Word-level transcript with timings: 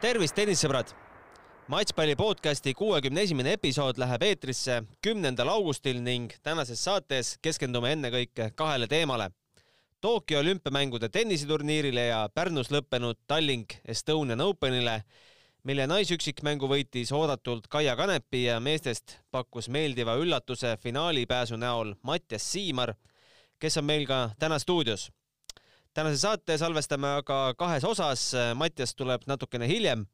tervist, 0.00 0.32
tennissõbrad! 0.32 0.94
matšpalli 1.68 2.14
podcasti 2.16 2.72
kuuekümne 2.74 3.20
esimene 3.26 3.52
episood 3.58 3.98
läheb 4.00 4.22
eetrisse 4.24 4.78
kümnendal 5.04 5.50
augustil 5.52 6.00
ning 6.00 6.32
tänases 6.42 6.80
saates 6.86 7.34
keskendume 7.44 7.92
ennekõike 7.92 8.46
kahele 8.56 8.88
teemale. 8.88 9.28
Tokyo 10.00 10.40
olümpiamängude 10.40 11.10
tenniseturniirile 11.12 12.06
ja 12.06 12.22
Pärnus 12.34 12.72
lõppenud 12.72 13.20
Tallink 13.28 13.76
Estonian 13.84 14.40
Openile, 14.40 15.02
mille 15.68 15.86
naisüksikmängu 15.92 16.70
võitis 16.72 17.12
oodatult 17.12 17.68
Kaia 17.68 17.92
Kanepi 17.96 18.46
ja 18.46 18.56
meestest 18.60 19.18
pakkus 19.30 19.68
meeldiva 19.68 20.16
üllatuse 20.16 20.78
finaalipääsu 20.80 21.60
näol 21.60 21.92
Mattias 22.02 22.48
Siimar, 22.52 22.96
kes 23.60 23.76
on 23.76 23.84
meil 23.84 24.08
ka 24.08 24.30
täna 24.40 24.58
stuudios. 24.58 25.10
Tänase 25.94 26.18
saate 26.22 26.58
salvestame 26.58 27.08
aga 27.20 27.54
kahes 27.58 27.84
osas, 27.84 28.32
Mattias 28.54 28.94
tuleb 28.94 29.26
natukene 29.26 29.68
hiljem 29.68 30.06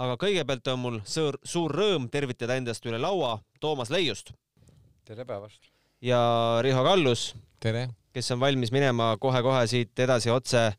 aga 0.00 0.16
kõigepealt 0.18 0.72
on 0.72 0.80
mul 0.82 0.96
suur, 1.06 1.38
suur 1.46 1.72
rõõm 1.74 2.08
tervitada 2.12 2.56
endast 2.58 2.86
üle 2.86 2.98
laua 2.98 3.36
Toomas 3.62 3.92
Leiust. 3.94 4.32
tere 5.06 5.24
päevast! 5.24 5.70
ja 6.02 6.60
Riho 6.62 6.82
Kallus. 6.84 7.34
tere! 7.60 7.88
kes 8.14 8.30
on 8.34 8.40
valmis 8.40 8.72
minema 8.74 9.14
kohe-kohe 9.20 9.66
siit 9.70 9.98
edasi 9.98 10.30
otse 10.30 10.72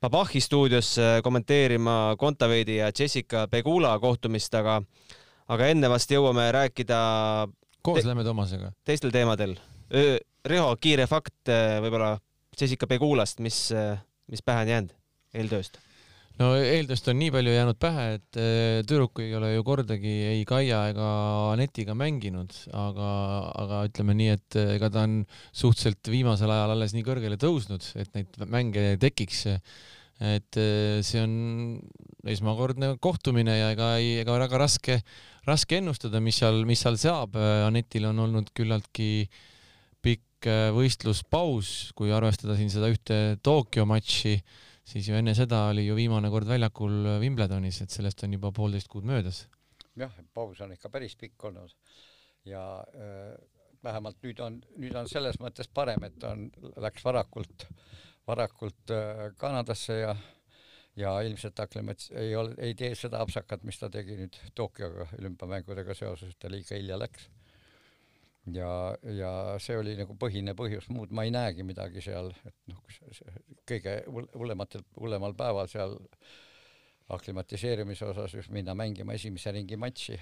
Babachi 0.00 0.40
stuudiosse 0.42 1.20
kommenteerima 1.22 2.16
Kontaveidi 2.18 2.76
ja 2.76 2.90
Jessica 2.98 3.46
Pegula 3.48 3.98
kohtumist, 3.98 4.54
aga 4.54 4.80
aga 5.48 5.68
enne 5.70 5.90
vast 5.90 6.10
jõuame 6.10 6.50
rääkida 6.52 6.98
koos 7.82 8.04
lähme 8.04 8.24
Toomasega. 8.24 8.72
teistel 8.84 9.10
teemadel. 9.14 9.56
Riho, 10.44 10.76
kiire 10.80 11.06
fakt 11.06 11.50
võib-olla 11.82 12.18
Jessica 12.60 12.86
Pegulast, 12.90 13.42
mis, 13.44 13.66
mis 14.30 14.44
pähe 14.44 14.66
on 14.66 14.72
jäänud 14.74 14.94
eeltööst? 15.34 15.80
no 16.40 16.50
eeldust 16.58 17.06
on 17.10 17.18
nii 17.20 17.30
palju 17.34 17.52
jäänud 17.54 17.78
pähe, 17.82 18.06
et 18.18 18.38
äh, 18.40 18.80
tüdruk 18.86 19.20
ei 19.22 19.34
ole 19.38 19.52
ju 19.52 19.64
kordagi 19.66 20.14
ei 20.32 20.42
Kaia 20.48 20.80
ega 20.90 21.08
Anetiga 21.52 21.94
mänginud, 21.98 22.54
aga, 22.74 23.10
aga 23.62 23.82
ütleme 23.90 24.16
nii, 24.18 24.30
et 24.34 24.58
äh, 24.58 24.74
ega 24.78 24.90
ta 24.94 25.04
on 25.06 25.20
suhteliselt 25.52 26.10
viimasel 26.10 26.50
ajal 26.50 26.74
alles 26.74 26.96
nii 26.96 27.06
kõrgele 27.06 27.38
tõusnud, 27.40 27.86
et 28.02 28.10
neid 28.18 28.40
mänge 28.50 28.94
tekiks. 29.02 29.46
et 30.24 30.58
äh, 30.58 30.98
see 31.06 31.22
on 31.22 31.32
esmakordne 32.30 32.94
kohtumine 33.02 33.58
ja 33.58 33.70
ega 33.74 33.94
ei, 34.00 34.18
ega 34.22 34.38
väga 34.38 34.58
raske, 34.58 35.00
raske 35.46 35.78
ennustada, 35.78 36.22
mis 36.22 36.38
seal, 36.40 36.64
mis 36.66 36.82
seal 36.82 36.98
saab. 36.98 37.36
Anetil 37.36 38.06
on 38.10 38.22
olnud 38.26 38.50
küllaltki 38.56 39.28
pikk 40.44 40.74
võistluspaus, 40.76 41.92
kui 41.96 42.12
arvestada 42.12 42.56
siin 42.58 42.70
seda 42.72 42.90
ühte 42.92 43.38
Tokyo 43.42 43.86
matši 43.88 44.36
siis 44.84 45.08
ju 45.08 45.16
enne 45.16 45.32
seda 45.34 45.70
oli 45.70 45.86
ju 45.86 45.96
viimane 45.96 46.28
kord 46.30 46.48
väljakul 46.48 47.18
Wimbledonis, 47.22 47.80
et 47.80 47.90
sellest 47.90 48.24
on 48.24 48.36
juba 48.36 48.52
poolteist 48.52 48.90
kuud 48.92 49.04
möödas. 49.08 49.46
jah, 49.96 50.12
paus 50.34 50.60
on 50.60 50.72
ikka 50.74 50.90
päris 50.90 51.16
pikk 51.16 51.44
olnud 51.48 51.72
ja 52.44 52.84
äh, 52.92 53.32
vähemalt 53.84 54.20
nüüd 54.22 54.40
on, 54.40 54.60
nüüd 54.76 54.94
on 54.96 55.08
selles 55.08 55.38
mõttes 55.40 55.70
parem, 55.72 56.04
et 56.04 56.24
on, 56.24 56.50
läks 56.76 57.04
varakult, 57.04 57.66
varakult 58.26 58.92
äh, 58.92 59.30
Kanadasse 59.36 59.98
ja 59.98 60.16
ja 60.96 61.16
ilmselt 61.26 61.58
Aklimets 61.58 62.12
ei 62.14 62.36
ole, 62.36 62.54
ei 62.58 62.74
tee 62.74 62.92
seda 62.94 63.18
apsakat, 63.24 63.64
mis 63.64 63.80
ta 63.80 63.88
tegi 63.90 64.18
nüüd 64.18 64.36
Tokyoga 64.54 65.08
olümpiamängudega 65.18 65.94
seoses, 65.94 66.36
ta 66.38 66.50
liiga 66.52 66.76
hilja 66.76 66.98
läks 67.00 67.30
ja, 68.52 68.96
ja 69.02 69.32
see 69.62 69.76
oli 69.78 69.94
nagu 69.98 70.16
põhine 70.20 70.54
põhjus, 70.58 70.88
muud 70.92 71.12
ma 71.14 71.24
ei 71.24 71.32
näegi 71.34 71.64
midagi 71.66 72.02
seal, 72.04 72.30
et 72.44 72.56
noh, 72.70 72.82
kõige 73.68 74.00
hullematel, 74.08 74.84
hullemal 75.00 75.36
päeval 75.38 75.70
seal 75.70 75.96
aklimatiseerimise 77.14 78.08
osas 78.08 78.34
just 78.36 78.52
minna 78.54 78.74
mängima 78.76 79.16
esimese 79.16 79.52
ringi 79.54 79.78
matši, 79.80 80.18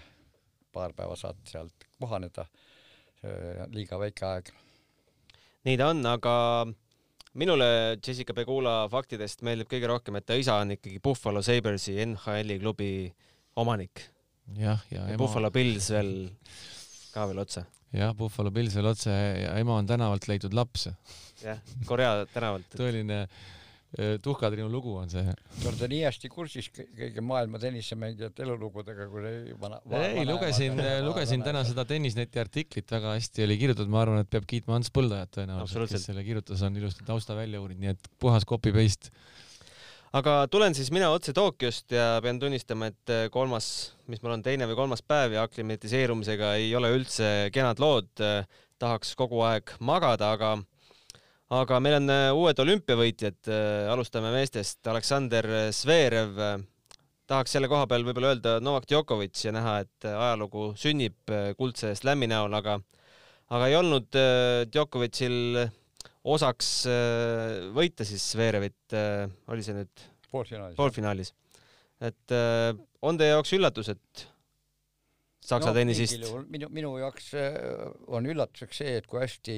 paar 0.74 0.94
päeva 0.98 1.16
saad 1.18 1.42
sealt 1.48 1.88
kohaneda, 2.00 2.46
liiga 3.74 3.98
väike 4.02 4.26
aeg. 4.26 4.54
nii 5.66 5.76
ta 5.78 5.90
on, 5.92 6.06
aga 6.10 6.34
minule 7.38 7.68
Jessica 7.98 8.34
Pegula 8.34 8.88
faktidest 8.90 9.44
meeldib 9.46 9.70
kõige 9.70 9.90
rohkem, 9.90 10.18
et 10.18 10.26
ta 10.26 10.38
isa 10.38 10.58
on 10.62 10.74
ikkagi 10.76 11.02
Buffalo 11.02 11.42
Sabersi 11.42 11.98
NHL-i 12.06 12.58
klubi 12.62 12.92
omanik. 13.56 14.08
jah, 14.58 14.82
ja, 14.90 15.06
ja 15.06 15.12
ema... 15.14 15.20
Buffalo 15.22 15.50
Bills 15.54 15.90
veel 15.94 16.16
ka 17.12 17.28
veel 17.28 17.44
otsa 17.44 17.66
jah, 17.92 18.12
Buffalo 18.16 18.52
Bills 18.54 18.76
veel 18.78 18.92
otse 18.92 19.12
ja 19.12 19.56
ema 19.60 19.78
on 19.78 19.88
tänavalt 19.88 20.28
leitud 20.30 20.54
laps. 20.56 20.88
jah, 21.46 21.58
Korea 21.88 22.22
tänavalt 22.32 22.76
tõeline 22.76 23.24
äh, 23.24 24.14
tuhkatriinu 24.24 24.70
lugu 24.72 24.94
on 24.96 25.10
see. 25.12 25.34
Te 25.58 25.68
olete 25.68 25.88
nii 25.92 26.00
hästi 26.06 26.30
kursis 26.32 26.70
kõigi 26.72 27.24
maailma 27.24 27.60
tennisemängijate 27.62 28.46
elulugudega, 28.46 29.08
kui 29.12 29.56
vana, 29.60 29.82
vana. 29.84 30.08
ei, 30.08 30.24
lugesin, 30.28 30.80
lugesin 31.04 31.44
täna 31.44 31.64
seda 31.68 31.84
Tennisneti 31.88 32.40
artiklit, 32.40 32.88
väga 32.92 33.16
hästi 33.18 33.44
oli 33.46 33.58
kirjutatud, 33.60 33.92
ma 33.92 34.04
arvan, 34.06 34.24
et 34.24 34.32
peab 34.32 34.48
kiitma 34.48 34.80
Ants 34.80 34.92
Põldajat 34.94 35.36
tõenäoliselt, 35.36 35.92
kes 35.92 36.08
selle 36.08 36.24
kirjutas, 36.26 36.64
on 36.64 36.80
ilusti 36.80 37.04
tausta 37.08 37.36
välja 37.36 37.60
uurinud, 37.60 37.84
nii 37.84 37.94
et 37.96 38.12
puhas 38.22 38.48
copy-paste 38.48 39.12
aga 40.16 40.32
tulen 40.52 40.74
siis 40.76 40.90
mina 40.92 41.08
otse 41.12 41.32
Tokyost 41.36 41.94
ja 41.94 42.18
pean 42.24 42.40
tunnistama, 42.40 42.90
et 42.92 43.12
äh, 43.12 43.24
kolmas, 43.32 43.66
mis 44.12 44.20
mul 44.22 44.36
on 44.36 44.44
teine 44.44 44.68
või 44.68 44.76
kolmas 44.82 45.02
päev 45.04 45.38
ja 45.38 45.46
aklimatiseerumisega 45.46 46.54
ei 46.60 46.74
ole 46.76 46.92
üldse 46.96 47.48
kenad 47.54 47.80
lood. 47.82 48.12
Äh, 48.20 48.44
tahaks 48.82 49.14
kogu 49.14 49.44
aeg 49.46 49.70
magada, 49.78 50.32
aga, 50.34 50.56
aga 51.54 51.80
meil 51.80 52.00
on 52.00 52.12
äh, 52.12 52.28
uued 52.36 52.60
olümpiavõitjad. 52.64 53.40
alustame 53.92 54.32
meestest. 54.34 54.82
Aleksander 54.86 55.48
Zverev. 55.72 56.40
tahaks 57.26 57.54
selle 57.54 57.68
koha 57.70 57.86
peal 57.88 58.04
võib-olla 58.04 58.34
öelda 58.34 58.58
Novak 58.60 58.88
Djokovic 58.90 59.44
ja 59.44 59.52
näha, 59.54 59.78
et 59.86 60.04
ajalugu 60.04 60.72
sünnib 60.76 61.32
kuldse 61.56 61.94
slam'i 61.96 62.28
näol, 62.28 62.52
aga, 62.52 62.80
aga 63.48 63.68
ei 63.70 63.76
olnud 63.78 64.18
Djokovicil 64.68 65.62
osaks 66.24 66.72
äh, 66.90 67.70
võita 67.74 68.06
siis 68.06 68.24
Zverevit, 68.32 68.94
äh, 68.94 69.26
oli 69.50 69.64
see 69.66 69.76
nüüd 69.76 70.04
poolfinaalis, 70.30 70.76
poolfinaalis. 70.78 71.32
et 72.02 72.34
äh, 72.36 72.70
on 73.02 73.18
teie 73.18 73.34
jaoks 73.34 73.54
üllatus, 73.58 73.90
et 73.94 74.28
Saksa 75.42 75.72
no, 75.72 75.74
tennisist? 75.74 76.22
minu, 76.54 76.68
minu 76.70 76.92
jaoks 77.00 77.32
on 78.14 78.28
üllatuseks 78.30 78.78
see, 78.78 78.92
et 79.00 79.08
kui 79.10 79.18
hästi 79.18 79.56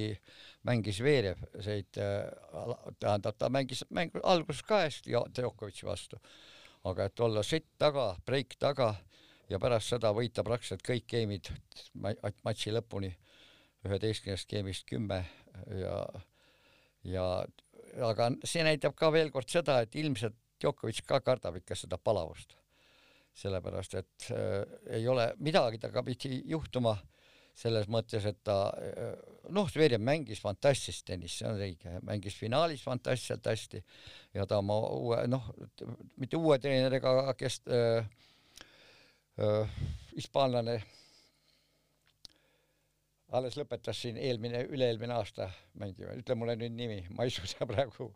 mängis 0.65 1.03
Veerev 1.05 1.43
seid, 1.61 1.91
tähendab, 1.93 3.37
ta 3.37 3.51
mängis 3.53 3.83
mäng 3.93 4.17
alguses 4.23 4.65
ka 4.65 4.81
hästi 4.87 5.13
Djokovic'i 5.37 5.85
vastu, 5.85 6.17
aga 6.89 7.11
et 7.11 7.21
olla 7.21 7.45
sett 7.45 7.69
taga, 7.77 8.15
breik 8.25 8.57
taga 8.57 8.95
ja 9.53 9.61
pärast 9.61 9.93
seda 9.93 10.15
võita 10.17 10.41
praktiliselt 10.47 10.87
kõik 10.89 11.05
geimid 11.13 11.53
matši 12.01 12.73
lõpuni, 12.79 13.13
üheteistkümnest 13.85 14.49
geimist 14.49 14.89
kümme 14.89 15.21
ja 15.69 15.99
ja 17.05 17.25
aga 18.03 18.31
see 18.45 18.65
näitab 18.67 18.97
ka 18.99 19.11
veel 19.15 19.31
kord 19.35 19.51
seda, 19.51 19.81
et 19.85 19.95
ilmselt 20.01 20.37
Djokovic 20.61 21.03
ka 21.07 21.21
kardab 21.21 21.59
ikka 21.61 21.77
seda 21.77 21.99
palavust. 21.99 22.57
sellepärast, 23.35 23.95
et 23.99 24.27
äh, 24.31 24.63
ei 24.95 25.09
ole 25.11 25.25
midagi 25.43 25.81
temaga 25.83 26.05
pidi 26.07 26.37
juhtuma 26.47 26.93
selles 27.59 27.89
mõttes, 27.91 28.23
et 28.31 28.39
ta 28.47 28.69
äh, 28.79 29.17
noh, 29.51 29.67
Zverev 29.71 30.03
mängis 30.03 30.39
fantastilist 30.43 31.03
tennist, 31.07 31.41
see 31.41 31.49
on 31.49 31.59
õige, 31.59 31.97
mängis 32.07 32.37
finaalis 32.39 32.85
fantastiliselt 32.87 33.47
hästi 33.51 33.83
ja 34.39 34.47
ta 34.47 34.61
oma 34.63 34.79
uue 34.95 35.19
noh, 35.27 35.51
mitte 36.23 36.39
uue 36.39 36.61
treeneriga, 36.63 37.35
kes 37.39 37.61
äh, 37.67 38.07
äh, 39.43 39.75
hispaanlane 40.15 40.79
alles 43.35 43.59
lõpetas 43.59 44.01
siin 44.05 44.19
eelmine, 44.21 44.65
üle-eelmine 44.71 45.17
aasta 45.17 45.49
mängima, 45.81 46.15
ütle 46.21 46.37
mulle 46.39 46.57
nüüd 46.61 46.75
nimi, 46.79 47.01
ma 47.17 47.27
ei 47.27 47.35
suuda 47.35 47.67
praegu, 47.73 48.11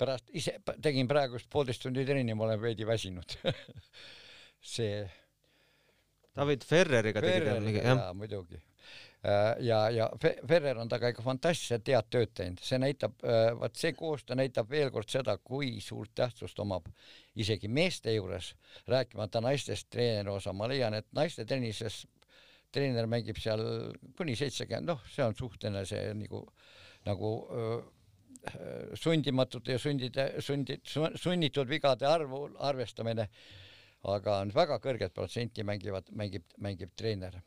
pärast 0.00 0.30
ise 0.34 0.56
tegin 0.82 1.10
praegust 1.10 1.50
poolteist 1.52 1.84
tundi 1.84 2.06
trenni, 2.08 2.34
ma 2.34 2.48
olen 2.48 2.62
veidi 2.62 2.86
väsinud 2.88 3.38
see. 4.74 5.04
David 6.34 6.64
Ferreriga 6.66 7.22
tegid 7.22 7.50
mingi, 7.62 7.82
jah? 7.84 8.08
muidugi. 8.16 8.58
Äh, 9.24 9.64
ja, 9.64 9.90
ja 9.90 10.08
Ferrer 10.20 10.76
on 10.76 10.88
temaga 10.90 11.08
ikka 11.14 11.22
fantastiliselt 11.24 11.86
head 11.88 12.08
tööd 12.12 12.32
teinud, 12.36 12.60
see 12.60 12.76
näitab, 12.82 13.14
äh, 13.24 13.54
vaat 13.56 13.78
see 13.80 13.94
koostöö 13.96 14.36
näitab 14.36 14.68
veel 14.68 14.90
kord 14.92 15.08
seda, 15.08 15.38
kui 15.38 15.78
suurt 15.80 16.12
tähtsust 16.18 16.58
omab 16.60 16.90
isegi 17.40 17.70
meeste 17.72 18.12
juures, 18.12 18.50
rääkimata 18.90 19.40
naistest 19.40 19.88
treeneri 19.94 20.34
osa, 20.34 20.52
ma 20.52 20.68
leian, 20.68 20.98
et 20.98 21.08
naiste 21.16 21.46
tennises 21.48 22.02
treener 22.74 23.08
mängib 23.10 23.38
seal 23.40 23.62
kuni 24.18 24.36
seitsekümmend, 24.38 24.90
noh, 24.90 25.04
see 25.10 25.24
on 25.24 25.36
suhteline 25.38 25.84
see 25.88 26.08
nagu, 26.18 26.42
nagu 27.06 27.30
öö, 27.54 27.78
sundimatute 28.94 29.76
ja 29.76 29.78
sundide, 29.80 30.26
sundi, 30.44 30.78
sunnitud 31.14 31.68
vigade 31.70 32.06
arvu 32.08 32.44
arvestamine, 32.68 33.28
aga 34.14 34.38
on 34.44 34.52
väga 34.54 34.78
kõrget 34.84 35.14
protsenti 35.16 35.64
mängivad, 35.64 36.10
mängib, 36.12 36.46
mängib 36.58 36.92
treener. 36.96 37.40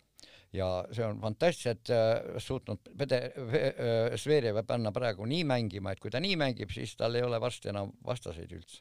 ja 0.56 0.66
see 0.96 1.04
on 1.04 1.20
fantastiliselt 1.22 1.90
äh, 1.92 2.38
suutnud 2.40 2.88
Pede 2.98 3.18
äh,, 3.36 4.16
Zverev 4.18 4.62
panna 4.66 4.94
praegu 4.96 5.26
nii 5.28 5.44
mängima, 5.44 5.92
et 5.92 6.00
kui 6.00 6.10
ta 6.10 6.22
nii 6.24 6.38
mängib, 6.40 6.72
siis 6.72 6.96
tal 6.96 7.16
ei 7.16 7.24
ole 7.24 7.40
varsti 7.42 7.70
enam 7.70 7.92
vastaseid 8.06 8.54
üldse 8.56 8.80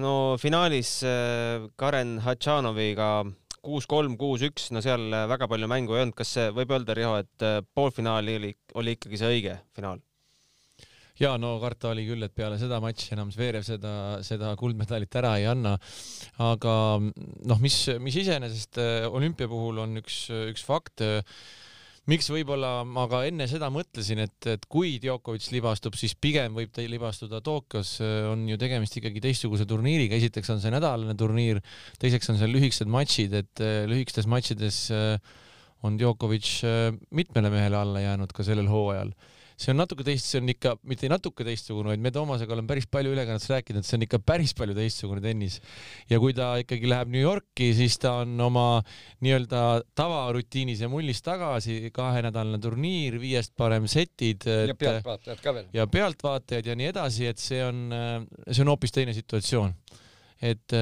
no 0.00 0.36
finaalis 0.40 1.00
äh, 1.04 1.66
Karen 1.76 2.18
Hatšanoviga 2.24 3.10
kuus-kolm, 3.62 4.16
kuus-üks, 4.18 4.70
no 4.74 4.80
seal 4.82 5.12
väga 5.30 5.46
palju 5.50 5.68
mängu 5.70 5.94
ei 5.94 6.04
olnud, 6.04 6.16
kas 6.18 6.34
võib 6.54 6.72
öelda, 6.74 6.96
Riho, 6.98 7.12
et 7.22 7.44
äh, 7.46 7.60
poolfinaali 7.74 8.38
oli, 8.40 8.54
oli 8.80 8.96
ikkagi 8.96 9.20
see 9.20 9.36
õige 9.36 9.58
finaal? 9.76 10.02
ja 11.20 11.34
no 11.38 11.54
karta 11.62 11.90
oli 11.92 12.06
küll, 12.06 12.24
et 12.24 12.34
peale 12.34 12.56
seda 12.58 12.80
matši 12.82 13.12
enam 13.14 13.30
Zverev 13.30 13.64
seda, 13.66 13.94
seda 14.26 14.54
kuldmedalit 14.58 15.20
ära 15.20 15.34
ei 15.38 15.46
anna. 15.50 15.76
aga 16.42 16.74
noh, 16.98 17.60
mis, 17.62 17.76
mis 18.02 18.16
iseenesest 18.24 18.80
äh, 18.82 19.08
olümpia 19.10 19.50
puhul 19.50 19.82
on 19.84 20.00
üks, 20.00 20.24
üks 20.50 20.64
fakt 20.66 21.04
miks 22.10 22.28
võib-olla 22.32 22.82
ma 22.88 23.04
ka 23.10 23.22
enne 23.28 23.46
seda 23.50 23.68
mõtlesin, 23.72 24.22
et, 24.24 24.48
et 24.50 24.64
kui 24.70 24.96
Djokovic 25.02 25.46
libastub, 25.54 25.96
siis 25.98 26.14
pigem 26.18 26.56
võib 26.56 26.72
ta 26.74 26.82
libastuda 26.82 27.42
Tokyos, 27.44 27.94
on 28.30 28.46
ju 28.50 28.58
tegemist 28.58 28.96
ikkagi 28.98 29.22
teistsuguse 29.22 29.66
turniiriga, 29.70 30.18
esiteks 30.18 30.50
on 30.54 30.62
see 30.62 30.72
nädalane 30.74 31.14
turniir, 31.18 31.62
teiseks 32.02 32.32
on 32.32 32.40
seal 32.40 32.50
lühikesed 32.54 32.90
matšid, 32.90 33.36
et 33.42 33.62
äh, 33.62 33.84
lühikestes 33.90 34.26
matšides 34.30 34.80
äh, 34.96 35.36
on 35.86 36.00
Djokovic 36.00 36.50
äh, 36.66 36.90
mitmele 37.14 37.52
mehele 37.54 37.78
alla 37.78 38.02
jäänud 38.02 38.34
ka 38.34 38.46
sellel 38.46 38.70
hooajal 38.70 39.14
see 39.56 39.72
on 39.72 39.80
natuke 39.80 40.04
teist, 40.06 40.28
see 40.28 40.40
on 40.42 40.50
ikka 40.52 40.74
mitte 40.88 41.10
natuke 41.12 41.46
teistsugune, 41.46 41.92
vaid 41.92 42.02
me 42.02 42.12
Toomasega 42.14 42.54
oleme 42.56 42.70
päris 42.70 42.88
palju 42.90 43.12
ülekannetes 43.14 43.50
rääkinud, 43.52 43.82
et 43.82 43.88
see 43.88 43.98
on 43.98 44.06
ikka 44.06 44.20
päris 44.24 44.54
palju 44.58 44.76
teistsugune 44.76 45.22
tennis. 45.24 45.60
ja 46.10 46.20
kui 46.22 46.34
ta 46.36 46.54
ikkagi 46.62 46.90
läheb 46.90 47.12
New 47.12 47.22
Yorki, 47.22 47.72
siis 47.76 47.98
ta 48.02 48.18
on 48.22 48.34
oma 48.40 48.66
nii-öelda 49.24 49.62
tavarutiinis 49.98 50.84
ja 50.84 50.90
mullis 50.92 51.22
tagasi, 51.24 51.92
kahenädalane 51.94 52.60
turniir, 52.62 53.18
viiest 53.22 53.54
parem 53.56 53.88
setid. 53.90 54.46
ja 54.46 54.76
pealtvaatajad 54.78 55.42
ka 55.44 55.56
veel. 55.58 55.70
ja 55.72 55.86
pealtvaatajad 55.86 56.72
ja 56.72 56.78
nii 56.78 56.92
edasi, 56.92 57.28
et 57.30 57.42
see 57.42 57.62
on, 57.64 57.84
see 58.48 58.64
on 58.64 58.74
hoopis 58.74 58.94
teine 58.94 59.16
situatsioon 59.16 59.74
et 60.42 60.74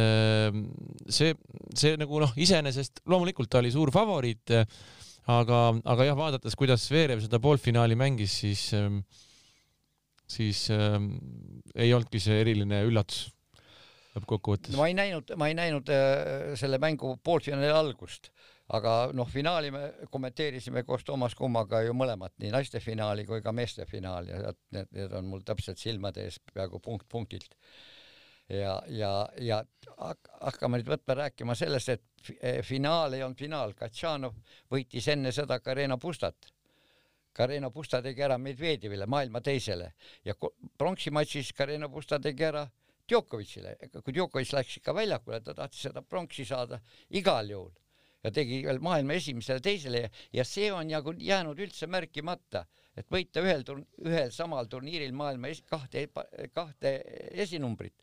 see, 1.13 1.35
see 1.77 1.97
nagu 2.01 2.23
noh, 2.23 2.31
iseenesest 2.41 3.03
loomulikult 3.13 3.51
ta 3.53 3.61
oli 3.61 3.73
suur 3.75 3.93
favoriit 3.93 4.55
aga, 5.39 5.59
aga 5.95 6.07
jah, 6.09 6.19
vaadates, 6.19 6.57
kuidas 6.59 6.87
Zverev 6.89 7.23
seda 7.25 7.41
poolfinaali 7.43 7.99
mängis, 7.99 8.39
siis, 8.43 8.65
ähm, 8.77 9.03
siis 10.31 10.67
ähm, 10.75 11.13
ei 11.75 11.93
olnudki 11.95 12.23
see 12.23 12.41
eriline 12.43 12.83
üllatus 12.89 13.29
lõppkokkuvõttes. 14.17 14.79
ma 14.79 14.89
ei 14.91 14.97
näinud, 14.99 15.35
ma 15.39 15.51
ei 15.51 15.57
näinud 15.59 15.93
äh, 15.95 16.55
selle 16.59 16.81
mängu 16.83 17.15
poolfinaali 17.25 17.71
algust, 17.75 18.31
aga 18.75 19.11
noh, 19.15 19.29
finaali 19.31 19.71
me 19.75 19.85
kommenteerisime 20.11 20.83
koos 20.87 21.05
Toomas 21.07 21.37
Kummaga 21.39 21.83
ju 21.87 21.95
mõlemat, 21.97 22.35
nii 22.43 22.53
naiste 22.55 22.83
finaali 22.83 23.27
kui 23.29 23.43
ka 23.45 23.55
meeste 23.55 23.87
finaali 23.91 24.35
ja 24.35 24.55
need, 24.75 24.91
need 24.97 25.17
on 25.19 25.31
mul 25.31 25.47
täpselt 25.47 25.79
silmade 25.79 26.27
ees 26.27 26.41
peaaegu 26.53 26.83
punkt 26.83 27.09
punktilt 27.11 27.57
ja, 28.51 28.83
ja, 28.89 29.11
ja 29.39 29.61
hakkame 30.41 30.81
nüüd 30.81 30.91
võtma 30.91 31.17
rääkima 31.25 31.55
sellest, 31.59 31.93
et 31.95 32.33
eh, 32.41 32.61
finaal 32.67 33.15
ei 33.15 33.23
olnud 33.25 33.39
finaal, 33.39 33.75
Katšanov 33.79 34.35
võitis 34.73 35.07
enne 35.13 35.33
seda 35.35 35.61
Carreno 35.63 35.99
Pustat. 35.99 36.51
Carreno 37.37 37.71
Pusta 37.71 38.01
tegi 38.03 38.25
ära 38.27 38.37
Medvedjevile, 38.43 39.07
maailma 39.07 39.41
teisele. 39.41 39.93
Ja 40.27 40.35
pronksi 40.79 41.13
matšis 41.15 41.53
Carreno 41.57 41.89
Pusta 41.89 42.19
tegi 42.19 42.45
ära 42.45 42.65
Djokovicile, 43.11 43.77
kui 44.05 44.15
Djokovic 44.15 44.53
läks 44.55 44.77
ikka 44.79 44.95
väljakule, 44.95 45.41
ta 45.43 45.55
tahtis 45.55 45.87
seda 45.89 46.03
pronksi 46.03 46.45
saada 46.47 46.81
igal 47.19 47.49
juhul. 47.51 47.71
Ja 48.23 48.31
tegi 48.35 48.61
veel 48.67 48.83
maailma 48.85 49.15
esimesele, 49.17 49.63
teisele 49.65 50.03
ja 50.37 50.45
see 50.45 50.69
on 50.75 50.91
nagu 50.91 51.15
jäänud 51.17 51.59
üldse 51.59 51.89
märkimata, 51.89 52.67
et 52.99 53.09
võita 53.11 53.41
ühel 53.41 53.65
turn-, 53.65 53.87
ühel 54.05 54.35
samal 54.35 54.69
turniiril 54.69 55.15
maailma 55.17 55.49
es-, 55.49 55.63
kahte, 55.71 56.05
kahte 56.53 56.93
esinumbrit 57.47 57.97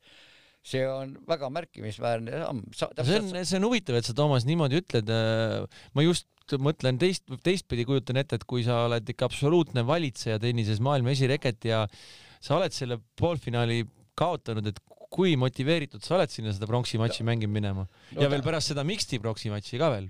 see 0.66 0.84
on 0.90 1.14
väga 1.28 1.50
märkimisväärne 1.54 2.42
samm. 2.44 2.64
see 2.74 3.20
on, 3.20 3.30
see 3.44 3.60
on 3.60 3.68
huvitav, 3.70 4.00
et 4.00 4.08
sa, 4.08 4.16
Toomas, 4.18 4.48
niimoodi 4.48 4.82
ütled. 4.82 5.12
Äh, 5.14 5.84
ma 5.96 6.06
just 6.06 6.28
mõtlen 6.64 7.00
teist, 7.02 7.26
teistpidi 7.44 7.84
kujutan 7.88 8.20
ette, 8.22 8.40
et 8.40 8.46
kui 8.48 8.64
sa 8.64 8.86
oled 8.86 9.10
ikka 9.12 9.28
absoluutne 9.28 9.84
valitseja 9.88 10.40
tennises, 10.40 10.80
maailma 10.84 11.12
esireket 11.12 11.68
ja 11.68 11.84
sa 12.40 12.56
oled 12.60 12.76
selle 12.76 13.00
poolfinaali 13.20 13.84
kaotanud, 14.18 14.70
et 14.72 14.80
kui 15.12 15.36
motiveeritud 15.40 16.04
sa 16.04 16.18
oled 16.18 16.32
sinna 16.32 16.54
seda 16.56 16.68
pronksi 16.70 17.00
matši 17.02 17.24
no, 17.24 17.30
mängima 17.30 17.58
minema 17.58 17.86
no, 17.88 18.22
ja 18.22 18.30
veel 18.32 18.44
pärast 18.46 18.74
seda 18.74 18.84
mixti 18.88 19.22
pronksi 19.24 19.52
matši 19.54 19.80
ka 19.80 19.92
veel. 19.94 20.10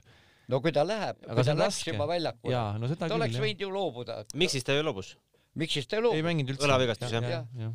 no 0.51 0.61
kui 0.63 0.73
ta 0.73 0.85
läheb, 0.87 1.19
kui 1.21 1.45
ta 1.45 1.53
läks 1.53 1.63
raske. 1.63 1.93
juba 1.93 2.07
väljakule, 2.09 2.63
no, 2.81 2.89
ta 2.93 3.05
küll, 3.05 3.17
oleks 3.19 3.41
võinud 3.43 3.65
ju 3.65 3.73
loobuda. 3.73 4.23
miks 4.41 4.57
siis 4.57 4.65
ta 4.67 4.77
ju 4.77 4.85
loobus? 4.87 5.13
miks 5.57 5.77
siis 5.77 5.89
ta 5.89 5.99
ei 5.99 6.05
loobunud? 6.05 6.21
ei 6.21 6.25
mänginud 6.25 6.55
üldse. 6.55 6.65
õlavigastus 6.69 7.13
jah 7.13 7.29
ja,? 7.29 7.43
Ja, 7.43 7.67
ja. 7.67 7.71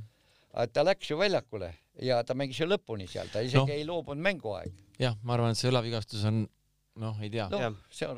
Ta 0.73 0.85
läks 0.85 1.11
ju 1.11 1.19
väljakule 1.21 1.73
ja 2.03 2.23
ta 2.25 2.37
mängis 2.39 2.61
ju 2.61 2.69
lõpuni 2.69 3.09
seal, 3.11 3.31
ta 3.33 3.43
isegi 3.45 3.63
no. 3.63 3.77
ei 3.77 3.87
loobunud 3.89 4.25
mänguaeg. 4.25 4.83
jah, 5.01 5.17
ma 5.23 5.37
arvan, 5.37 5.55
et 5.55 5.61
see 5.61 5.71
õlavigastus 5.71 6.25
on 6.29 6.45
noh, 7.01 7.21
ei 7.25 7.31
tea 7.33 7.47
no,. 7.53 7.61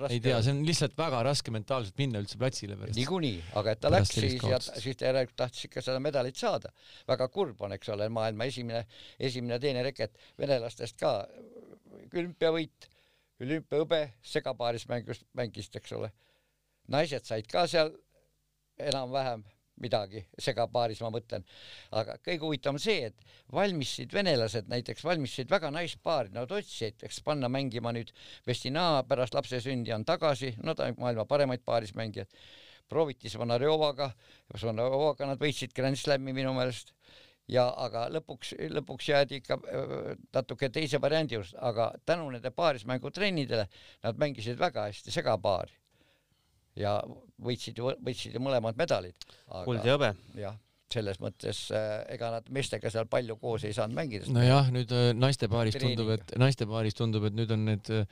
ei 0.09 0.21
tea, 0.23 0.41
see 0.43 0.55
on 0.55 0.63
lihtsalt 0.67 0.97
väga 0.99 1.23
raske 1.27 1.55
mentaalselt 1.55 1.99
minna 2.01 2.23
üldse 2.23 2.39
platsile 2.41 2.79
pärast. 2.79 2.99
niikuinii, 2.99 3.39
aga 3.61 3.75
et 3.75 3.83
ta 3.83 3.93
läks 3.93 4.15
siis 4.17 4.39
ja 4.43 4.59
siis 4.63 4.99
ta 4.99 5.09
järelikult 5.11 5.39
tahtis 5.45 5.69
ikka 5.69 5.85
seda 5.85 6.03
medalit 6.03 6.39
saada. 6.41 6.73
väga 7.11 7.29
kurb 7.35 7.63
on, 7.63 7.77
eks 7.77 7.93
ole, 7.95 8.09
maailma 8.13 8.51
esimene, 8.51 8.85
esimene 9.19 9.61
teine 9.63 9.87
reket 9.87 10.19
venelastest 10.41 10.99
ka 11.01 11.17
olümpiavõit, 12.15 12.89
olümpiahõbe, 13.43 14.01
segapaaris 14.23 14.87
mängus, 14.91 15.23
mängis, 15.39 15.71
eks 15.75 15.95
ole. 15.95 16.11
naised 16.91 17.27
said 17.27 17.47
ka 17.51 17.67
seal 17.71 17.95
enam-vähem 18.79 19.45
midagi 19.83 20.23
segapaaris, 20.39 21.01
ma 21.03 21.11
mõtlen. 21.15 21.45
aga 21.99 22.17
kõige 22.23 22.47
huvitavam 22.47 22.79
see, 22.79 23.11
et 23.11 23.25
valmistasid 23.53 24.13
venelased 24.15 24.71
näiteks, 24.71 25.05
valmistasid 25.05 25.51
väga 25.51 25.71
naispaari, 25.75 26.33
nad 26.35 26.53
otsisid, 26.53 27.03
eks 27.03 27.21
panna 27.27 27.51
mängima 27.51 27.93
nüüd 27.95 28.13
Vestina 28.47 29.03
pärast 29.09 29.35
lapse 29.35 29.61
sündi 29.61 29.95
on 29.95 30.05
tagasi, 30.05 30.55
no 30.63 30.75
ta 30.75 30.89
on 30.91 30.99
maailma 30.99 31.27
paremaid 31.27 31.65
paarismängijaid. 31.65 32.31
prooviti 32.89 33.29
Zvonarjovaga, 33.33 34.11
Zvonarjovaga 34.61 35.27
nad 35.27 35.39
võitsid 35.41 35.73
Grand 35.75 35.97
Slami 35.97 36.33
minu 36.37 36.53
meelest 36.53 36.93
ja 37.49 37.65
aga 37.77 38.09
lõpuks, 38.13 38.53
lõpuks 38.71 39.09
jäädi 39.09 39.41
ikka 39.41 39.59
natuke 40.35 40.69
teise 40.69 41.01
variandi 41.01 41.35
juurde, 41.35 41.57
aga 41.59 41.93
tänu 42.07 42.29
nende 42.31 42.51
paarismängutrennidele 42.51 43.67
nad 44.03 44.21
mängisid 44.21 44.59
väga 44.61 44.87
hästi 44.91 45.11
segapaari 45.11 45.84
ja 46.79 46.99
võitsid 47.43 47.79
ju, 47.79 47.91
võitsid 48.05 48.37
ju 48.37 48.43
mõlemad 48.43 48.79
medalid. 48.79 49.27
kuld 49.65 49.85
ja 49.87 49.97
hõbe. 49.97 50.15
jah, 50.39 50.57
selles 50.95 51.21
mõttes 51.23 51.67
äh, 51.75 52.01
ega 52.15 52.31
nad 52.37 52.49
meestega 52.55 52.91
seal 52.93 53.09
palju 53.11 53.37
koos 53.41 53.67
ei 53.67 53.77
saanud 53.77 53.99
mängida. 53.99 54.31
nojah, 54.33 54.71
nüüd 54.75 54.95
äh, 54.95 55.13
naiste 55.17 55.51
paaris 55.51 55.79
tundub, 55.81 56.15
et 56.17 56.35
naiste 56.41 56.69
paaris 56.71 56.99
tundub, 56.99 57.29
et 57.29 57.37
nüüd 57.37 57.55
on 57.55 57.65
need 57.71 57.91
äh, 57.95 58.05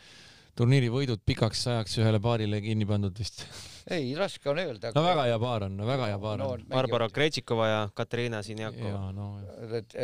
turniiri 0.59 0.91
võidud 0.93 1.23
pikaks 1.27 1.67
ajaks 1.73 1.99
ühele 2.03 2.21
paarile 2.23 2.61
kinni 2.65 2.87
pandud 2.89 3.17
vist. 3.19 3.45
ei, 3.91 4.13
raske 4.19 4.51
on 4.53 4.61
öelda. 4.63 4.93
no 4.97 5.05
väga 5.07 5.27
hea 5.31 5.39
paar 5.43 5.67
on, 5.69 5.79
no 5.81 5.89
väga 5.89 6.11
hea 6.13 6.21
paar 6.23 6.43
no, 6.43 6.51
on. 6.57 6.67
Barbara 6.71 7.09
Krejtšikova 7.13 7.69
ja 7.71 7.81
Katariina 7.95 8.43
Sinjakova. 8.47 9.09
No, 9.17 9.31
et 9.79 9.97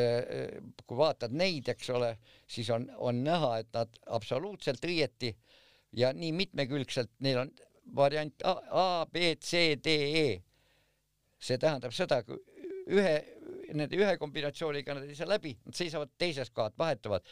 kui 0.85 0.99
vaatad 0.99 1.35
neid, 1.37 1.69
eks 1.75 1.93
ole, 1.95 2.15
siis 2.49 2.71
on, 2.75 2.89
on 2.99 3.23
näha, 3.27 3.59
et 3.63 3.71
nad 3.77 4.03
absoluutselt 4.19 4.85
õieti 4.89 5.35
ja 5.97 6.13
nii 6.17 6.35
mitmekülgselt, 6.37 7.15
neil 7.25 7.45
on 7.45 7.53
variant 7.97 8.45
A, 8.45 8.55
A, 8.71 9.07
B, 9.07 9.35
C, 9.41 9.77
D, 9.85 9.97
E. 10.25 10.29
see 11.39 11.59
tähendab 11.59 11.93
seda, 11.95 12.23
kui 12.27 12.39
ühe, 12.89 13.15
nende 13.77 13.99
ühe 13.99 14.15
kombinatsiooniga 14.21 14.97
nad 14.97 15.07
ei 15.09 15.17
saa 15.19 15.29
läbi, 15.29 15.53
nad 15.67 15.77
seisavad 15.77 16.11
teises 16.21 16.51
kohad, 16.55 16.75
vahetuvad, 16.79 17.27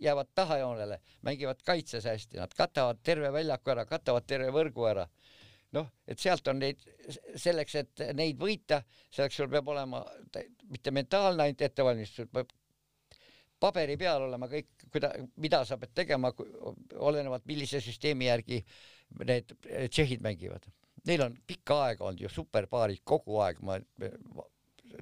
jäävad 0.00 0.32
tahajoonele, 0.34 0.98
mängivad 1.26 1.62
kaitses 1.66 2.08
hästi, 2.08 2.40
nad 2.40 2.54
katavad 2.56 3.02
terve 3.04 3.30
väljaku 3.32 3.74
ära, 3.74 3.86
katavad 3.88 4.26
terve 4.26 4.50
võrgu 4.54 4.88
ära. 4.90 5.06
noh, 5.74 5.88
et 6.06 6.20
sealt 6.22 6.46
on 6.46 6.60
neid, 6.62 6.82
selleks, 7.34 7.74
et 7.74 8.02
neid 8.14 8.38
võita, 8.38 8.76
selleks 9.10 9.40
sul 9.40 9.48
peab 9.50 9.68
olema 9.72 10.04
mitte 10.70 10.92
mentaalne 10.94 11.42
ainult 11.42 11.64
ettevalmistus, 11.66 12.28
peab 12.30 12.52
paberi 13.58 13.96
peal 13.98 14.22
olema 14.28 14.46
kõik, 14.52 14.68
kuida-, 14.92 15.10
mida 15.42 15.64
sa 15.66 15.78
pead 15.80 15.90
tegema, 15.96 16.30
olenevalt 16.94 17.46
millise 17.50 17.80
süsteemi 17.82 18.28
järgi 18.28 18.60
need 19.22 19.54
tšehhid 19.66 20.24
mängivad. 20.24 20.66
Neil 21.08 21.22
on 21.26 21.36
pikka 21.46 21.76
aega 21.88 22.08
olnud 22.08 22.24
ju 22.24 22.30
superpaarid 22.32 23.02
kogu 23.04 23.38
aeg, 23.44 23.60
ma, 23.66 23.78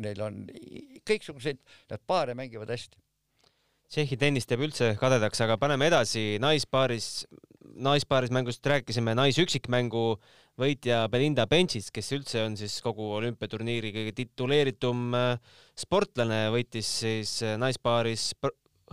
neil 0.03 0.23
on 0.25 0.43
kõiksuguseid, 1.09 1.61
nad 1.93 2.03
paare 2.07 2.35
mängivad 2.39 2.71
hästi. 2.73 2.99
Tšehhi 3.93 4.17
tennis 4.17 4.49
teeb 4.49 4.63
üldse 4.65 4.95
kadedaks, 4.97 5.43
aga 5.45 5.59
paneme 5.61 5.91
edasi, 5.91 6.39
naispaaris, 6.41 7.27
naispaaris 7.77 8.33
mängust 8.33 8.65
rääkisime, 8.67 9.13
naisüksikmängu 9.19 10.07
võitja 10.61 11.03
Belinda 11.13 11.45
Bencic, 11.49 11.91
kes 11.93 12.09
üldse 12.17 12.41
on 12.47 12.57
siis 12.57 12.79
kogu 12.85 13.11
olümpiaturniiri 13.19 13.93
kõige 13.93 14.15
tituleeritum 14.17 15.13
äh, 15.17 15.59
sportlane, 15.77 16.47
võitis 16.55 16.89
siis 17.03 17.35
äh, 17.45 17.59
naispaaris 17.61 18.31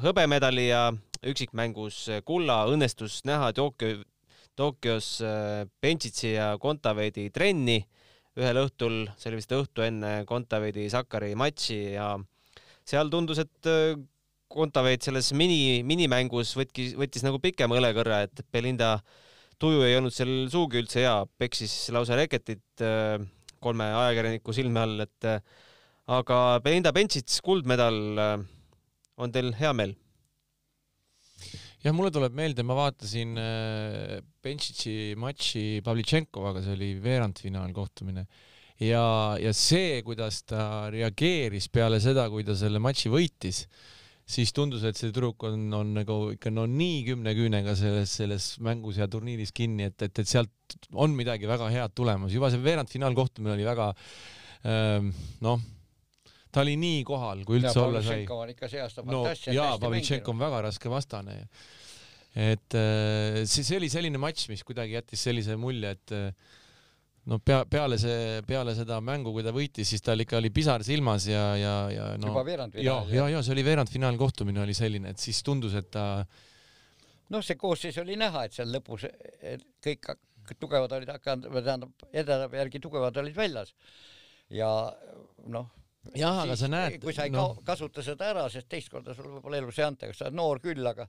hõbemedali 0.03 0.67
ja 0.67 0.89
üksikmängus 1.31 2.05
kulla, 2.27 2.65
õnnestus 2.71 3.21
näha 3.27 3.53
Tokyo 3.55 4.03
Tokyos 4.59 5.21
Benchitsi 5.81 6.33
äh, 6.33 6.35
ja 6.35 6.47
Kontaveidi 6.59 7.29
trenni 7.31 7.79
ühel 8.39 8.59
õhtul, 8.61 9.05
see 9.19 9.31
oli 9.31 9.39
vist 9.39 9.53
õhtu 9.55 9.83
enne 9.85 10.23
Kontaveidi 10.27 10.87
Sakari 10.91 11.31
matši 11.39 11.79
ja 11.95 12.11
seal 12.87 13.11
tundus, 13.13 13.41
et 13.43 13.69
äh, 13.69 13.95
Kontaveit 14.49 15.05
selles 15.05 15.29
mini, 15.37 15.79
minimängus 15.85 16.55
võttis, 16.57 16.95
võttis 16.97 17.21
nagu 17.21 17.37
pikema 17.41 17.77
õlekõrre, 17.77 18.23
et 18.25 18.43
Belinda 18.51 18.95
tuju 19.61 19.83
ei 19.85 19.97
olnud 19.99 20.15
seal 20.15 20.47
sugugi 20.49 20.81
üldse 20.81 21.03
hea, 21.03 21.15
peksis 21.37 21.75
lausa 21.93 22.17
reketit 22.17 22.83
äh, 22.83 23.19
kolme 23.61 23.85
ajakirjaniku 23.93 24.55
silme 24.55 24.81
all, 24.81 25.05
et 25.05 25.29
aga 26.09 26.37
Belinda 26.65 26.93
Benchits 26.95 27.41
kuldmedal 27.45 27.99
on 29.19 29.35
teil 29.35 29.51
hea 29.59 29.73
meel? 29.75 29.93
Jah, 31.83 31.95
mulle 31.95 32.11
tuleb 32.11 32.35
meelde, 32.35 32.63
ma 32.67 32.75
vaatasin 32.77 33.35
Benchitsi 34.43 35.15
matši 35.19 35.81
Pavlitšenkovaga, 35.85 36.63
see 36.65 36.75
oli 36.75 36.93
veerandfinaal 37.03 37.71
kohtumine 37.75 38.27
ja, 38.79 39.03
ja 39.39 39.53
see, 39.55 39.99
kuidas 40.07 40.43
ta 40.47 40.89
reageeris 40.93 41.69
peale 41.73 41.99
seda, 42.03 42.27
kui 42.31 42.45
ta 42.47 42.55
selle 42.57 42.81
matši 42.83 43.11
võitis, 43.11 43.63
siis 44.29 44.53
tundus, 44.55 44.85
et 44.85 44.97
see 44.97 45.09
tüdruk 45.09 45.43
on, 45.49 45.65
on 45.73 45.95
nagu 45.97 46.19
ikka 46.35 46.51
no 46.53 46.67
nii 46.69 47.01
kümne 47.07 47.33
küünega 47.37 47.73
selles, 47.77 48.13
selles 48.21 48.51
mängus 48.63 48.99
ja 49.01 49.09
turniiris 49.09 49.51
kinni, 49.55 49.89
et, 49.89 49.97
et, 50.05 50.21
et 50.21 50.29
sealt 50.29 50.77
on 50.93 51.15
midagi 51.17 51.49
väga 51.49 51.71
head 51.73 51.95
tulemas. 51.97 52.33
juba 52.33 52.51
see 52.53 52.61
veerandfinaalkohtumine 52.63 53.55
oli 53.55 53.65
väga 53.67 53.89
ähm, 54.69 55.11
noh, 55.45 55.63
ta 56.51 56.63
oli 56.63 56.75
nii 56.81 57.03
kohal, 57.07 57.43
kui 57.47 57.59
üldse 57.59 57.77
olla 57.81 58.01
sai. 58.05 58.23
on 58.33 58.53
ikka 58.53 58.69
see 58.71 58.81
aasta 58.83 59.05
no 59.05 59.25
jaa, 59.29 59.75
Pavlitšenko 59.81 60.33
on 60.33 60.41
väga 60.41 60.63
raske 60.69 60.91
vastane. 60.91 61.43
et 62.35 62.77
äh, 62.77 63.43
see, 63.45 63.63
see 63.63 63.77
oli 63.77 63.89
selline 63.89 64.21
matš, 64.21 64.49
mis 64.51 64.65
kuidagi 64.65 64.97
jättis 64.97 65.25
sellise 65.29 65.57
mulje, 65.59 65.93
et 65.97 66.15
äh, 66.15 66.57
no 67.29 67.39
pea, 67.43 67.63
peale 67.69 67.97
see, 68.01 68.41
peale 68.47 68.75
seda 68.77 68.99
mängu, 69.03 69.33
kui 69.35 69.45
ta 69.45 69.53
võitis, 69.55 69.89
siis 69.93 70.03
tal 70.05 70.21
ikka 70.23 70.39
oli 70.39 70.51
pisar 70.53 70.85
silmas 70.85 71.27
ja, 71.29 71.43
ja, 71.59 71.73
ja 71.93 72.11
no 72.21 72.31
juba 72.33 72.45
veerandfinaal. 72.47 73.09
ja, 73.09 73.23
ja, 73.23 73.27
ja 73.35 73.43
see 73.45 73.55
oli 73.57 73.65
veerandfinaalkohtumine 73.67 74.63
oli 74.63 74.77
selline, 74.77 75.13
et 75.13 75.21
siis 75.21 75.41
tundus, 75.45 75.75
et 75.77 75.89
ta 75.93 76.05
noh, 77.29 77.45
see 77.45 77.57
koosseis 77.59 77.97
oli 78.01 78.17
näha, 78.19 78.47
et 78.47 78.57
seal 78.57 78.71
lõpus 78.73 79.05
kõik 79.85 80.13
tugevad 80.57 80.93
olid 80.97 81.11
hakanud, 81.13 81.51
tähendab, 81.61 82.07
edetab 82.09 82.55
järgi 82.57 82.81
tugevad 82.81 83.17
olid 83.21 83.35
väljas. 83.37 83.75
ja 84.49 84.69
noh, 85.45 85.69
jah, 86.15 86.41
aga 86.43 86.55
sa 86.57 86.69
näed. 86.71 86.97
kui 87.03 87.13
sa 87.15 87.25
ei 87.27 87.33
no. 87.33 87.51
kasuta 87.65 88.03
seda 88.05 88.29
ära, 88.31 88.45
sest 88.51 88.69
teist 88.71 88.91
korda 88.91 89.13
sul 89.15 89.27
võib-olla 89.35 89.59
elus 89.59 89.79
ei 89.79 89.85
anta, 89.85 90.09
sa 90.15 90.27
oled 90.27 90.37
noor 90.39 90.61
küll, 90.63 90.85
aga 90.87 91.05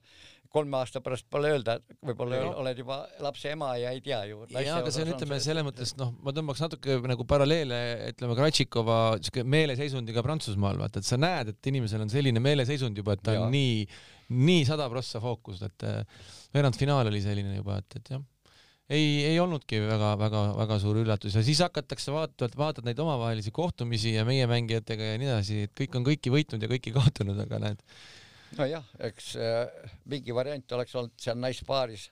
kolme 0.51 0.77
aasta 0.81 1.01
pärast 1.03 1.27
pole 1.31 1.53
öelda, 1.53 1.77
võib-olla 2.05 2.41
no. 2.43 2.53
oled 2.63 2.81
juba 2.83 2.99
lapse 3.23 3.53
ema 3.55 3.71
ja 3.79 3.93
ei 3.95 4.01
tea 4.03 4.19
ju. 4.29 4.43
jaa, 4.51 4.79
aga 4.81 4.93
see 4.93 5.05
on, 5.05 5.13
ütleme 5.15 5.39
selles 5.43 5.67
mõttes, 5.67 5.95
noh, 5.99 6.11
ma 6.25 6.35
tõmbaks 6.35 6.63
natuke 6.65 6.97
nagu 7.13 7.27
paralleele, 7.27 7.79
ütleme, 8.11 8.37
Kratšikova 8.39 8.99
siuke 9.21 9.45
meeleseisundiga 9.47 10.23
Prantsusmaal, 10.25 10.81
vaata, 10.81 11.01
et 11.01 11.07
sa 11.07 11.19
näed, 11.19 11.53
et 11.55 11.71
inimesel 11.71 12.03
on 12.03 12.11
selline 12.11 12.43
meeleseisund 12.43 12.99
juba, 12.99 13.15
et 13.15 13.23
ta 13.25 13.37
ja. 13.37 13.45
on 13.45 13.55
nii, 13.55 13.87
nii 14.41 14.67
sada 14.67 14.89
prossa 14.91 15.23
fookus, 15.23 15.63
et 15.67 15.87
veerandfinaal 16.53 17.09
oli 17.11 17.23
selline 17.23 17.57
juba, 17.61 17.79
et, 17.81 17.99
et 18.01 18.15
jah 18.17 18.27
ei, 18.91 19.11
ei 19.29 19.37
olnudki 19.39 19.79
väga-väga-väga 19.85 20.77
suur 20.83 21.01
üllatus 21.01 21.35
ja 21.37 21.43
siis 21.45 21.61
hakatakse 21.63 22.13
vaatama, 22.13 22.51
vaatad 22.59 22.87
neid 22.87 22.99
omavahelisi 22.99 23.53
kohtumisi 23.55 24.15
ja 24.17 24.25
meie 24.27 24.47
mängijatega 24.51 25.13
ja 25.13 25.21
nii 25.21 25.29
edasi, 25.31 25.61
et 25.67 25.75
kõik 25.77 25.95
on 25.99 26.07
kõiki 26.07 26.33
võitnud 26.33 26.65
ja 26.65 26.71
kõiki 26.71 26.93
kaotanud, 26.97 27.39
aga 27.45 27.61
näed. 27.65 27.85
nojah, 28.59 28.87
eks 29.07 29.31
äh, 29.39 29.89
mingi 30.11 30.35
variant 30.35 30.77
oleks 30.77 30.95
olnud 30.99 31.15
seal 31.23 31.39
naispaaris 31.39 32.09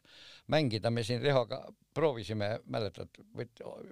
mängida, 0.50 0.92
me 0.92 1.04
siin 1.04 1.22
Rihoga 1.22 1.62
proovisime, 1.94 2.52
mäletad, 2.72 3.12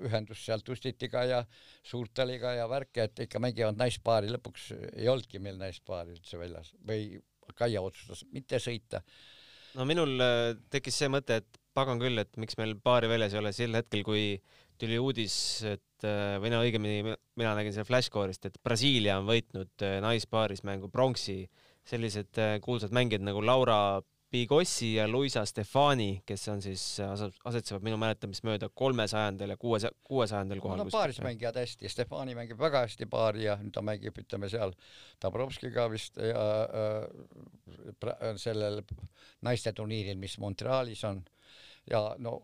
ühendust 0.06 0.46
sealt 0.46 0.70
Ustitiga 0.70 1.26
ja 1.28 1.42
Suurtaliga 1.84 2.54
ja 2.56 2.68
värke, 2.70 3.10
et 3.10 3.26
ikka 3.26 3.42
mängivad 3.44 3.80
naispaari, 3.80 4.32
lõpuks 4.32 4.70
ei 4.94 5.10
olnudki 5.12 5.42
meil 5.44 5.60
naispaari 5.60 6.16
üldse 6.16 6.40
väljas 6.40 6.76
või 6.88 7.18
Kaia 7.58 7.80
otsustas 7.80 8.26
mitte 8.36 8.60
sõita. 8.60 9.00
no 9.80 9.86
minul 9.88 10.20
äh, 10.20 10.50
tekkis 10.72 10.98
see 11.00 11.08
mõte, 11.12 11.40
et 11.40 11.60
pagan 11.78 12.02
küll, 12.02 12.18
et 12.22 12.40
miks 12.42 12.58
meil 12.60 12.76
paari 12.82 13.10
väljas 13.12 13.36
ei 13.36 13.42
ole 13.42 13.54
sel 13.56 13.78
hetkel, 13.78 14.04
kui 14.08 14.26
tuli 14.82 14.98
uudis, 15.02 15.38
et 15.66 16.06
äh, 16.06 16.36
või 16.42 16.52
no 16.54 16.62
õigemini 16.66 17.16
mina 17.40 17.54
nägin 17.58 17.74
selle 17.74 17.88
Flashcore'ist, 17.90 18.50
et 18.50 18.60
Brasiilia 18.64 19.18
on 19.22 19.30
võitnud 19.30 19.86
äh, 19.86 19.98
naispaaris 20.06 20.66
mängu 20.68 20.92
pronksi. 20.94 21.46
sellised 21.88 22.38
äh, 22.44 22.58
kuulsad 22.60 22.92
mängijad 22.92 23.24
nagu 23.24 23.42
Laura 23.42 24.02
Bigossi 24.32 24.90
ja 24.98 25.06
Luisa 25.08 25.46
Stefani, 25.48 26.22
kes 26.28 26.42
on 26.52 26.62
siis, 26.62 26.82
asetsevad 27.00 27.86
minu 27.86 27.96
mäletamist 27.98 28.44
mööda 28.44 28.68
kolmesajandal 28.68 29.54
ja 29.54 29.58
kuue, 29.58 29.80
kuuesajandal 30.04 30.60
kohal. 30.60 30.82
no 30.82 30.92
paaris 30.92 31.22
mängivad 31.24 31.62
hästi, 31.62 31.88
Stefani 31.90 32.36
mängib 32.36 32.60
väga 32.60 32.84
hästi 32.84 33.08
paari 33.08 33.46
ja 33.46 33.56
nüüd 33.62 33.72
ta 33.78 33.86
mängib, 33.88 34.20
ütleme 34.20 34.50
seal 34.52 34.76
Dabrowskiga 35.24 35.88
vist 35.94 36.20
ja 36.20 36.44
äh, 36.68 38.36
sellel 38.36 38.84
naiste 39.48 39.72
turniiril, 39.72 40.20
mis 40.20 40.36
Montrealis 40.44 41.06
on 41.08 41.24
ja 41.92 42.02
no 42.20 42.40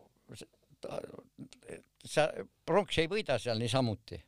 sa 2.04 2.28
pronks 2.66 2.98
ei 3.00 3.10
võida 3.10 3.38
seal 3.40 3.60
niisamuti. 3.60 4.18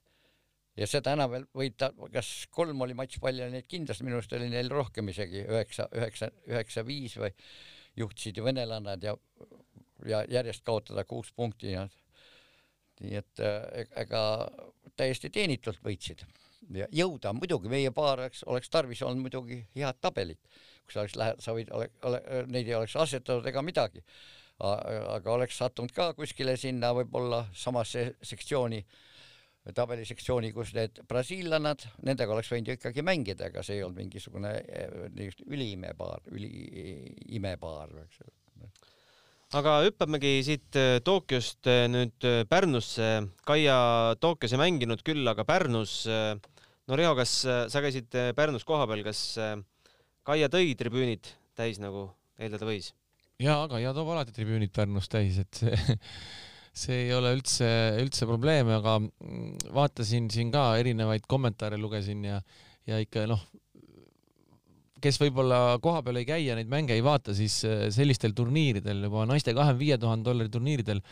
ja 0.76 0.86
seda 0.88 1.14
enam 1.16 1.30
veel 1.32 1.46
võita, 1.56 1.90
kas 2.12 2.30
kolm 2.52 2.80
oli 2.84 2.96
matšpalli 2.96 3.48
neid 3.52 3.68
kindlasti 3.68 4.04
minu 4.04 4.18
arust 4.18 4.32
oli 4.36 4.48
neil 4.52 4.70
rohkem 4.72 5.08
isegi 5.08 5.44
üheksa, 5.44 5.88
üheksa, 5.96 6.30
üheksa, 6.48 6.84
viis 6.86 7.16
või 7.16 7.32
juhtisid 7.96 8.36
ju 8.36 8.44
venelannad 8.44 9.04
ja, 9.04 9.14
ja 10.04 10.24
järjest 10.28 10.64
kaotada 10.64 11.04
kuus 11.04 11.32
punkti 11.32 11.72
ja 11.72 11.86
nii 13.00 13.20
et 13.20 13.44
e-, 13.44 13.86
ega 14.04 14.22
täiesti 14.96 15.30
teenitult 15.30 15.80
võitsid. 15.84 16.24
Ja 16.74 16.88
jõuda 16.92 17.32
muidugi 17.36 17.68
meie 17.70 17.92
paar 17.94 18.18
oleks, 18.18 18.42
oleks 18.48 18.70
tarvis 18.72 19.02
olnud 19.04 19.28
muidugi 19.28 19.60
head 19.76 20.00
tabelit, 20.00 20.40
kui 20.84 20.92
sa 20.92 21.04
oleks 21.04 21.16
lähe-, 21.20 21.36
sa 21.40 21.54
võid, 21.56 21.70
ole, 21.76 21.90
ole, 22.08 22.22
neid 22.48 22.68
ei 22.68 22.74
oleks 22.74 22.96
asetatud 23.00 23.46
ega 23.46 23.62
midagi 23.62 24.02
aga 24.64 25.34
oleks 25.34 25.58
sattunud 25.60 25.92
ka 25.92 26.12
kuskile 26.16 26.56
sinna 26.56 26.92
võib-olla 26.96 27.44
samasse 27.56 28.14
sektsiooni, 28.24 28.80
tabelisektsiooni, 29.76 30.52
kus 30.54 30.72
need 30.76 31.02
brasiillannad, 31.10 31.82
nendega 32.06 32.32
oleks 32.32 32.52
võinud 32.52 32.70
ju 32.70 32.78
ikkagi 32.78 33.04
mängida, 33.04 33.50
ega 33.50 33.64
see 33.66 33.80
ei 33.80 33.84
olnud 33.84 34.00
mingisugune 34.00 34.52
eh, 34.62 35.30
üliimepaar, 35.50 36.28
üliimepaar, 36.32 37.96
eks 38.06 38.20
ju 38.22 38.34
aga 39.56 39.76
hüppamegi 39.84 40.32
siit 40.46 40.78
eh, 40.78 40.98
Tokyost 41.04 41.68
eh, 41.70 41.84
nüüd 41.90 42.28
Pärnusse. 42.50 43.10
Kaia 43.46 43.78
Tokyos 44.22 44.54
ei 44.54 44.62
mänginud 44.62 45.04
küll, 45.06 45.26
aga 45.28 45.44
Pärnus. 45.48 46.04
no 46.06 46.98
Riho, 46.98 47.14
kas 47.18 47.40
sa 47.44 47.82
käisid 47.82 48.14
Pärnus 48.38 48.64
kohapeal, 48.64 49.04
kas 49.06 49.34
Kaia 50.26 50.48
tõi 50.50 50.72
tribüünid 50.78 51.34
täis, 51.58 51.82
nagu 51.82 52.08
eeldada 52.38 52.70
võis? 52.70 52.94
Jaa, 53.42 53.58
aga 53.66 53.80
ja 53.82 53.92
toob 53.96 54.10
alati 54.14 54.34
tribüünid 54.36 54.72
Pärnus 54.74 55.10
täis, 55.12 55.38
et 55.42 55.60
see, 55.60 55.96
see 56.82 57.02
ei 57.06 57.12
ole 57.16 57.34
üldse, 57.36 57.68
üldse 58.02 58.28
probleem, 58.28 58.70
aga 58.78 58.98
mm, 59.02 59.70
vaatasin 59.76 60.30
siin 60.32 60.52
ka 60.54 60.70
erinevaid 60.80 61.28
kommentaare 61.28 61.80
lugesin 61.80 62.24
ja, 62.26 62.40
ja 62.88 63.00
ikka 63.02 63.26
noh, 63.30 63.42
kes 65.02 65.20
võib-olla 65.20 65.78
kohapeal 65.84 66.22
ei 66.22 66.28
käi 66.28 66.42
ja 66.46 66.56
neid 66.58 66.70
mänge 66.72 66.96
ei 66.96 67.04
vaata, 67.04 67.36
siis 67.36 67.60
äh, 67.68 67.88
sellistel 67.94 68.36
turniiridel 68.36 69.08
juba 69.08 69.26
naiste 69.28 69.54
kahekümne 69.56 69.82
viie 69.84 69.98
tuhande 70.00 70.30
dollari 70.30 70.52
turniiridel 70.52 71.02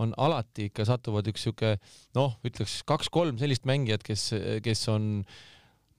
on 0.00 0.12
alati 0.20 0.70
ikka 0.70 0.86
satuvad 0.88 1.26
üks 1.28 1.42
sihuke 1.44 1.74
noh, 2.16 2.36
ütleks 2.46 2.80
kaks-kolm 2.88 3.40
sellist 3.40 3.66
mängijat, 3.68 4.04
kes, 4.06 4.30
kes 4.64 4.84
on 4.92 5.08
äh, 5.20 5.40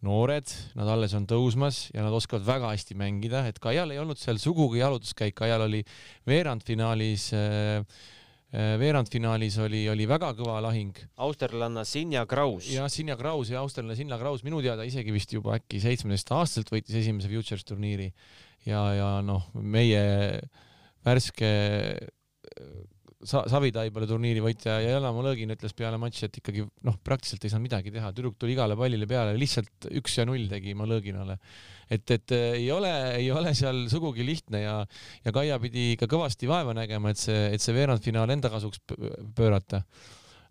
noored, 0.06 0.50
nad 0.78 0.90
alles 0.90 1.14
on 1.18 1.28
tõusmas 1.30 1.84
ja 1.94 2.06
nad 2.06 2.14
oskavad 2.16 2.46
väga 2.48 2.72
hästi 2.74 2.98
mängida, 2.98 3.44
et 3.50 3.60
Kaial 3.62 3.94
ei 3.94 4.02
olnud 4.02 4.20
seal 4.20 4.40
sugugi 4.42 4.82
jalutuskäik, 4.82 5.36
Kaial 5.38 5.68
oli 5.68 5.84
veerandfinaalis 6.30 7.28
äh, 7.38 7.84
äh, 8.50 8.74
veerandfinaalis 8.82 9.60
oli, 9.62 9.84
oli 9.94 10.08
väga 10.10 10.32
kõva 10.38 10.58
lahing. 10.66 10.98
austerlanna 11.22 11.86
Sinja 11.86 12.26
Kraus. 12.30 12.72
jah, 12.74 12.90
Sinja 12.90 13.18
Kraus 13.20 13.54
ja 13.54 13.62
austerlane 13.62 13.98
Sinja 14.00 14.18
Kraus 14.22 14.46
minu 14.48 14.62
teada 14.66 14.88
isegi 14.88 15.14
vist 15.14 15.34
juba 15.34 15.60
äkki 15.60 15.84
seitsmeteistaastaselt 15.84 16.74
võitis 16.74 16.98
esimese 17.04 17.30
Futures 17.30 17.68
turniiri 17.68 18.10
ja, 18.66 18.82
ja 18.98 19.12
noh, 19.26 19.50
meie 19.54 20.42
värske 21.06 21.52
Sa-, 23.28 23.44
Savitaibale 23.50 24.08
turniiri 24.10 24.42
võitja 24.44 24.78
ja 24.82 24.96
Jalamaa 24.96 25.28
Lõõgin 25.28 25.54
ütles 25.54 25.76
peale 25.78 26.00
matši, 26.02 26.28
et 26.28 26.40
ikkagi 26.42 26.64
noh, 26.88 26.96
praktiliselt 27.06 27.46
ei 27.46 27.54
saanud 27.54 27.68
midagi 27.68 27.94
teha, 27.94 28.10
tüdruk 28.16 28.38
tuli 28.42 28.56
igale 28.56 28.78
pallile 28.80 29.08
peale, 29.10 29.36
lihtsalt 29.40 29.90
üks 30.00 30.18
ja 30.18 30.26
null 30.30 30.48
tegi 30.52 30.74
Malõõginale. 30.78 31.38
et, 31.92 32.06
et 32.18 32.34
äh, 32.38 32.48
ei 32.62 32.72
ole, 32.74 32.92
ei 33.20 33.30
ole 33.32 33.54
seal 33.58 33.84
sugugi 33.92 34.26
lihtne 34.26 34.64
ja, 34.64 34.76
ja 35.26 35.36
Kaia 35.36 35.60
pidi 35.62 35.92
ikka 35.96 36.10
kõvasti 36.12 36.50
vaeva 36.50 36.74
nägema, 36.78 37.14
et 37.14 37.22
see, 37.22 37.52
et 37.54 37.62
see 37.62 37.76
veerandfinaal 37.78 38.34
enda 38.34 38.50
kasuks 38.54 38.82
pöörata. 39.38 39.84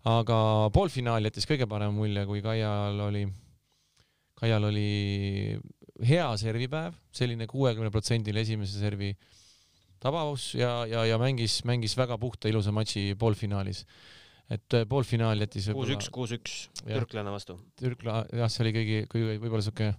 aga 0.07 0.37
poolfinaal 0.73 1.27
jättis 1.27 1.49
kõige 1.49 1.67
parema 1.69 1.93
mulje, 1.93 2.25
kui 2.25 2.41
Kaial 2.41 2.99
oli, 3.09 3.27
Kaial 4.39 4.71
oli 4.71 5.59
hea 6.07 6.31
servipäev, 6.39 6.95
selline 7.13 7.47
kuuekümne 7.49 7.91
protsendil 7.93 8.37
esimese 8.41 8.79
servi 8.79 9.11
tabavus 10.01 10.51
ja, 10.57 10.81
ja, 10.89 11.05
ja 11.09 11.19
mängis, 11.21 11.61
mängis 11.67 11.95
väga 11.99 12.17
puhta 12.21 12.49
ilusa 12.51 12.73
matši 12.75 13.11
poolfinaalis. 13.19 13.85
et 14.51 14.75
äh, 14.75 14.85
poolfinaal 14.89 15.39
jättis 15.45 15.69
kuus-üks, 15.71 16.09
kuus-üks 16.11 16.55
türklane 16.83 17.31
vastu. 17.31 17.59
Türkla, 17.79 18.25
jah, 18.35 18.51
see 18.51 18.65
oli 18.65 18.73
kõigi, 18.75 19.03
kõige 19.11 19.35
võib-olla 19.39 19.65
siuke 19.65 19.91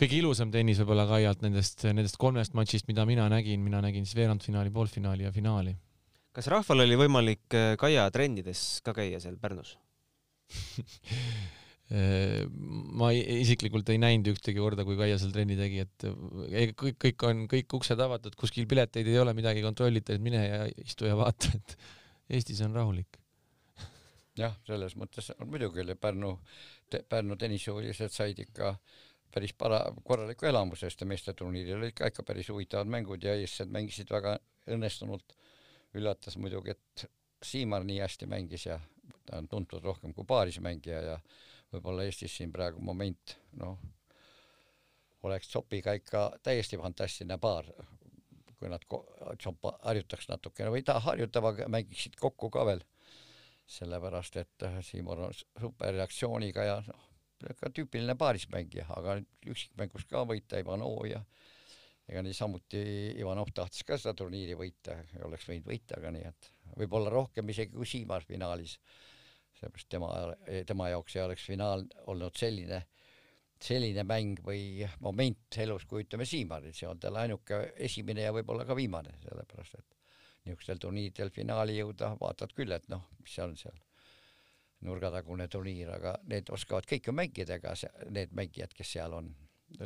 kõige 0.00 0.18
ilusam 0.18 0.52
tennis 0.54 0.80
võib-olla 0.80 1.06
Kaialt 1.10 1.42
nendest, 1.44 1.84
nendest 1.84 2.18
kolmest 2.20 2.56
matšist, 2.58 2.88
mida 2.88 3.04
mina 3.08 3.28
nägin, 3.32 3.60
mina 3.64 3.82
nägin 3.84 4.06
siis 4.06 4.16
veerandfinaali, 4.18 4.72
poolfinaali 4.72 5.26
ja 5.28 5.32
finaali. 5.34 5.76
kas 6.32 6.48
rahval 6.48 6.86
oli 6.86 6.96
võimalik 7.04 7.58
äh, 7.58 7.74
Kaia 7.80 8.08
trennides 8.10 8.80
ka 8.84 8.94
käia 8.96 9.20
seal 9.20 9.36
Pärnus 9.42 9.76
ma 11.92 13.10
isiklikult 13.12 13.90
ei 13.92 13.98
näinud 14.00 14.30
ühtegi 14.32 14.60
korda, 14.62 14.84
kui 14.88 14.96
Kaia 14.96 15.18
seal 15.20 15.32
trenni 15.34 15.58
tegi, 15.58 15.82
et 15.84 16.06
äh, 16.08 16.70
kõik, 16.78 16.96
kõik 17.04 17.24
on, 17.28 17.42
kõik 17.50 17.74
uksed 17.76 18.00
avatud, 18.00 18.36
kuskil 18.38 18.68
pileteid 18.70 19.10
ei 19.10 19.18
ole, 19.20 19.34
midagi 19.36 19.64
kontrollita, 19.64 20.16
et 20.16 20.24
mine 20.24 20.40
ja 20.40 20.62
istu 20.80 21.08
ja 21.08 21.18
vaata, 21.18 21.52
et 21.58 21.76
Eestis 22.32 22.62
on 22.64 22.72
rahulik. 22.78 23.18
jah, 24.38 24.54
selles 24.64 24.94
mõttes 24.96 25.28
on 25.34 25.50
muidugi 25.52 25.82
oli 25.82 25.94
Pärnu 26.00 26.32
te,, 26.88 27.02
Pärnu 27.04 27.36
tennishuvilised 27.36 28.14
said 28.14 28.38
ikka 28.40 28.72
päris 29.34 29.52
para-, 29.58 29.84
korraliku 30.04 30.48
elamuse, 30.48 30.88
sest 30.88 31.04
meesteturniiril 31.08 31.76
olid 31.76 31.96
ka 31.98 32.08
ikka 32.08 32.24
päris 32.24 32.48
huvitavad 32.48 32.88
mängud 32.88 33.24
ja 33.24 33.36
eestlased 33.36 33.72
mängisid 33.74 34.12
väga 34.12 34.38
õnnestunult. 34.72 35.36
üllatas 35.92 36.38
muidugi, 36.40 36.72
et 36.72 37.10
Siimar 37.44 37.84
nii 37.84 37.98
hästi 38.00 38.26
mängis 38.30 38.64
ja 38.64 38.78
ta 39.26 39.36
on 39.36 39.48
tuntud 39.48 39.82
rohkem 39.84 40.14
kui 40.14 40.24
paarismängija 40.24 41.00
ja 41.02 41.16
võib-olla 41.72 42.06
Eestis 42.06 42.36
siin 42.36 42.52
praegu 42.52 42.82
moment, 42.84 43.36
noh, 43.60 43.78
oleks 45.22 45.48
Tsopiga 45.48 45.94
ikka 45.98 46.24
täiesti 46.42 46.78
fantastiline 46.78 47.38
paar, 47.42 47.68
kui 48.58 48.70
nad 48.70 48.84
Tsopp 49.38 49.68
harjutaks 49.82 50.28
natukene 50.30 50.72
või 50.74 50.84
ta 50.86 50.98
harjutab, 51.02 51.48
aga 51.52 51.68
mängiksid 51.72 52.18
kokku 52.20 52.50
ka 52.50 52.66
veel. 52.68 52.84
sellepärast, 53.72 54.36
et 54.36 54.62
äh, 54.66 54.80
Siimur 54.84 55.20
on 55.22 55.32
superreaktsiooniga 55.32 56.64
ja 56.66 56.80
noh, 56.84 57.04
ka 57.60 57.70
tüüpiline 57.70 58.16
paarismängija, 58.18 58.84
aga 58.90 59.14
üksikmängus 59.46 60.04
ka 60.10 60.24
võita 60.28 60.58
Ivanov 60.60 61.06
ja 61.06 61.22
ega 62.10 62.22
niisamuti 62.26 62.82
Ivanov 63.22 63.52
tahtis 63.54 63.86
ka 63.86 63.96
seda 63.96 64.14
turniiri 64.18 64.58
võita, 64.58 64.98
oleks 65.24 65.46
võinud 65.48 65.70
võita, 65.70 66.00
aga 66.00 66.10
nii 66.12 66.26
et 66.28 66.50
võib-olla 66.76 67.14
rohkem 67.14 67.48
isegi 67.54 67.72
kui 67.76 67.88
Siimar 67.88 68.26
finaalis 68.26 68.78
sellepärast 69.62 69.88
tema, 69.94 70.10
tema 70.66 70.90
jaoks 70.90 71.16
ei 71.16 71.22
oleks 71.22 71.46
finaal 71.46 71.84
olnud 72.10 72.36
selline, 72.38 72.82
selline 73.62 74.02
mäng 74.08 74.42
või 74.42 74.82
moment 75.04 75.58
elus, 75.62 75.86
kui 75.86 76.02
ütleme 76.02 76.26
Siimaril, 76.26 76.74
see 76.74 76.88
on 76.90 76.98
tal 77.02 77.20
ainuke 77.20 77.62
esimene 77.78 78.26
ja 78.26 78.34
võib-olla 78.34 78.66
ka 78.66 78.76
viimane, 78.78 79.14
sellepärast 79.22 79.78
et 79.78 79.98
niisugustel 80.42 80.80
turniiridel 80.82 81.30
finaali 81.30 81.78
jõuda, 81.78 82.16
vaatad 82.18 82.54
küll, 82.56 82.74
et 82.74 82.88
noh, 82.90 83.04
mis 83.22 83.34
see 83.36 83.44
on 83.44 83.54
seal, 83.58 83.78
nurgatagune 84.82 85.46
turniir, 85.46 85.92
aga 85.94 86.16
need 86.26 86.50
oskavad 86.50 86.88
kõik 86.90 87.06
ju 87.06 87.14
mängida, 87.14 87.60
ega 87.60 87.76
need 88.10 88.34
mängijad, 88.34 88.74
kes 88.74 88.96
seal 88.96 89.14
on, 89.14 89.30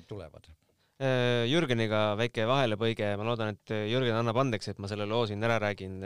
tulevad. 0.08 0.48
Äh, 0.96 1.44
Jürgeniga 1.50 2.14
väike 2.16 2.46
vahelepõige, 2.48 3.10
ma 3.20 3.26
loodan, 3.28 3.52
et 3.52 3.74
Jürgen 3.90 4.16
annab 4.16 4.40
andeks, 4.40 4.72
et 4.72 4.80
ma 4.80 4.88
selle 4.88 5.04
loo 5.04 5.26
siin 5.28 5.44
ära 5.44 5.60
räägin 5.60 6.00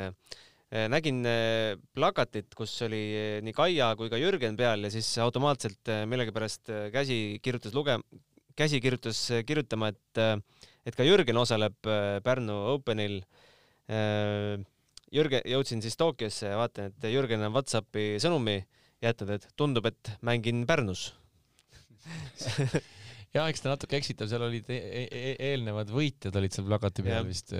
nägin 0.70 1.24
äh, 1.26 1.74
plakatit, 1.96 2.52
kus 2.54 2.76
oli 2.86 3.02
äh, 3.18 3.36
nii 3.42 3.54
Kaia 3.56 3.90
kui 3.98 4.10
ka 4.12 4.18
Jürgen 4.20 4.58
peal 4.58 4.86
ja 4.86 4.90
siis 4.92 5.08
automaatselt 5.22 5.90
millegipärast 6.06 6.70
käsi 6.94 7.40
kirjutas 7.42 7.74
luge-, 7.74 7.98
käsi 8.58 8.78
kirjutas 8.82 9.22
kirjutama, 9.46 9.90
et, 9.90 10.44
et 10.86 10.98
ka 10.98 11.06
Jürgen 11.06 11.40
osaleb 11.40 11.78
Pärnu 12.24 12.58
Openil. 12.74 13.22
Jürgen, 15.10 15.42
jõudsin 15.48 15.80
siis 15.82 15.96
Tokyosse 15.98 16.52
ja 16.52 16.58
vaatan, 16.60 16.92
et 16.92 17.08
Jürgen 17.10 17.42
on 17.42 17.56
Whatsappi 17.56 18.20
sõnumi 18.22 18.60
jätnud, 19.02 19.32
et 19.34 19.48
tundub, 19.58 19.88
et 19.90 20.12
mängin 20.22 20.62
Pärnus 20.68 21.08
ja 23.34 23.46
eks 23.50 23.64
ta 23.64 23.72
natuke 23.72 23.98
eksitav, 23.98 24.30
seal 24.30 24.44
olid 24.46 24.70
e 24.72 24.78
e 24.78 25.02
e 25.10 25.34
eelnevad 25.50 25.90
võitjad 25.92 26.36
olid 26.38 26.54
seal 26.54 26.68
plakati 26.68 27.04
peal 27.06 27.26
vist 27.28 27.52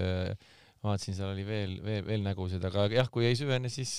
vaatasin, 0.84 1.16
seal 1.16 1.34
oli 1.34 1.44
veel, 1.46 1.76
veel, 1.84 2.04
veel 2.06 2.24
nägusid, 2.24 2.64
aga 2.64 2.88
jah, 2.92 3.08
kui 3.12 3.26
ei 3.28 3.36
süvene, 3.38 3.70
siis 3.72 3.92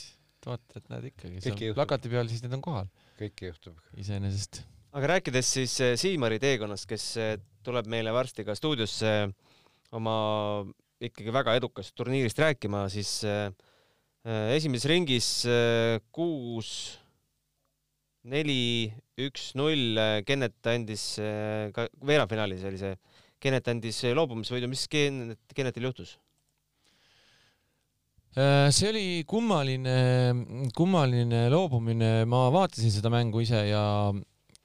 vaata, 0.45 0.79
et 0.79 0.91
näed 0.91 1.09
ikkagi, 1.11 1.41
seal 1.43 1.75
plakati 1.77 2.11
peal, 2.11 2.29
siis 2.31 2.43
need 2.45 2.55
on 2.57 2.63
kohal. 2.65 2.87
kõike 3.19 3.51
juhtub. 3.51 3.77
iseenesest. 4.01 4.63
aga 4.97 5.15
rääkides 5.15 5.51
siis 5.59 5.75
eh, 5.83 5.95
Siimari 5.99 6.39
teekonnast, 6.41 6.87
kes 6.89 7.05
eh, 7.21 7.35
tuleb 7.65 7.89
meile 7.91 8.13
varsti 8.15 8.45
ka 8.47 8.55
stuudiosse 8.57 9.11
oma 9.97 10.15
ikkagi 11.01 11.33
väga 11.33 11.55
edukast 11.59 11.93
turniirist 11.97 12.41
rääkima, 12.41 12.87
siis 12.93 13.19
eh, 13.29 13.51
esimeses 14.55 14.89
ringis 14.89 15.29
kuus, 16.13 16.71
neli, 18.29 18.89
üks, 19.21 19.51
null, 19.57 19.97
Kennet 20.25 20.69
andis 20.69 21.05
ka 21.73 21.87
veerandfinaalis 22.05 22.65
oli 22.69 22.81
see, 22.81 22.97
Kennet 23.41 23.69
andis 23.73 24.03
loobumisvõidu, 24.13 24.69
mis 24.69 24.85
Kennet, 24.89 25.41
Kennetil 25.57 25.89
juhtus? 25.89 26.19
Äh, 28.31 28.69
see 28.71 28.87
oli 28.87 29.07
kummaline, 29.27 30.71
kummaline 30.71 31.49
loobumine, 31.51 32.23
ma 32.23 32.45
vaatasin 32.53 32.93
seda 32.93 33.09
mängu 33.11 33.41
ise 33.43 33.59
ja 33.67 33.81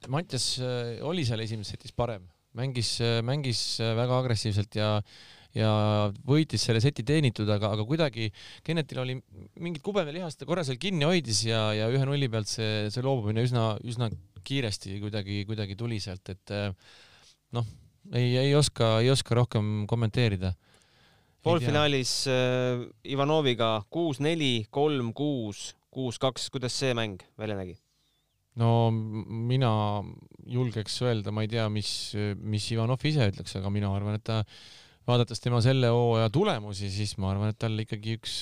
Mattias 0.06 0.60
äh, 0.62 1.00
oli 1.02 1.24
seal 1.26 1.42
esimeses 1.42 1.74
setis 1.74 1.90
parem, 1.90 2.28
mängis, 2.54 2.92
äh, 3.02 3.18
mängis 3.26 3.80
väga 3.82 4.20
agressiivselt 4.22 4.78
ja 4.78 4.90
ja 5.56 5.70
võitis 6.28 6.62
selle 6.62 6.82
seti 6.84 7.02
teenitud, 7.02 7.48
aga, 7.50 7.72
aga 7.74 7.86
kuidagi 7.88 8.28
Kennetil 8.62 9.00
oli 9.02 9.16
mingid 9.58 9.82
kubemelihast, 9.82 10.38
ta 10.38 10.46
korra 10.46 10.62
seal 10.62 10.78
kinni 10.78 11.08
hoidis 11.08 11.40
ja, 11.48 11.70
ja 11.74 11.88
ühe 11.90 12.06
nulli 12.06 12.28
pealt 12.30 12.52
see, 12.52 12.86
see 12.92 13.02
loobumine 13.02 13.42
üsna, 13.48 13.70
üsna 13.82 14.10
kiiresti 14.46 15.00
kuidagi, 15.02 15.40
kuidagi 15.48 15.74
tuli 15.80 15.98
sealt, 16.04 16.28
et 16.36 16.54
noh, 17.56 17.66
ei, 18.12 18.36
ei 18.44 18.54
oska, 18.54 18.98
ei 19.00 19.10
oska 19.10 19.40
rohkem 19.40 19.88
kommenteerida 19.90 20.52
poolfinaalis 21.46 22.12
äh, 22.30 22.84
Ivanoviga 23.14 23.70
kuus-neli, 23.92 24.66
kolm-kuus, 24.74 25.70
kuus-kaks, 25.94 26.50
kuidas 26.54 26.76
see 26.76 26.94
mäng 26.98 27.22
välja 27.38 27.58
nägi? 27.58 27.76
no 28.56 28.90
mina 28.90 29.70
julgeks 30.48 31.00
öelda, 31.04 31.32
ma 31.34 31.44
ei 31.44 31.50
tea, 31.52 31.66
mis, 31.72 31.90
mis 32.40 32.70
Ivanov 32.72 33.02
ise 33.04 33.30
ütleks, 33.32 33.56
aga 33.58 33.72
mina 33.72 33.90
arvan, 33.92 34.16
et 34.16 34.24
ta, 34.26 34.42
vaadates 35.06 35.42
tema 35.44 35.60
selle 35.64 35.90
hooaja 35.92 36.30
tulemusi, 36.32 36.88
siis 36.92 37.16
ma 37.20 37.34
arvan, 37.34 37.52
et 37.52 37.60
tal 37.60 37.76
ikkagi 37.84 38.16
üks 38.18 38.38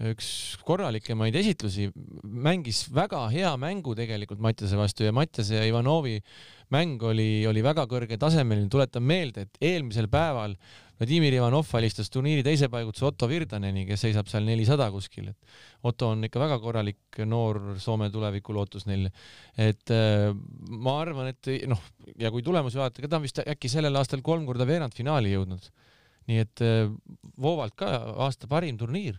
üks 0.00 0.56
korralikemaid 0.64 1.34
esitlusi, 1.36 1.90
mängis 2.24 2.86
väga 2.94 3.26
hea 3.32 3.50
mängu 3.60 3.92
tegelikult 3.98 4.40
Mattiase 4.40 4.78
vastu 4.78 5.04
ja 5.04 5.12
Mattiase 5.12 5.58
ja 5.58 5.66
Ivanovi 5.68 6.16
mäng 6.72 7.02
oli, 7.04 7.44
oli 7.50 7.64
väga 7.64 7.84
kõrgetasemeline, 7.90 8.70
tuletan 8.72 9.04
meelde, 9.04 9.44
et 9.44 9.60
eelmisel 9.72 10.08
päeval 10.08 10.56
Vladimir 11.00 11.32
Ivanov 11.32 11.70
alistas 11.78 12.10
turniiri 12.12 12.42
teise 12.44 12.68
paigutuse 12.68 13.06
Otto 13.08 13.24
Virdaneni, 13.30 13.86
kes 13.88 14.02
seisab 14.04 14.28
seal 14.28 14.44
nelisada 14.44 14.90
kuskil, 14.92 15.30
et 15.32 15.86
Otto 15.88 16.10
on 16.12 16.26
ikka 16.28 16.42
väga 16.42 16.58
korralik 16.60 17.22
noor 17.24 17.78
Soome 17.80 18.10
tulevikulootus 18.12 18.84
neil. 18.90 19.08
et 19.56 19.94
äh, 19.96 20.28
ma 20.68 20.98
arvan, 21.00 21.32
et 21.32 21.50
noh, 21.70 21.80
ja 22.20 22.28
kui 22.34 22.44
tulemusi 22.44 22.80
vaadata, 22.82 23.08
ta 23.08 23.16
on 23.16 23.24
vist 23.24 23.40
äkki 23.40 23.72
sellel 23.72 23.96
aastal 23.96 24.20
kolm 24.20 24.44
korda 24.48 24.68
veerandfinaali 24.68 25.32
jõudnud. 25.32 25.72
nii 26.28 26.44
et 26.44 26.66
äh, 26.68 26.84
Voovalt 27.40 27.78
ka 27.80 27.88
aasta 28.28 28.50
parim 28.50 28.76
turniir 28.76 29.16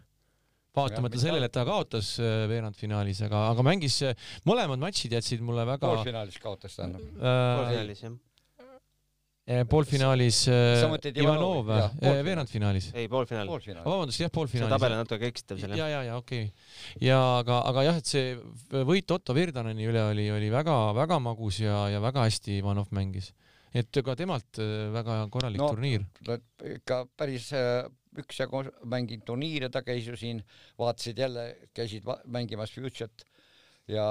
vaatamata 0.78 1.17
sellele, 1.17 1.50
et 1.50 1.58
ta 1.58 1.65
kaotas 1.65 2.13
äh, 2.22 2.46
veerandfinaalis, 2.52 3.26
aga, 3.26 3.48
aga 3.56 3.65
mängis, 3.65 4.04
mõlemad 4.46 4.86
matšid 4.86 5.17
jätsid 5.17 5.41
mulle 5.41 5.65
väga 5.65 5.89
poolfinaalis 5.89 6.38
kaotas 6.46 6.78
ta 6.78 6.91
äh,. 6.94 7.02
poolfinaalis 7.17 8.06
jah 8.06 8.22
poolfinaalis 9.70 10.44
äh, 10.48 10.84
Ivanov, 11.18 11.70
äh, 11.74 12.20
veerandfinaalis. 12.24 12.92
ei, 12.94 13.08
poolfinaal. 13.10 13.50
vabandust, 13.50 14.22
jah, 14.22 14.30
poolfinaalis. 14.34 14.70
see 14.70 14.78
tabel 14.78 14.96
on 14.96 15.02
natuke 15.02 15.30
eksitav 15.32 15.60
seal. 15.60 15.74
ja, 15.78 15.88
ja, 15.90 16.04
ja 16.12 16.18
okei 16.18 16.44
okay.. 16.46 17.08
ja 17.08 17.18
aga, 17.40 17.62
aga 17.72 17.86
jah, 17.88 17.98
et 17.98 18.12
see 18.12 18.36
võit 18.88 19.12
Otto 19.12 19.34
Virdaneni 19.34 19.88
üle 19.90 20.04
oli, 20.12 20.28
oli 20.32 20.52
väga-väga 20.54 21.18
magus 21.26 21.62
ja, 21.64 21.88
ja 21.90 22.04
väga 22.04 22.28
hästi 22.28 22.60
Ivanov 22.60 22.94
mängis. 22.94 23.32
et 23.74 24.02
ka 24.06 24.16
temalt 24.20 24.62
äh, 24.62 24.92
väga 24.94 25.26
korralik 25.34 25.64
no, 25.64 25.72
turniir. 25.74 26.06
ikka 26.78 27.06
päris 27.18 27.50
üksjagu 28.22 28.66
mänginud 28.92 29.26
turniire, 29.26 29.72
ta 29.72 29.82
käis 29.82 30.06
ju 30.06 30.18
siin, 30.20 30.42
vaatasid 30.80 31.18
jälle, 31.18 31.46
käisid 31.74 32.06
mängimas 32.28 32.74
Future't 32.76 33.26
ja 33.92 34.06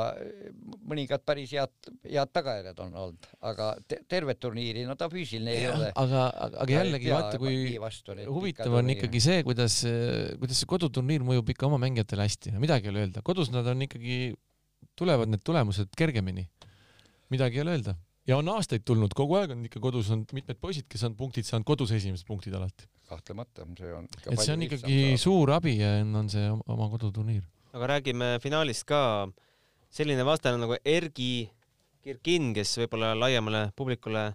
mõningad 0.91 1.25
päris 1.27 1.55
head, 1.57 1.73
head 2.05 2.33
tagajärjed 2.35 2.83
on 2.85 2.99
olnud, 3.05 3.31
aga 3.51 3.71
te, 3.89 4.01
tervet 4.11 4.41
turniiri, 4.43 4.85
no 4.89 4.97
ta 5.01 5.11
füüsiline 5.13 5.57
ei 5.57 5.71
ole. 5.71 5.91
aga, 6.03 6.27
aga 6.65 6.69
jällegi 6.77 7.13
vaata, 7.15 7.41
kui 7.41 7.79
huvitav 8.29 8.79
on 8.83 8.95
ikkagi 8.97 9.25
see, 9.25 9.41
kuidas, 9.47 9.81
kuidas 10.43 10.63
see 10.63 10.71
koduturniir 10.71 11.25
mõjub 11.27 11.55
ikka 11.55 11.69
oma 11.71 11.81
mängijatele 11.83 12.29
hästi, 12.29 12.55
midagi 12.61 12.91
ei 12.91 12.95
ole 12.95 13.07
öelda, 13.07 13.25
kodus 13.27 13.53
nad 13.55 13.67
on 13.71 13.89
ikkagi, 13.89 14.21
tulevad 14.99 15.33
need 15.33 15.45
tulemused 15.47 15.93
kergemini, 15.99 16.47
midagi 17.33 17.61
ei 17.61 17.67
ole 17.67 17.79
öelda 17.79 17.97
ja 18.31 18.39
on 18.39 18.51
aastaid 18.53 18.85
tulnud, 18.87 19.13
kogu 19.17 19.39
aeg 19.41 19.55
on 19.55 19.67
ikka 19.67 19.83
kodus 19.83 20.11
on 20.15 20.25
mitmed 20.37 20.59
poisid, 20.63 20.87
kes 20.91 21.05
on 21.09 21.17
punktid 21.19 21.49
saanud 21.49 21.67
kodus 21.69 21.93
esimesed 21.97 22.27
punktid 22.29 22.55
alati. 22.57 22.89
kahtlemata, 23.11 23.67
see 23.79 23.95
on. 23.95 24.09
et 24.31 24.43
see 24.45 24.55
on 24.55 24.67
ikkagi 24.69 24.99
suur 25.19 25.51
abi 25.57 25.79
ja 25.81 25.97
on 26.05 26.29
see 26.31 26.47
oma 26.51 26.91
koduturniir. 26.93 27.43
aga 27.73 27.95
räägime 27.95 28.37
finaalist 28.43 28.87
ka 28.89 29.01
selline 29.91 30.25
vastane 30.27 30.61
nagu 30.61 30.79
Ergi 30.87 31.49
Kirkin, 32.01 32.55
kes 32.57 32.79
võib-olla 32.81 33.13
laiemale 33.19 33.67
publikule 33.77 34.31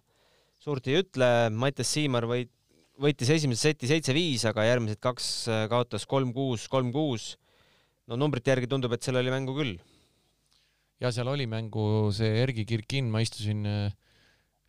suurt 0.61 0.87
ei 0.89 0.99
ütle, 1.01 1.49
Mattias 1.53 1.89
Siimar 1.95 2.27
võit-, 2.29 2.53
võitis 3.01 3.31
esimese 3.35 3.71
seti 3.71 3.89
seitse-viis, 3.89 4.45
aga 4.49 4.67
järgmised 4.67 5.01
kaks 5.03 5.27
äh, 5.49 5.65
kaotas 5.71 6.05
kolm-kuus, 6.09 6.67
kolm-kuus. 6.71 7.35
no 8.05 8.17
numbrite 8.21 8.51
järgi 8.53 8.69
tundub, 8.69 8.93
et 8.93 9.03
seal 9.03 9.17
oli 9.19 9.33
mängu 9.33 9.55
küll. 9.57 9.77
ja 11.01 11.11
seal 11.11 11.27
oli 11.27 11.47
mängu 11.49 12.11
see 12.15 12.41
Ergi 12.43 12.65
Kirkin, 12.65 13.09
ma 13.11 13.23
istusin 13.23 13.65
äh, 13.65 13.93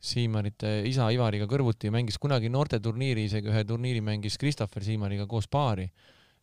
Siimarite 0.06 0.82
isa 0.86 1.08
Ivariga 1.10 1.46
kõrvuti, 1.50 1.90
mängis 1.90 2.18
kunagi 2.20 2.50
noorteturniiri, 2.52 3.24
isegi 3.26 3.50
ühe 3.50 3.62
turniiri 3.66 4.02
mängis 4.04 4.36
Christopher 4.38 4.84
Siimariga 4.84 5.26
koos 5.26 5.48
paari. 5.48 5.90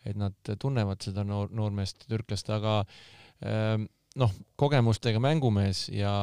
et 0.04 0.18
nad 0.20 0.36
tunnevad 0.60 1.00
seda 1.00 1.24
noor, 1.24 1.48
noormeest 1.56 2.02
türklast, 2.12 2.50
aga 2.52 2.82
ähm, 3.40 3.86
noh, 4.20 4.34
kogemustega 4.60 5.22
mängumees 5.24 5.88
ja 5.94 6.14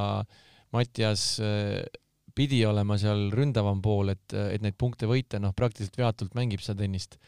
Mattias 0.74 1.24
äh, 1.42 1.83
pidi 2.37 2.62
olema 2.66 2.96
seal 3.00 3.29
ründavam 3.35 3.81
pool, 3.83 4.12
et, 4.14 4.35
et 4.35 4.62
neid 4.62 4.76
punkte 4.79 5.09
võita, 5.11 5.40
noh, 5.42 5.55
praktiliselt 5.57 5.98
veatult 5.98 6.37
mängib 6.38 6.62
seda 6.64 6.85
tennist. 6.85 7.18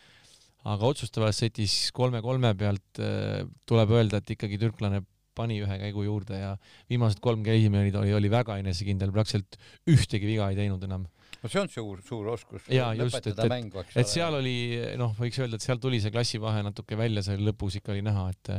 aga 0.62 0.87
otsustavas 0.87 1.40
setis 1.42 1.90
kolme-kolme 1.94 2.55
pealt 2.55 3.01
äh, 3.03 3.42
tuleb 3.66 3.96
öelda, 3.98 4.22
et 4.22 4.37
ikkagi 4.37 4.61
türklane 4.62 5.03
pani 5.35 5.57
ühe 5.64 5.79
käigu 5.81 6.05
juurde 6.05 6.38
ja 6.38 6.53
viimased 6.90 7.18
kolm 7.25 7.42
käisimine 7.42 7.87
oli, 7.87 7.92
oli, 7.96 8.14
oli 8.20 8.31
väga 8.31 8.59
enesekindel, 8.61 9.12
praktiliselt 9.14 9.57
ühtegi 9.88 10.29
viga 10.29 10.51
ei 10.53 10.59
teinud 10.59 10.85
enam 10.85 11.07
no 11.42 11.51
see 11.51 11.62
on 11.62 11.70
suur, 11.72 12.03
suur 12.07 12.29
oskus. 12.35 12.68
jaa, 12.70 12.92
just, 12.94 13.27
et, 13.27 13.38
et, 13.40 13.96
et 14.03 14.09
seal 14.09 14.37
oli, 14.38 14.57
noh, 15.01 15.14
võiks 15.18 15.40
öelda, 15.40 15.59
et 15.59 15.64
seal 15.64 15.81
tuli 15.83 15.98
see 16.05 16.12
klassivahe 16.14 16.62
natuke 16.66 16.98
välja, 17.01 17.25
seal 17.27 17.42
lõpus 17.48 17.81
ikka 17.81 17.94
oli 17.96 18.05
näha, 18.07 18.29
et 18.31 18.53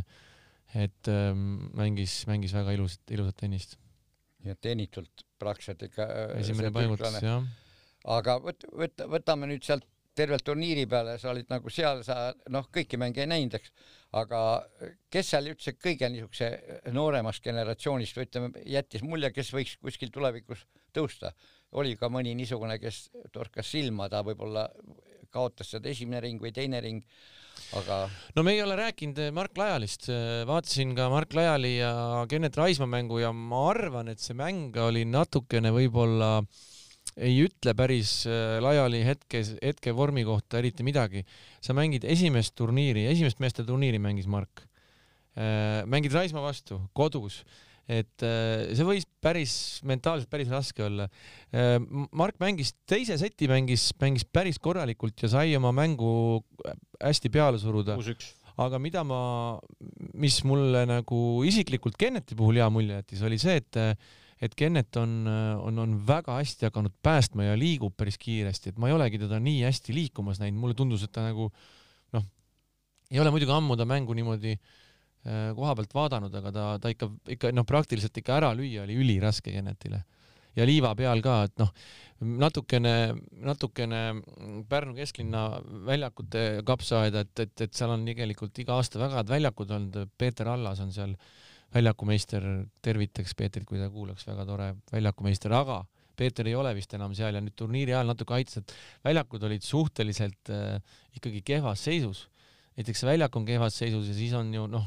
et 0.79 1.09
ähm, 1.11 1.69
mängis, 1.77 2.23
mängis 2.29 2.53
väga 2.55 2.73
ilusat, 2.75 3.03
ilusat 3.13 3.41
tennist 3.43 3.77
et 4.51 4.59
teenitult 4.61 5.25
praktiliselt 5.39 5.87
ikka 5.87 6.05
äh, 6.05 6.37
esimene 6.41 6.71
paigutus, 6.75 7.17
jah. 7.23 7.43
aga 8.17 8.37
võt-, 8.43 8.67
võt-, 8.75 9.05
võtame 9.11 9.49
nüüd 9.51 9.63
sealt 9.65 9.87
tervelt 10.13 10.43
turniiri 10.45 10.85
peale, 10.85 11.15
sa 11.17 11.31
olid 11.31 11.49
nagu 11.49 11.71
seal, 11.73 12.03
sa 12.05 12.27
noh, 12.53 12.67
kõiki 12.73 12.99
mänge 13.01 13.23
ei 13.23 13.29
näinud, 13.29 13.55
eks, 13.57 13.71
aga 14.19 14.39
kes 15.13 15.31
seal 15.33 15.49
üldse 15.49 15.73
kõige 15.73 16.09
niisuguse 16.13 16.51
nooremast 16.93 17.41
generatsioonist 17.45 18.19
või 18.19 18.27
ütleme, 18.27 18.51
jättis 18.75 19.05
mulje, 19.05 19.31
kes 19.33 19.49
võiks 19.55 19.79
kuskil 19.81 20.13
tulevikus 20.13 20.67
tõusta? 20.93 21.33
oli 21.73 21.95
ka 21.97 22.05
mõni 22.13 22.35
niisugune, 22.37 22.75
kes 22.77 23.07
torkas 23.33 23.71
silma, 23.73 24.05
ta 24.05 24.19
võib-olla 24.21 24.67
kaotas 25.33 25.73
seda 25.73 25.91
esimene 25.91 26.21
ring 26.23 26.41
või 26.41 26.53
teine 26.55 26.81
ring, 26.83 27.01
aga. 27.79 28.03
no 28.35 28.43
me 28.45 28.55
ei 28.55 28.61
ole 28.63 28.77
rääkinud 28.79 29.21
eh, 29.25 29.31
Mark 29.35 29.57
Lajalist, 29.59 30.09
eh, 30.13 30.43
vaatasin 30.49 30.93
ka 30.97 31.09
Mark 31.13 31.33
Lajali 31.37 31.77
ja 31.77 31.93
Kennet 32.29 32.57
Raismaa 32.59 32.89
mängu 32.89 33.21
ja 33.23 33.33
ma 33.33 33.65
arvan, 33.71 34.11
et 34.13 34.21
see 34.23 34.37
mäng 34.37 34.75
oli 34.83 35.05
natukene 35.09 35.73
võib-olla 35.75 36.35
ei 37.13 37.43
ütle 37.45 37.73
päris 37.77 38.23
eh, 38.29 38.59
Lajali 38.63 39.03
hetkes, 39.07 39.55
hetkevormi 39.61 40.25
kohta 40.27 40.61
eriti 40.61 40.85
midagi. 40.85 41.25
sa 41.61 41.73
mängid 41.77 42.05
esimest 42.05 42.55
turniiri, 42.59 43.07
esimest 43.09 43.41
meeste 43.43 43.65
turniiri 43.65 43.99
mängis 43.99 44.27
Mark. 44.27 44.67
mängid 45.89 46.13
Raismaa 46.13 46.43
vastu 46.43 46.75
kodus 46.93 47.39
et 47.89 48.23
äh, 48.23 48.71
see 48.71 48.85
võis 48.87 49.05
päris 49.23 49.55
mentaalselt 49.87 50.31
päris 50.31 50.51
raske 50.51 50.85
olla. 50.85 51.09
Äh, 51.51 51.75
Mark 52.15 52.39
mängis 52.43 52.73
teise 52.89 53.17
seti, 53.19 53.49
mängis, 53.51 53.89
mängis 53.99 54.23
päris 54.23 54.59
korralikult 54.63 55.19
ja 55.23 55.31
sai 55.31 55.55
oma 55.59 55.73
mängu 55.75 56.41
hästi 57.03 57.31
peale 57.33 57.59
suruda. 57.59 57.97
aga 58.63 58.77
mida 58.77 59.01
ma, 59.03 59.57
mis 60.13 60.43
mulle 60.45 60.85
nagu 60.85 61.41
isiklikult 61.43 61.97
Kenneti 61.97 62.37
puhul 62.37 62.61
hea 62.61 62.69
mulje 62.69 62.99
jättis, 63.01 63.23
oli 63.25 63.39
see, 63.41 63.57
et 63.57 63.81
et 64.43 64.55
Kennet 64.59 64.97
on, 64.99 65.23
on, 65.63 65.77
on 65.79 65.91
väga 66.03 66.35
hästi 66.35 66.67
hakanud 66.67 66.91
päästma 67.01 67.45
ja 67.45 67.53
liigub 67.55 67.93
päris 67.95 68.17
kiiresti, 68.19 68.73
et 68.73 68.79
ma 68.81 68.89
ei 68.89 68.95
olegi 68.95 69.21
teda 69.21 69.39
nii 69.39 69.61
hästi 69.63 69.95
liikumas 69.95 70.41
näinud, 70.41 70.59
mulle 70.59 70.75
tundus, 70.75 71.05
et 71.05 71.13
ta 71.15 71.23
nagu 71.23 71.47
noh, 72.13 72.25
ei 73.09 73.21
ole 73.23 73.31
muidugi 73.31 73.55
ammu 73.55 73.77
ta 73.79 73.87
mängu 73.87 74.17
niimoodi 74.17 74.51
äh, 74.57 74.59
Äh, 74.59 74.82
koha 75.23 75.75
pealt 75.77 75.93
vaadanud, 75.95 76.33
aga 76.35 76.51
ta, 76.51 76.63
ta 76.83 76.91
ikka, 76.91 77.07
ikka 77.35 77.51
noh, 77.55 77.63
praktiliselt 77.67 78.17
ikka 78.19 78.41
ära 78.41 78.49
lüüa 78.57 78.83
oli 78.83 78.97
üliraske 78.99 79.53
Genetile. 79.55 80.03
ja 80.55 80.65
liiva 80.67 80.91
peal 80.95 81.21
ka, 81.23 81.37
et 81.47 81.55
noh, 81.61 81.71
natukene, 82.43 83.13
natukene 83.43 84.01
Pärnu 84.69 84.95
kesklinna 84.97 85.45
väljakute 85.87 86.43
kapsaaeda, 86.67 87.23
et, 87.23 87.39
et, 87.39 87.65
et 87.67 87.73
seal 87.73 87.95
on 87.95 88.05
tegelikult 88.05 88.59
iga 88.59 88.77
aasta 88.77 88.99
väga 89.01 89.21
head 89.21 89.31
väljakud 89.31 89.71
olnud, 89.71 89.97
Peeter 90.17 90.51
Allas 90.51 90.83
on 90.83 90.91
seal 90.93 91.15
väljakumeister, 91.73 92.45
tervitaks 92.85 93.33
Peetrit, 93.35 93.65
kui 93.65 93.79
ta 93.81 93.89
kuulaks, 93.89 94.27
väga 94.27 94.45
tore 94.45 94.69
väljakumeister, 94.91 95.55
aga 95.57 95.81
Peeter 96.15 96.45
ei 96.45 96.53
ole 96.55 96.75
vist 96.77 96.93
enam 96.93 97.15
seal 97.17 97.33
ja 97.33 97.41
nüüd 97.41 97.55
turniiri 97.57 97.95
ajal 97.95 98.11
natuke 98.11 98.35
aitas, 98.37 98.61
et 98.61 98.75
väljakud 99.07 99.47
olid 99.47 99.65
suhteliselt 99.65 100.51
äh, 100.53 100.77
ikkagi 101.17 101.41
kehvas 101.47 101.87
seisus 101.87 102.27
näiteks 102.77 103.03
väljak 103.05 103.35
on 103.37 103.45
kehvas 103.47 103.77
seisus 103.77 104.07
ja 104.09 104.15
siis 104.17 104.33
on 104.37 104.49
ju 104.53 104.65
noh, 104.71 104.85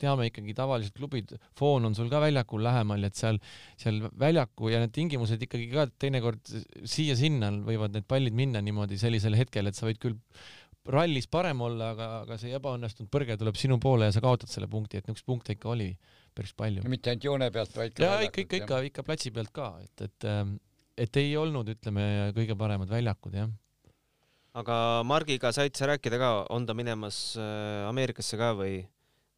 teame 0.00 0.28
ikkagi 0.30 0.54
tavaliselt 0.56 0.96
klubid, 0.98 1.34
foon 1.58 1.88
on 1.88 1.96
sul 1.96 2.10
ka 2.12 2.20
väljakul 2.22 2.62
lähemal, 2.64 3.06
et 3.08 3.18
seal, 3.18 3.40
seal 3.80 4.02
väljaku 4.20 4.70
ja 4.72 4.82
need 4.82 4.94
tingimused 4.94 5.42
ikkagi 5.46 5.70
ka 5.72 5.86
teinekord 6.02 6.52
siia-sinna 6.90 7.50
võivad 7.66 7.96
need 7.96 8.06
pallid 8.10 8.36
minna 8.36 8.62
niimoodi 8.64 8.98
sellisel 9.00 9.38
hetkel, 9.38 9.70
et 9.70 9.78
sa 9.78 9.88
võid 9.88 10.00
küll 10.02 10.18
rallis 10.94 11.26
parem 11.32 11.62
olla, 11.64 11.90
aga, 11.94 12.10
aga 12.24 12.38
see 12.40 12.54
ebaõnnestunud 12.54 13.10
põrge 13.12 13.38
tuleb 13.40 13.56
sinu 13.58 13.78
poole 13.80 14.10
ja 14.10 14.14
sa 14.14 14.22
kaotad 14.24 14.52
selle 14.52 14.68
punkti, 14.70 15.00
et 15.00 15.08
niisuguseid 15.08 15.30
punkte 15.30 15.56
ikka 15.56 15.72
oli 15.72 15.90
päris 16.36 16.54
palju. 16.56 16.84
mitte 16.90 17.12
ainult 17.12 17.26
joone 17.30 17.50
pealt, 17.54 17.74
vaid 17.78 17.96
ka 17.96 18.04
ja 18.04 18.22
ikka, 18.28 18.44
ikka, 18.44 18.62
ikka, 18.62 18.80
ikka 18.90 19.06
platsi 19.06 19.32
pealt 19.34 19.52
ka, 19.54 19.72
et, 19.82 20.06
et, 20.06 20.28
et 21.06 21.20
ei 21.22 21.36
olnud, 21.40 21.70
ütleme, 21.72 22.08
kõige 22.36 22.58
paremad 22.58 22.92
väljakud, 22.92 23.38
jah 23.40 23.50
aga 24.54 24.76
Margiga 25.06 25.52
said 25.52 25.74
sa 25.76 25.88
rääkida 25.90 26.18
ka, 26.20 26.32
on 26.54 26.66
ta 26.66 26.74
minemas 26.74 27.36
äh, 27.36 27.86
Ameerikasse 27.88 28.38
ka 28.38 28.52
või, 28.58 28.84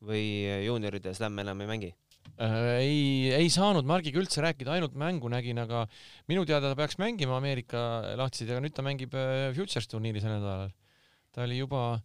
või 0.05 0.25
juunioride 0.67 1.15
slam 1.17 1.39
enam 1.41 1.63
ei 1.65 1.71
mängi? 1.71 1.93
Äh, 2.37 2.57
ei, 2.83 2.99
ei 3.39 3.49
saanud 3.53 3.89
Margiga 3.89 4.21
üldse 4.21 4.45
rääkida, 4.45 4.75
ainult 4.77 4.97
mängu 4.99 5.31
nägin, 5.33 5.61
aga 5.63 5.87
minu 6.29 6.45
teada 6.49 6.73
ta 6.73 6.79
peaks 6.79 6.99
mängima 7.01 7.39
Ameerika 7.41 7.81
lahtisid, 8.19 8.53
aga 8.53 8.65
nüüd 8.65 8.77
ta 8.77 8.85
mängib 8.85 9.17
äh, 9.17 9.49
Futures 9.57 9.89
turniiri 9.89 10.21
sel 10.21 10.37
nädalal. 10.37 10.75
ta 11.33 11.45
oli 11.45 11.59
juba 11.59 12.01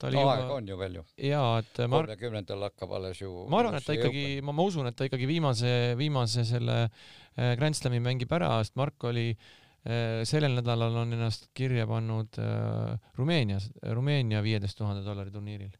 ta 0.00 0.08
oli 0.08 0.16
no, 0.18 0.22
juba. 0.24 0.32
aega 0.36 0.54
on 0.54 0.68
ju 0.68 0.78
veel 0.78 0.96
ju. 0.98 1.04
jaa, 1.28 1.58
et 1.60 1.82
Mar.... 1.84 2.08
kolmekümnendal 2.08 2.64
hakkab 2.68 2.96
alles 2.96 3.20
ju. 3.20 3.34
ma 3.48 3.60
arvan, 3.60 3.76
et 3.76 3.84
ta 3.84 3.96
ikkagi, 3.96 4.24
ma, 4.44 4.56
ma 4.56 4.64
usun, 4.64 4.88
et 4.88 4.96
ta 4.96 5.04
ikkagi 5.08 5.28
viimase, 5.28 5.74
viimase 6.00 6.46
selle 6.48 6.88
Grand 7.34 7.74
Slami 7.74 7.98
mängib 8.00 8.32
ära, 8.32 8.56
sest 8.62 8.76
Mark 8.78 9.04
oli 9.10 9.32
Äh, 9.34 9.63
sellel 9.84 10.54
nädalal 10.56 10.94
on 11.02 11.12
ennast 11.12 11.50
kirja 11.56 11.84
pannud 11.88 12.38
äh, 12.40 12.94
Rumeenias, 13.18 13.68
Rumeenia 13.92 14.40
viieteist 14.44 14.78
tuhande 14.78 15.04
dollari 15.04 15.32
turniiril. 15.34 15.74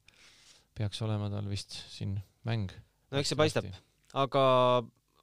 peaks 0.74 1.00
olema 1.06 1.30
tal 1.30 1.48
vist 1.48 1.76
siin 1.88 2.18
mäng. 2.44 2.68
no 3.10 3.18
eks 3.20 3.32
see 3.32 3.38
paistab, 3.38 3.70
aga 4.12 4.44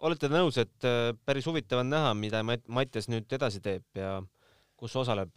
olete 0.02 0.32
nõus, 0.34 0.58
et 0.58 0.88
äh, 0.88 1.12
päris 1.26 1.46
huvitav 1.46 1.84
on 1.84 1.94
näha, 1.94 2.16
mida 2.18 2.42
Mattias 2.44 3.10
nüüd 3.12 3.30
edasi 3.38 3.62
teeb 3.62 3.86
ja 4.02 4.18
kus 4.76 4.96
osaleb? 4.98 5.30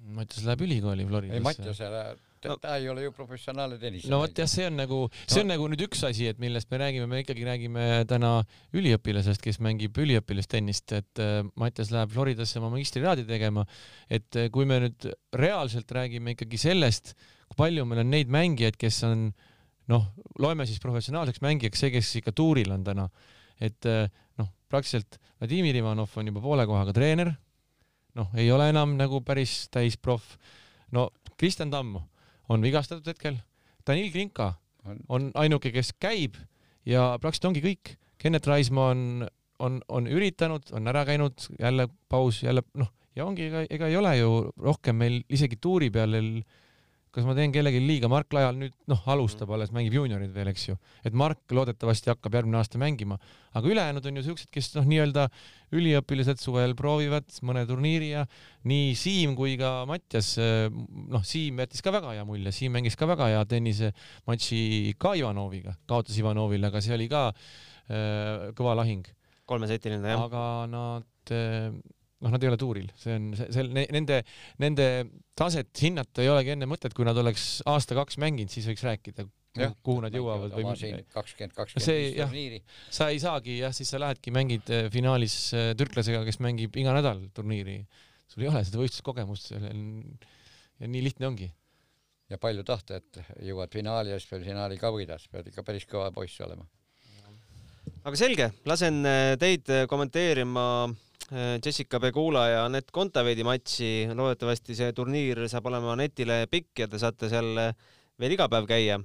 Mattias 0.00 0.46
läheb 0.48 0.64
ülikooli 0.64 1.04
Floridasse. 1.04 1.36
ei, 1.36 1.44
Mattias 1.44 1.84
läheb 1.84 2.29
no, 2.48 2.56
ta 2.60 2.76
ei 2.78 2.88
ole 2.88 3.04
ju 3.04 3.12
professionaalne 3.14 3.78
tennisemängija. 3.80 4.12
no 4.14 4.20
vot 4.22 4.38
jah, 4.42 4.48
see 4.48 4.66
on 4.68 4.78
nagu, 4.80 5.00
see 5.26 5.42
on 5.42 5.48
no. 5.48 5.54
nagu 5.54 5.66
nüüd 5.72 5.84
üks 5.86 6.02
asi, 6.08 6.28
et 6.30 6.40
millest 6.42 6.70
me 6.72 6.80
räägime, 6.80 7.08
me 7.10 7.20
ikkagi 7.24 7.44
räägime 7.46 7.86
täna 8.10 8.32
üliõpilasest, 8.76 9.42
kes 9.44 9.60
mängib 9.64 9.98
üliõpilastennist, 10.00 10.94
et 10.96 11.22
äh, 11.22 11.40
Mattias 11.60 11.92
läheb 11.94 12.12
Floridasse 12.14 12.60
oma 12.60 12.72
magistrikraadi 12.74 13.26
tegema. 13.28 13.66
et 14.08 14.40
äh, 14.40 14.48
kui 14.52 14.68
me 14.68 14.80
nüüd 14.86 15.10
reaalselt 15.36 15.92
räägime 15.92 16.36
ikkagi 16.36 16.60
sellest, 16.60 17.14
kui 17.50 17.60
palju 17.60 17.84
meil 17.88 18.04
on 18.04 18.12
neid 18.14 18.32
mängijaid, 18.32 18.78
kes 18.80 19.02
on 19.08 19.28
noh, 19.90 20.06
loeme 20.38 20.66
siis 20.68 20.80
professionaalseks 20.82 21.42
mängijaks 21.44 21.84
see, 21.84 21.92
kes 21.92 22.14
ikka 22.22 22.32
tuuril 22.36 22.70
on 22.72 22.86
täna, 22.86 23.08
et 23.60 23.88
äh, 23.90 24.06
noh, 24.40 24.52
praktiliselt 24.70 25.20
Vladimir 25.40 25.76
Ivanov 25.76 26.16
on 26.20 26.30
juba 26.30 26.42
poole 26.44 26.66
kohaga 26.68 26.94
treener, 26.96 27.34
noh, 28.16 28.30
ei 28.38 28.48
ole 28.52 28.70
enam 28.72 28.96
nagu 28.98 29.20
päris 29.26 29.66
täisproff, 29.72 30.36
no 30.94 31.10
Kristjan 31.40 31.72
Tamm 31.72 31.98
on 32.50 32.62
vigastatud 32.64 33.06
hetkel. 33.06 33.38
Danil 33.86 34.10
Klinka 34.12 34.52
on 35.08 35.30
ainuke, 35.38 35.72
kes 35.74 35.92
käib 36.00 36.38
ja 36.88 37.14
praktiliselt 37.20 37.50
ongi 37.52 37.64
kõik. 37.64 37.94
Kennet 38.20 38.46
Raismaa 38.46 38.90
on, 38.92 39.02
on, 39.64 39.78
on 39.88 40.08
üritanud, 40.10 40.72
on 40.76 40.88
ära 40.90 41.06
käinud, 41.08 41.46
jälle 41.60 41.86
paus, 42.08 42.42
jälle 42.44 42.64
noh, 42.76 42.90
ja 43.16 43.24
ongi, 43.24 43.48
ega, 43.48 43.64
ega 43.70 43.88
ei 43.88 43.96
ole 43.96 44.16
ju 44.18 44.32
rohkem 44.60 44.98
meil 45.00 45.22
isegi 45.32 45.56
tuuri 45.60 45.88
peal 45.94 46.18
kas 47.14 47.26
ma 47.26 47.34
teen 47.34 47.50
kellelegi 47.50 47.80
liiga, 47.82 48.08
Mark 48.10 48.30
Lajal 48.34 48.54
nüüd 48.58 48.74
noh, 48.90 49.00
alustab 49.10 49.48
mm. 49.48 49.54
alles, 49.56 49.72
mängib 49.74 49.96
juuniorid 49.96 50.30
veel, 50.34 50.50
eks 50.52 50.68
ju, 50.68 50.76
et 51.06 51.16
Mark 51.16 51.54
loodetavasti 51.54 52.12
hakkab 52.12 52.36
järgmine 52.38 52.60
aasta 52.60 52.78
mängima, 52.78 53.18
aga 53.58 53.72
ülejäänud 53.72 54.06
on 54.06 54.20
ju 54.20 54.24
siuksed, 54.28 54.50
kes 54.54 54.70
noh, 54.76 54.86
nii-öelda 54.86 55.26
üliõpilased 55.74 56.42
suvel 56.42 56.76
proovivad 56.78 57.26
mõne 57.46 57.64
turniiri 57.66 58.12
ja 58.12 58.24
nii 58.70 58.94
Siim 58.98 59.34
kui 59.38 59.56
ka 59.58 59.72
Mattias, 59.90 60.36
noh, 60.38 61.26
Siim 61.26 61.58
jättis 61.64 61.82
ka 61.82 61.94
väga 61.94 62.14
hea 62.14 62.26
mulje, 62.28 62.54
Siim 62.54 62.74
mängis 62.78 62.98
ka 62.98 63.10
väga 63.10 63.30
hea 63.32 63.44
tennisematši 63.54 64.62
ka 65.02 65.16
Ivanoviga, 65.18 65.74
kaotas 65.90 66.18
Ivanovile, 66.22 66.70
aga 66.70 66.82
see 66.84 66.94
oli 66.94 67.10
ka 67.10 67.30
äh, 67.30 68.50
kõva 68.58 68.78
lahing. 68.78 69.06
kolmesetiline 69.50 70.14
jah. 70.14 70.28
aga 70.30 70.44
nad 70.70 71.34
äh, 71.34 71.74
noh, 72.20 72.32
nad 72.34 72.44
ei 72.44 72.50
ole 72.50 72.58
tuuril, 72.60 72.88
see 73.00 73.16
on 73.16 73.28
see, 73.38 73.48
see 73.54 73.84
nende, 73.94 74.20
nende 74.60 74.86
taset 75.38 75.70
hinnata 75.84 76.24
ei 76.24 76.30
olegi 76.32 76.54
enne 76.54 76.68
mõtet, 76.68 76.94
kui 76.96 77.06
nad 77.08 77.18
oleks 77.20 77.60
aasta-kaks 77.70 78.18
mänginud, 78.20 78.52
siis 78.52 78.68
võiks 78.68 78.84
rääkida, 78.86 79.26
kuhu 79.84 80.02
nad 80.04 80.14
jõuavad 80.14 80.52
või 80.54 80.66
kakskümmend, 81.10 81.54
kakskümmend 81.56 82.18
turniiri. 82.20 82.60
sa 82.92 83.08
ei 83.10 83.22
saagi 83.22 83.56
jah, 83.58 83.74
siis 83.74 83.90
sa 83.90 84.00
lähedki, 84.02 84.34
mängid 84.34 84.70
äh, 84.70 84.90
finaalis 84.92 85.38
äh, 85.56 85.70
türklasega, 85.78 86.22
kes 86.28 86.40
mängib 86.44 86.76
iga 86.78 86.94
nädal 86.96 87.24
turniiri. 87.34 87.80
sul 88.30 88.44
ei 88.44 88.50
ole 88.52 88.62
seda 88.66 88.82
võistluskogemust, 88.82 89.54
ja 89.56 90.90
nii 90.90 91.02
lihtne 91.08 91.30
ongi. 91.30 91.50
ja 92.30 92.38
palju 92.38 92.62
tahta, 92.66 93.00
et 93.00 93.22
jõuad 93.48 93.72
finaali 93.74 94.12
ja 94.12 94.20
siis 94.20 94.30
veel 94.30 94.44
finaali 94.52 94.78
ka 94.78 94.92
võidad, 94.94 95.24
pead 95.32 95.50
ikka 95.50 95.66
päris 95.66 95.88
kõva 95.88 96.12
poiss 96.14 96.40
olema. 96.46 96.68
Aga 98.04 98.16
selge, 98.18 98.50
lasen 98.68 99.04
äh, 99.06 99.36
teid 99.40 99.70
kommenteerima 99.88 100.66
Jessica 101.30 102.00
Pegula 102.02 102.40
ja 102.48 102.62
Anett 102.66 102.88
Kontaveidi 102.90 103.44
matši. 103.46 104.08
loodetavasti 104.18 104.74
see 104.74 104.90
turniir 104.96 105.44
saab 105.52 105.68
olema 105.70 105.92
Anetile 105.94 106.40
pikk 106.50 106.82
ja 106.82 106.88
te 106.90 106.98
saate 106.98 107.28
seal 107.30 107.52
veel 108.18 108.34
iga 108.34 108.48
päev 108.50 108.66
käia 108.66 108.96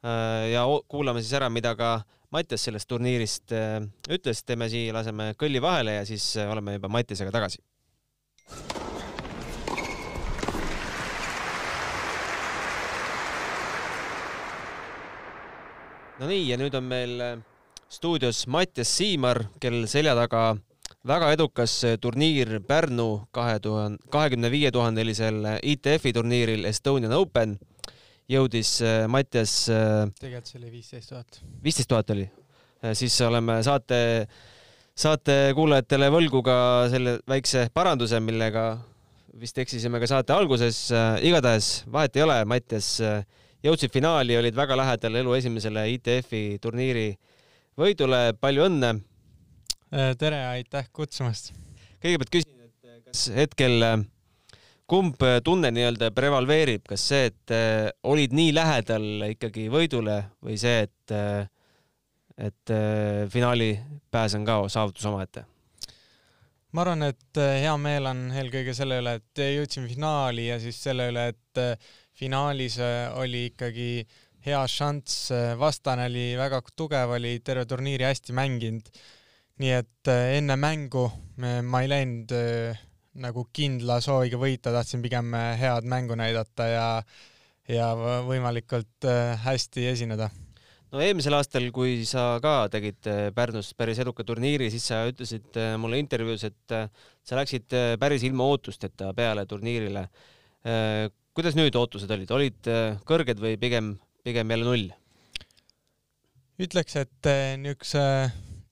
Äh, 0.00 0.52
ja 0.54 0.64
kuulame 0.88 1.20
siis 1.20 1.34
ära, 1.36 1.50
mida 1.52 1.74
ka 1.76 2.00
Mattias 2.32 2.62
sellest 2.64 2.88
turniirist 2.88 3.52
äh, 3.52 3.82
ütles, 4.08 4.40
teeme 4.48 4.70
siia, 4.72 4.94
laseme 4.96 5.34
kõlli 5.36 5.60
vahele 5.60 5.98
ja 5.98 6.06
siis 6.08 6.24
äh, 6.40 6.48
oleme 6.48 6.78
juba 6.78 6.88
Mattiasega 6.88 7.34
tagasi. 7.34 7.60
no 16.20 16.28
nii, 16.28 16.48
ja 16.48 16.56
nüüd 16.60 16.74
on 16.76 16.88
meil 16.88 17.20
stuudios 17.90 18.46
Mattias 18.46 18.90
Siimar, 18.96 19.44
kel 19.60 19.82
selja 19.90 20.14
taga 20.14 20.54
väga 21.06 21.32
edukas 21.34 21.72
turniir 22.00 22.60
Pärnu 22.66 23.26
kahe 23.34 23.58
tuhande, 23.62 23.98
kahekümne 24.12 24.50
viie 24.52 24.70
tuhandelisel 24.70 25.56
ITF-i 25.62 26.12
turniiril 26.14 26.68
Estonian 26.70 27.12
Open 27.16 27.56
jõudis 28.30 28.76
äh, 28.84 29.06
Mattias. 29.10 29.54
Äh, 29.72 30.06
tegelikult 30.20 30.52
see 30.52 30.60
oli 30.60 30.70
viisteist 30.76 31.10
tuhat. 31.10 31.40
viisteist 31.64 31.90
tuhat 31.90 32.12
oli, 32.14 32.28
äh, 32.84 32.94
siis 32.98 33.16
oleme 33.26 33.58
saate, 33.66 33.98
saate 34.94 35.40
kuulajatele 35.58 36.12
võlgu 36.14 36.44
ka 36.46 36.56
selle 36.92 37.18
väikse 37.28 37.66
paranduse, 37.74 38.22
millega 38.22 38.68
vist 39.40 39.58
eksisime 39.58 39.98
ka 40.02 40.06
saate 40.10 40.34
alguses. 40.36 40.90
igatahes 41.26 41.72
vahet 41.90 42.16
ei 42.16 42.22
ole, 42.22 42.38
Mattias 42.44 42.98
jõudsid 43.64 43.92
finaali, 43.92 44.36
olid 44.38 44.54
väga 44.56 44.78
lähedal 44.78 45.20
elu 45.22 45.34
esimesele 45.38 45.88
ITF-i 45.96 46.58
turniiri 46.62 47.10
võidule, 47.80 48.22
palju 48.40 48.68
õnne. 48.68 48.94
tere, 50.20 50.40
aitäh 50.52 50.88
kutsumast. 50.92 51.52
kõigepealt 52.02 52.32
küsin, 52.34 52.56
et 52.64 53.04
kas 53.08 53.28
hetkel 53.34 54.06
kumb 54.90 55.22
äh, 55.22 55.38
tunne 55.44 55.70
nii-öelda 55.74 56.10
prevaleerib, 56.14 56.82
kas 56.90 57.04
see, 57.12 57.30
et 57.30 57.54
äh, 57.54 57.88
olid 58.02 58.34
nii 58.34 58.52
lähedal 58.56 59.26
ikkagi 59.30 59.68
võidule 59.70 60.18
või 60.42 60.58
see, 60.58 60.86
et 60.88 61.14
äh, 61.14 61.46
et 62.40 62.72
äh, 62.72 63.28
finaali 63.28 63.74
pääs 64.10 64.34
on 64.38 64.46
ka 64.48 64.62
saavutus 64.72 65.06
omaette? 65.06 65.44
ma 66.72 66.84
arvan, 66.84 67.02
et 67.10 67.38
äh, 67.42 67.60
hea 67.64 67.74
meel 67.82 68.08
on 68.10 68.24
eelkõige 68.30 68.74
selle 68.78 69.00
üle, 69.02 69.16
et 69.20 69.42
jõudsime 69.42 69.90
finaali 69.90 70.48
ja 70.48 70.58
siis 70.62 70.78
selle 70.82 71.10
üle, 71.12 71.28
et 71.34 71.60
äh, 71.60 71.92
finaalis 72.20 72.76
oli 73.16 73.46
ikkagi 73.48 74.04
hea 74.44 74.60
šanss, 74.68 75.30
vastane 75.60 76.06
oli 76.08 76.28
väga 76.38 76.62
tugev, 76.76 77.16
oli 77.16 77.38
terve 77.44 77.66
turniiri 77.68 78.06
hästi 78.08 78.36
mänginud. 78.36 78.92
nii 79.60 79.72
et 79.76 80.08
enne 80.08 80.56
mängu 80.56 81.10
ma 81.36 81.82
ei 81.82 81.88
läinud 81.90 82.32
nagu 83.18 83.46
kindla 83.54 83.98
sooviga 84.04 84.38
võita, 84.38 84.72
tahtsin 84.74 85.02
pigem 85.02 85.34
äh, 85.34 85.54
head 85.58 85.88
mängu 85.88 86.18
näidata 86.18 86.68
ja 86.70 86.86
ja 87.70 87.92
võimalikult 88.26 89.06
äh, 89.06 89.36
hästi 89.44 89.86
esineda. 89.92 90.30
no 90.90 91.02
eelmisel 91.02 91.36
aastal, 91.38 91.68
kui 91.74 92.04
sa 92.06 92.40
ka 92.42 92.68
tegid 92.70 93.06
äh, 93.10 93.22
Pärnus 93.34 93.72
päris 93.78 94.00
eduka 94.02 94.24
turniiri, 94.26 94.70
siis 94.70 94.88
sa 94.90 95.04
ütlesid 95.10 95.58
mulle 95.78 96.00
intervjuus, 96.02 96.44
et 96.44 96.76
sa 97.22 97.38
läksid 97.38 97.74
päris 97.98 98.26
ilma 98.26 98.46
ootusteta 98.50 99.12
peale 99.14 99.46
turniirile. 99.46 100.08
kuidas 101.34 101.54
nüüd 101.56 101.76
ootused 101.78 102.10
olid, 102.10 102.30
olid 102.30 102.70
kõrged 103.06 103.38
või 103.40 103.56
pigem, 103.56 103.94
pigem 104.24 104.50
jälle 104.50 104.68
null? 104.68 104.88
ütleks, 106.60 106.96
et 107.00 107.28
niisuguse 107.56 108.04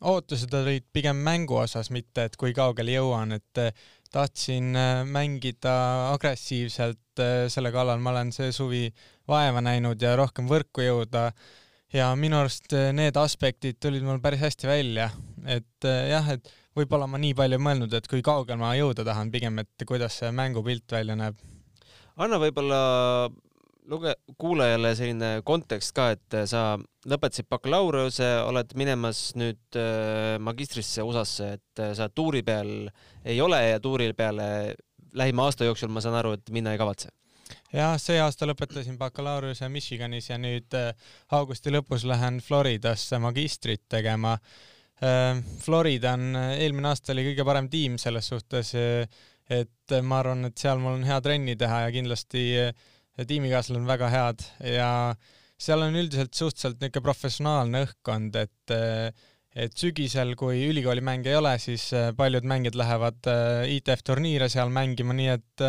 ootused 0.08 0.52
olid 0.54 0.84
pigem 0.92 1.16
mängu 1.24 1.56
osas, 1.58 1.88
mitte 1.90 2.28
et 2.28 2.36
kui 2.38 2.52
kaugele 2.54 2.92
jõuan, 2.98 3.32
et 3.38 3.62
tahtsin 4.12 4.76
äh, 4.76 5.04
mängida 5.08 5.72
agressiivselt 6.12 7.22
selle 7.50 7.72
kallal, 7.74 7.98
ma 8.00 8.12
olen 8.12 8.30
see 8.32 8.52
suvi 8.54 8.84
vaeva 9.28 9.62
näinud 9.64 10.00
ja 10.00 10.14
rohkem 10.16 10.46
võrku 10.48 10.84
jõuda 10.84 11.32
ja 11.92 12.12
minu 12.16 12.38
arust 12.38 12.72
need 12.94 13.16
aspektid 13.18 13.80
tulid 13.82 14.04
mul 14.06 14.20
päris 14.22 14.44
hästi 14.44 14.68
välja, 14.70 15.08
et 15.48 15.88
jah, 16.12 16.30
et 16.36 16.52
võib-olla 16.78 17.08
ma 17.10 17.18
nii 17.18 17.34
palju 17.36 17.58
ei 17.58 17.64
mõelnud, 17.64 17.94
et 17.96 18.06
kui 18.10 18.22
kaugel 18.24 18.60
ma 18.60 18.74
jõuda 18.78 19.04
tahan, 19.06 19.32
pigem, 19.34 19.58
et 19.64 19.86
kuidas 19.88 20.20
see 20.20 20.30
mängupilt 20.34 20.94
välja 20.94 21.16
näeb. 21.18 21.42
anna 22.16 22.38
võib-olla 22.38 22.80
luge-, 23.88 24.14
kuulajale 24.40 24.92
selline 24.98 25.30
kontekst 25.46 25.94
ka, 25.96 26.10
et 26.16 26.38
sa 26.50 26.62
lõpetasid 27.08 27.48
bakalaureuse, 27.50 28.26
oled 28.46 28.74
minemas 28.78 29.30
nüüd 29.38 29.78
äh, 29.78 30.36
magistrisse 30.42 31.04
USA-sse, 31.06 31.52
et 31.58 31.82
äh, 31.82 31.94
sa 31.96 32.08
tuuri 32.08 32.42
peal 32.46 32.90
ei 33.24 33.40
ole 33.44 33.60
ja 33.70 33.80
tuuri 33.82 34.10
peale 34.16 34.48
lähima 35.16 35.48
aasta 35.48 35.68
jooksul, 35.68 35.92
ma 35.92 36.04
saan 36.04 36.18
aru, 36.18 36.36
et 36.38 36.52
minna 36.54 36.74
ei 36.74 36.80
kavatse? 36.80 37.12
jah, 37.72 37.94
see 38.00 38.18
aasta 38.20 38.44
lõpetasin 38.48 38.98
bakalaureuse 39.00 39.70
Michiganis 39.72 40.28
ja 40.28 40.36
nüüd 40.40 40.74
äh, 40.76 40.90
augusti 41.36 41.72
lõpus 41.72 42.04
lähen 42.08 42.42
Floridasse 42.44 43.20
magistrit 43.22 43.86
tegema. 43.88 44.38
Florida 45.62 46.16
on, 46.16 46.32
eelmine 46.58 46.88
aasta 46.90 47.12
oli 47.14 47.22
kõige 47.28 47.44
parem 47.46 47.68
tiim 47.70 48.00
selles 48.02 48.26
suhtes, 48.32 48.72
et 48.74 49.92
ma 50.02 50.16
arvan, 50.18 50.48
et 50.48 50.58
seal 50.58 50.80
mul 50.82 50.96
on 50.96 51.04
hea 51.06 51.20
trenni 51.22 51.54
teha 51.54 51.84
ja 51.84 51.92
kindlasti 51.94 52.42
tiimikaaslased 53.26 53.80
on 53.80 53.88
väga 53.88 54.10
head 54.12 54.44
ja 54.74 54.90
seal 55.58 55.82
on 55.82 55.96
üldiselt 55.98 56.34
suhteliselt 56.38 56.78
niisugune 56.78 57.04
professionaalne 57.08 57.82
õhkkond, 57.88 58.38
et 58.44 58.78
et 59.58 59.74
sügisel, 59.74 60.36
kui 60.38 60.60
ülikooli 60.68 61.02
mänge 61.02 61.32
ei 61.32 61.38
ole, 61.38 61.56
siis 61.58 61.88
äh, 61.96 62.12
paljud 62.14 62.44
mängijad 62.46 62.76
lähevad 62.78 63.26
äh, 63.26 63.64
ITF 63.74 64.04
turniire 64.06 64.46
seal 64.52 64.70
mängima, 64.70 65.16
nii 65.16 65.30
et 65.32 65.64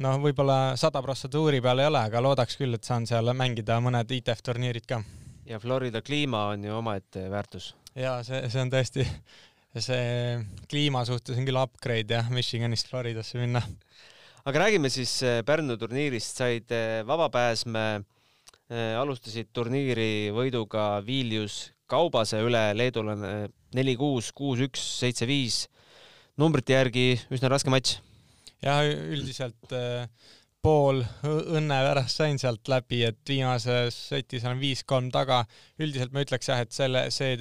noh, 0.00 0.18
võib-olla 0.22 0.74
sada 0.80 1.02
prossa 1.04 1.28
tuuri 1.30 1.60
peal 1.62 1.82
ei 1.82 1.90
ole, 1.90 2.00
aga 2.08 2.22
loodaks 2.24 2.56
küll, 2.58 2.74
et 2.76 2.86
saan 2.86 3.06
seal 3.10 3.30
mängida 3.36 3.76
mõned 3.84 4.14
ITF 4.16 4.42
turniirid 4.46 4.86
ka. 4.88 5.02
ja 5.44 5.60
Florida 5.60 6.00
kliima 6.02 6.46
on 6.54 6.64
ju 6.64 6.78
omaette 6.78 7.28
väärtus. 7.30 7.74
ja 7.94 8.16
see, 8.26 8.40
see 8.48 8.62
on 8.62 8.72
tõesti, 8.72 9.06
see 9.88 10.40
kliima 10.70 11.04
suhtes 11.04 11.38
on 11.38 11.46
küll 11.46 11.60
upgrade 11.60 12.14
jah, 12.14 12.30
Michiganist 12.30 12.88
Floridasse 12.88 13.38
minna 13.42 13.62
aga 14.44 14.60
räägime 14.60 14.90
siis 14.92 15.22
äh, 15.24 15.40
Pärnu 15.46 15.76
turniirist, 15.80 16.36
said 16.36 16.72
äh, 16.72 17.00
vabapääsme, 17.08 17.84
äh, 18.68 18.92
alustasid 19.00 19.48
turniiri 19.56 20.28
võiduga 20.36 21.00
Viljus 21.06 21.70
Kaubase 21.88 22.40
üle, 22.44 22.60
leedulane 22.76 23.50
neli-kuus, 23.76 24.30
kuus-üks, 24.36 24.82
seitse-viis. 25.00 25.66
numbrite 26.40 26.74
järgi 26.74 27.18
üsna 27.32 27.50
raske 27.52 27.70
matš. 27.72 27.98
jah, 28.64 28.80
üldiselt 28.84 29.74
pool 30.64 31.02
õnne 31.24 31.80
pärast 31.84 32.16
sain 32.16 32.40
sealt 32.40 32.68
läbi, 32.72 33.02
et 33.04 33.20
viimases 33.28 33.98
setis 34.08 34.44
olen 34.44 34.60
viis-kolm 34.60 35.10
taga. 35.12 35.44
üldiselt 35.78 36.12
ma 36.12 36.24
ütleks 36.24 36.48
jah, 36.48 36.64
et 36.64 36.72
selle, 36.72 37.10
see 37.12 37.36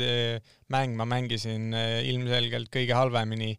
mäng 0.67 0.95
ma 0.99 1.07
mängisin 1.07 1.71
ilmselgelt 2.03 2.71
kõige 2.71 2.99
halvemini 2.99 3.55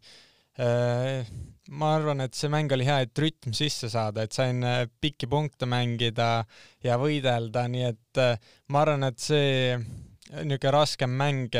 ma 1.73 1.95
arvan, 1.95 2.21
et 2.21 2.35
see 2.37 2.49
mäng 2.53 2.71
oli 2.75 2.85
hea, 2.85 2.99
et 3.05 3.21
rütm 3.21 3.53
sisse 3.57 3.89
saada, 3.89 4.25
et 4.25 4.35
sain 4.35 4.61
äh, 4.65 4.85
pikki 5.01 5.29
punkte 5.29 5.67
mängida 5.69 6.45
ja 6.85 6.97
võidelda, 7.01 7.65
nii 7.71 7.87
et 7.87 8.21
äh, 8.21 8.51
ma 8.73 8.83
arvan, 8.83 9.07
et 9.09 9.21
see 9.21 9.73
äh, 9.73 9.87
niisugune 10.45 10.73
raskem 10.75 11.15
mäng 11.17 11.57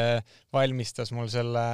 valmistas 0.54 1.12
mul 1.16 1.30
selle 1.32 1.66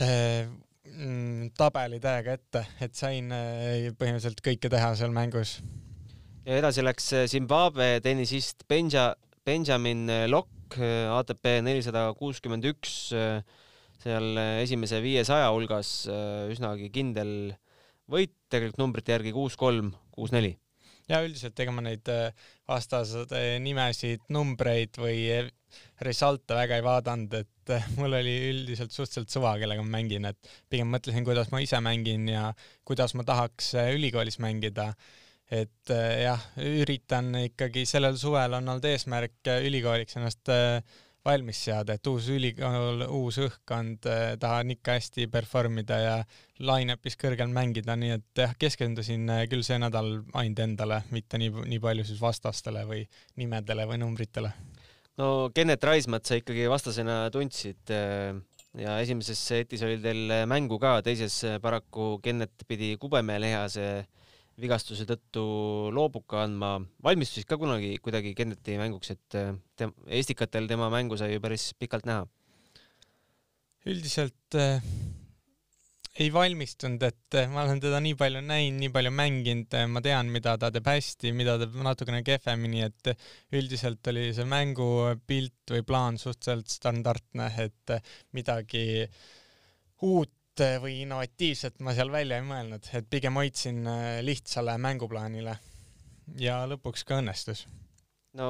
mm, 0.00 1.52
tabeli 1.56 2.00
täiega 2.02 2.36
ette, 2.38 2.64
et 2.84 2.96
sain 2.96 3.28
põhimõtteliselt 3.30 4.40
kõike 4.44 4.70
teha 4.72 4.94
seal 4.98 5.12
mängus. 5.14 5.58
ja 6.46 6.56
edasi 6.58 6.84
läks 6.84 7.12
Zimbabwe 7.30 8.00
tennisist 8.02 8.64
Benja, 8.68 9.12
Benjamin 9.44 10.08
Lokk, 10.32 10.78
ATP 10.80 11.60
nelisada 11.62 12.08
kuuskümmend 12.16 12.64
üks 12.72 13.12
seal 14.02 14.40
esimese 14.62 15.00
viiesaja 15.04 15.50
hulgas 15.54 15.92
äh, 16.10 16.50
üsnagi 16.52 16.90
kindel 16.94 17.52
võit, 18.12 18.34
tegelikult 18.52 18.82
numbrite 18.82 19.14
järgi 19.14 19.32
kuus-kolm, 19.34 19.92
kuus-neli. 20.12 20.56
ja 21.10 21.22
üldiselt 21.24 21.58
ega 21.60 21.72
ma 21.74 21.82
neid 21.84 22.08
vastaste 22.68 23.40
nimesid, 23.62 24.22
numbreid 24.32 24.98
või 25.00 25.16
result'e 26.04 26.56
väga 26.56 26.78
ei 26.78 26.84
vaadanud, 26.84 27.34
et 27.40 27.72
mul 27.96 28.18
oli 28.18 28.34
üldiselt 28.50 28.92
suhteliselt 28.92 29.32
suva, 29.32 29.54
kellega 29.60 29.82
ma 29.84 29.96
mängin, 29.96 30.28
et 30.28 30.52
pigem 30.70 30.90
mõtlesin, 30.92 31.24
kuidas 31.26 31.50
ma 31.54 31.62
ise 31.64 31.80
mängin 31.84 32.28
ja 32.30 32.50
kuidas 32.88 33.16
ma 33.18 33.24
tahaks 33.28 33.72
ülikoolis 33.94 34.38
mängida 34.42 34.92
et 35.52 35.92
jah, 35.92 36.44
üritan 36.64 37.32
ikkagi 37.42 37.84
sellel 37.88 38.16
suvel 38.20 38.56
on 38.56 38.68
olnud 38.72 38.86
eesmärk 38.88 39.50
ülikooliks 39.66 40.16
ennast 40.16 40.48
valmis 41.26 41.58
seada, 41.68 41.94
et 41.94 42.08
uus 42.10 42.26
ülikool, 42.34 43.04
uus 43.14 43.38
õhkkond, 43.42 44.06
eh, 44.10 44.34
tahan 44.42 44.74
ikka 44.74 44.96
hästi 44.98 45.28
perform 45.30 45.78
ida 45.82 45.98
ja 46.00 46.14
line-up'is 46.62 47.16
kõrgel 47.20 47.52
mängida, 47.54 47.94
nii 47.98 48.14
et 48.16 48.42
jah, 48.42 48.54
keskendusin 48.58 49.28
eh, 49.30 49.44
küll 49.50 49.62
see 49.66 49.78
nädal 49.82 50.12
ainult 50.38 50.62
endale, 50.64 51.02
mitte 51.14 51.38
nii, 51.38 51.52
nii 51.74 51.82
palju 51.82 52.06
siis 52.08 52.22
vastastele 52.22 52.84
või 52.88 53.04
nimedele 53.38 53.86
või 53.90 54.00
numbritele. 54.02 54.50
no 55.22 55.50
Kennet 55.54 55.84
Raismat 55.84 56.26
sa 56.26 56.40
ikkagi 56.40 56.66
vastasena 56.70 57.28
tundsid 57.30 57.94
eh, 57.94 58.32
ja 58.82 58.98
esimeses 59.04 59.38
setis 59.38 59.84
oli 59.86 60.00
teil 60.02 60.34
mängu 60.50 60.80
ka, 60.82 60.98
teises 61.06 61.38
paraku 61.62 62.16
Kennet 62.24 62.66
pidi 62.66 62.96
kubemehelehease 62.98 63.88
vigastuse 64.60 65.06
tõttu 65.08 65.44
loobuka 65.94 66.42
andma. 66.44 66.74
valmistusid 67.04 67.48
ka 67.48 67.58
kunagi 67.60 67.96
kuidagi 68.02 68.34
Kenneti 68.36 68.76
mänguks, 68.80 69.14
et 69.14 69.38
äh, 69.38 69.54
te, 69.76 69.88
Estikatel 70.20 70.68
tema 70.68 70.90
mängu 70.92 71.16
sai 71.16 71.32
ju 71.34 71.40
päris 71.40 71.72
pikalt 71.78 72.06
näha? 72.08 72.26
üldiselt 73.88 74.54
äh, 74.54 74.84
ei 76.20 76.28
valmistunud, 76.32 77.02
et 77.02 77.38
äh, 77.40 77.48
ma 77.50 77.64
olen 77.64 77.80
teda 77.82 77.98
nii 78.04 78.14
palju 78.20 78.42
näinud, 78.44 78.78
nii 78.82 78.92
palju 78.94 79.14
mänginud, 79.16 79.78
ma 79.90 80.02
tean, 80.04 80.28
mida 80.34 80.54
ta 80.60 80.70
teeb 80.74 80.90
hästi, 80.92 81.32
mida 81.36 81.56
teeb 81.60 81.78
natukene 81.82 82.20
kehvemini, 82.26 82.84
et 82.84 83.14
üldiselt 83.56 84.12
oli 84.12 84.28
see 84.36 84.46
mängupilt 84.48 85.72
või 85.72 85.86
plaan 85.88 86.20
suhteliselt 86.20 86.70
standardne, 86.70 87.48
et 87.64 87.96
midagi 88.36 88.84
uut 90.02 90.32
Äh, 90.60 90.74
või 90.82 90.98
innovatiivset 91.00 91.78
ma 91.80 91.94
seal 91.96 92.10
välja 92.12 92.36
ei 92.36 92.44
mõelnud, 92.44 92.84
et 92.92 93.06
pigem 93.08 93.38
hoidsin 93.40 93.86
äh, 93.88 94.18
lihtsale 94.20 94.74
mänguplaanile 94.76 95.54
ja 96.36 96.58
lõpuks 96.68 97.06
ka 97.08 97.22
õnnestus. 97.22 97.64
no 98.36 98.48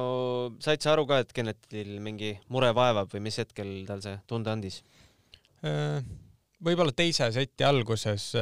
said 0.59 0.83
sa 0.83 0.91
aru 0.97 1.05
ka, 1.07 1.21
et 1.23 1.31
Kennetil 1.31 1.93
mingi 2.03 2.33
mure 2.51 2.73
vaevab 2.75 3.07
või 3.13 3.23
mis 3.29 3.39
hetkel 3.39 3.71
tal 3.87 4.03
see 4.03 4.17
tunde 4.27 4.51
andis? 4.51 4.81
Äh, 5.63 6.03
võib-olla 6.59 6.91
teise 6.91 7.31
seti 7.31 7.63
alguses 7.63 8.33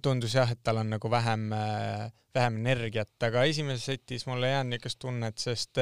tundus 0.00 0.32
jah, 0.32 0.48
et 0.48 0.62
tal 0.64 0.78
on 0.80 0.94
nagu 0.94 1.08
vähem 1.12 1.50
vähem 1.52 2.54
energiat, 2.62 3.10
aga 3.28 3.42
esimeses 3.44 3.84
setis 3.90 4.24
mul 4.24 4.44
ei 4.44 4.54
jäänud 4.54 4.72
niisugust 4.72 4.98
tunnet, 5.04 5.36
sest 5.36 5.80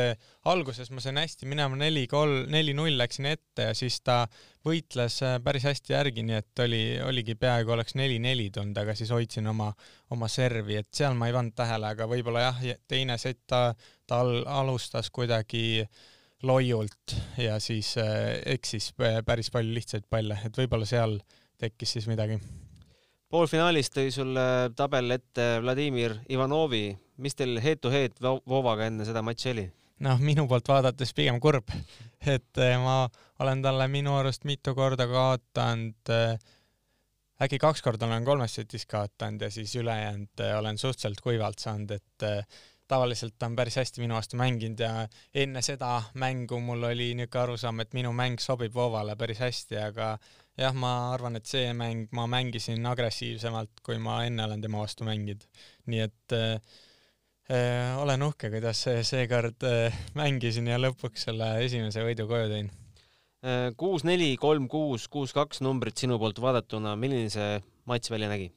alguses 0.50 0.90
ma 0.90 1.02
sain 1.02 1.20
hästi 1.22 1.46
minema 1.46 1.78
neli 1.78 2.08
kolm, 2.10 2.48
neli-null 2.50 2.98
läksin 2.98 3.30
ette 3.30 3.68
ja 3.70 3.78
siis 3.78 4.00
ta 4.02 4.24
võitles 4.64 5.18
eh, 5.22 5.36
päris 5.44 5.66
hästi 5.68 5.94
järgi, 5.94 6.24
nii 6.26 6.38
et 6.38 6.64
oli, 6.64 6.82
oligi 7.04 7.36
peaaegu 7.40 7.74
oleks 7.76 7.96
neli-neli 8.00 8.48
tulnud, 8.54 8.78
aga 8.80 8.96
siis 8.96 9.12
hoidsin 9.14 9.46
oma, 9.50 9.70
oma 10.14 10.28
servi, 10.32 10.78
et 10.80 10.90
seal 10.94 11.16
ma 11.18 11.28
ei 11.28 11.36
pannud 11.36 11.56
tähele, 11.56 11.92
aga 11.92 12.08
võib-olla 12.10 12.48
jah, 12.48 12.64
teine 12.88 13.18
sett 13.20 13.44
ta, 13.50 13.68
ta 14.06 14.20
al, 14.24 14.42
alustas 14.62 15.10
kuidagi 15.14 15.84
loiult 16.44 17.16
ja 17.40 17.58
siis 17.62 17.94
äh, 18.00 18.40
eksis 18.56 18.92
päris 18.96 19.50
palju 19.54 19.76
lihtsaid 19.76 20.08
palle, 20.10 20.40
et 20.44 20.60
võib-olla 20.60 20.88
seal 20.88 21.18
tekkis 21.60 21.96
siis 21.96 22.10
midagi 22.10 22.40
poolfinaalis 23.34 23.90
tõi 23.90 24.12
sulle 24.14 24.42
tabel 24.78 25.16
ette 25.16 25.56
Vladimir 25.62 26.12
Ivanovi, 26.30 26.92
mis 27.18 27.34
teil 27.34 27.58
head 27.62 27.80
to 27.82 27.90
head 27.90 28.20
Vovaga 28.22 28.86
enne 28.86 29.06
seda 29.08 29.24
matši 29.26 29.50
oli? 29.50 29.64
Noh, 30.02 30.18
minu 30.18 30.46
poolt 30.50 30.68
vaadates 30.68 31.14
pigem 31.14 31.38
kurb, 31.42 31.70
et 32.26 32.62
eh, 32.62 32.74
ma 32.80 33.04
olen 33.44 33.62
talle 33.62 33.88
minu 33.92 34.16
arust 34.18 34.46
mitu 34.48 34.74
korda 34.74 35.06
kaotanud, 35.10 36.12
eh, 36.12 36.36
äkki 37.44 37.58
kaks 37.62 37.82
korda 37.82 38.08
olen 38.08 38.26
kolmes 38.26 38.54
setis 38.58 38.86
kaotanud 38.90 39.42
ja 39.46 39.50
siis 39.50 39.74
ülejäänud 39.76 40.44
eh, 40.44 40.54
olen 40.58 40.78
suhteliselt 40.78 41.20
kuivalt 41.24 41.62
saanud, 41.62 41.90
et 41.98 42.28
tavaliselt 42.88 43.38
ta 43.38 43.48
on 43.48 43.56
päris 43.56 43.76
hästi 43.80 44.02
minu 44.02 44.16
vastu 44.18 44.36
mänginud 44.36 44.80
ja 44.80 45.06
enne 45.34 45.62
seda 45.64 46.02
mängu 46.20 46.58
mul 46.60 46.90
oli 46.90 47.12
niisugune 47.16 47.42
arusaam, 47.42 47.80
et 47.80 47.94
minu 47.96 48.12
mäng 48.12 48.40
sobib 48.42 48.74
Vovale 48.74 49.16
päris 49.16 49.40
hästi, 49.40 49.78
aga 49.80 50.10
jah, 50.58 50.74
ma 50.76 50.90
arvan, 51.14 51.38
et 51.38 51.48
see 51.48 51.72
mäng 51.76 52.10
ma 52.12 52.26
mängisin 52.30 52.84
agressiivsemalt, 52.86 53.80
kui 53.86 53.98
ma 53.98 54.20
enne 54.26 54.44
olen 54.44 54.60
tema 54.62 54.82
vastu 54.84 55.06
mänginud. 55.08 55.46
nii 55.86 56.02
et 56.04 56.36
äh, 56.36 56.60
olen 58.00 58.22
uhke, 58.24 58.48
kuidas 58.48 58.78
seekord 59.04 59.66
äh, 59.68 59.92
mängisin 60.16 60.70
ja 60.70 60.78
lõpuks 60.80 61.26
selle 61.26 61.50
esimese 61.64 62.00
võidu 62.06 62.24
koju 62.30 62.48
tõin. 62.48 62.70
Äh, 63.44 63.66
kuus, 63.76 64.06
neli, 64.08 64.30
kolm, 64.40 64.64
kuus, 64.72 65.04
kuus, 65.12 65.34
kaks 65.36 65.60
numbrit 65.60 66.00
sinu 66.00 66.16
poolt 66.20 66.40
vaadatuna, 66.40 66.94
milline 66.96 67.28
see 67.32 67.60
matš 67.90 68.14
välja 68.14 68.32
nägi 68.32 68.48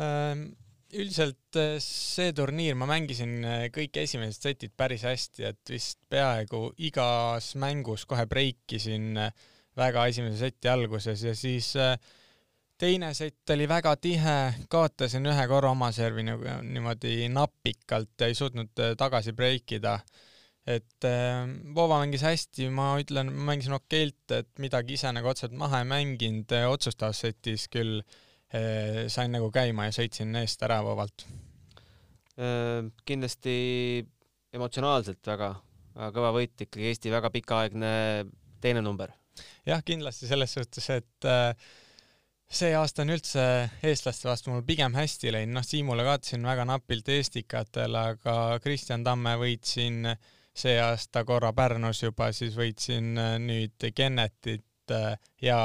äh,? 0.00 0.48
üldiselt 0.90 1.58
äh, 1.60 1.76
see 1.84 2.32
turniir 2.34 2.74
ma 2.78 2.88
mängisin 2.90 3.44
äh, 3.46 3.66
kõik 3.74 4.00
esimesed 4.00 4.42
setid 4.42 4.72
päris 4.78 5.04
hästi, 5.06 5.44
et 5.52 5.70
vist 5.70 6.00
peaaegu 6.10 6.70
igas 6.82 7.52
mängus 7.60 8.06
kohe 8.10 8.24
breikisin 8.30 9.20
äh, 9.20 9.36
väga 9.78 10.08
esimese 10.10 10.40
seti 10.40 10.70
alguses 10.72 11.22
ja 11.22 11.36
siis 11.38 11.74
äh, 11.78 11.94
teine 12.80 13.10
sett 13.14 13.52
oli 13.52 13.66
väga 13.68 13.92
tihe, 14.00 14.36
kaotasin 14.72 15.28
ühe 15.28 15.44
korra 15.50 15.72
oma 15.74 15.90
servi 15.92 16.24
nagu 16.26 16.56
niimoodi 16.64 17.28
napikalt 17.32 18.24
ei 18.26 18.36
suutnud 18.36 18.80
äh, 18.80 18.94
tagasi 18.98 19.34
breikida. 19.36 19.98
et 20.66 21.04
äh, 21.08 21.44
Vova 21.74 21.98
mängis 22.02 22.22
hästi, 22.24 22.68
ma 22.72 22.92
ütlen, 23.00 23.32
ma 23.32 23.52
mängisin 23.52 23.76
okeilt, 23.76 24.24
et 24.36 24.50
midagi 24.62 24.96
ise 24.98 25.12
nagu 25.12 25.28
otseselt 25.28 25.56
maha 25.56 25.80
ei 25.82 25.88
mänginud, 25.88 26.52
otsustavas 26.70 27.22
setis 27.26 27.68
küll 27.68 28.02
sain 28.50 29.30
nagu 29.30 29.46
käima 29.54 29.84
ja 29.86 29.92
sõitsin 29.94 30.34
eest 30.40 30.62
ära 30.66 30.80
Vovalt. 30.82 31.22
kindlasti 33.06 33.52
emotsionaalselt 34.50 35.22
väga, 35.30 35.52
väga 35.94 36.08
kõva 36.16 36.32
võit 36.34 36.64
ikkagi 36.66 36.88
Eesti 36.90 37.12
väga 37.14 37.30
pikaaegne 37.30 37.92
teine 38.60 38.82
number 38.82 39.14
jah, 39.68 39.82
kindlasti 39.86 40.28
selles 40.30 40.54
suhtes, 40.56 40.88
et 40.94 41.28
äh, 41.28 41.54
see 42.50 42.72
aasta 42.74 43.04
on 43.04 43.14
üldse 43.14 43.42
eestlaste 43.86 44.26
vastu 44.26 44.50
mul 44.50 44.64
pigem 44.66 44.94
hästi 44.98 45.30
läinud, 45.34 45.54
noh, 45.54 45.66
Siimule 45.66 46.04
kaotasin 46.06 46.46
väga 46.46 46.66
napilt 46.66 47.08
Estikatel, 47.14 47.94
aga 47.94 48.34
Kristjan 48.62 49.06
Tamme 49.06 49.36
võitsin 49.40 50.08
see 50.50 50.74
aasta 50.82 51.22
korra 51.28 51.52
Pärnus 51.56 52.02
juba, 52.02 52.32
siis 52.34 52.56
võitsin 52.58 53.14
äh, 53.20 53.36
nüüd 53.42 53.86
Kennetit 53.94 54.94
äh, 54.94 55.14
ja 55.46 55.58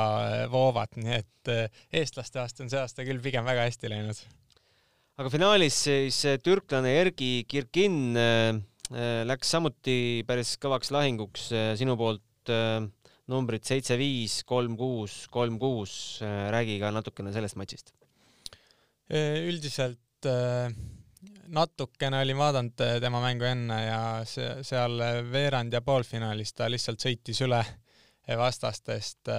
Voovat, 0.52 0.93
nii 1.02 1.17
et 1.17 1.54
eestlaste 1.93 2.39
vastu 2.41 2.63
on 2.65 2.71
see 2.74 2.82
aasta 2.82 3.06
küll 3.06 3.21
pigem 3.21 3.45
väga 3.45 3.65
hästi 3.65 3.89
läinud. 3.89 4.21
aga 5.17 5.32
finaalis 5.34 5.78
siis 5.88 6.21
türklane 6.43 6.93
Ergi 7.02 7.45
Kirkin 7.50 8.17
läks 9.30 9.52
samuti 9.54 10.24
päris 10.28 10.56
kõvaks 10.62 10.89
lahinguks 10.93 11.50
sinu 11.78 11.98
poolt 11.98 12.58
numbrid 13.31 13.65
seitse, 13.65 13.97
viis, 13.97 14.41
kolm, 14.47 14.75
kuus, 14.77 15.25
kolm, 15.33 15.57
kuus, 15.61 15.95
äh, 16.21 16.49
räägi 16.53 16.77
ka 16.81 16.91
natukene 16.93 17.33
sellest 17.33 17.57
matšist. 17.57 17.93
Äh, 19.09 19.45
üldiselt 19.49 20.29
äh, 20.29 20.69
natukene 21.55 22.21
olin 22.21 22.38
vaadanud 22.38 22.83
tema 23.01 23.21
mängu 23.23 23.47
enne 23.49 23.79
ja 23.81 24.01
see, 24.29 24.47
seal 24.65 25.01
veerand 25.29 25.73
ja 25.73 25.81
poolfinaalis 25.85 26.53
ta 26.57 26.69
lihtsalt 26.69 27.01
sõitis 27.01 27.41
üle 27.45 27.61
vastastest. 28.25 29.29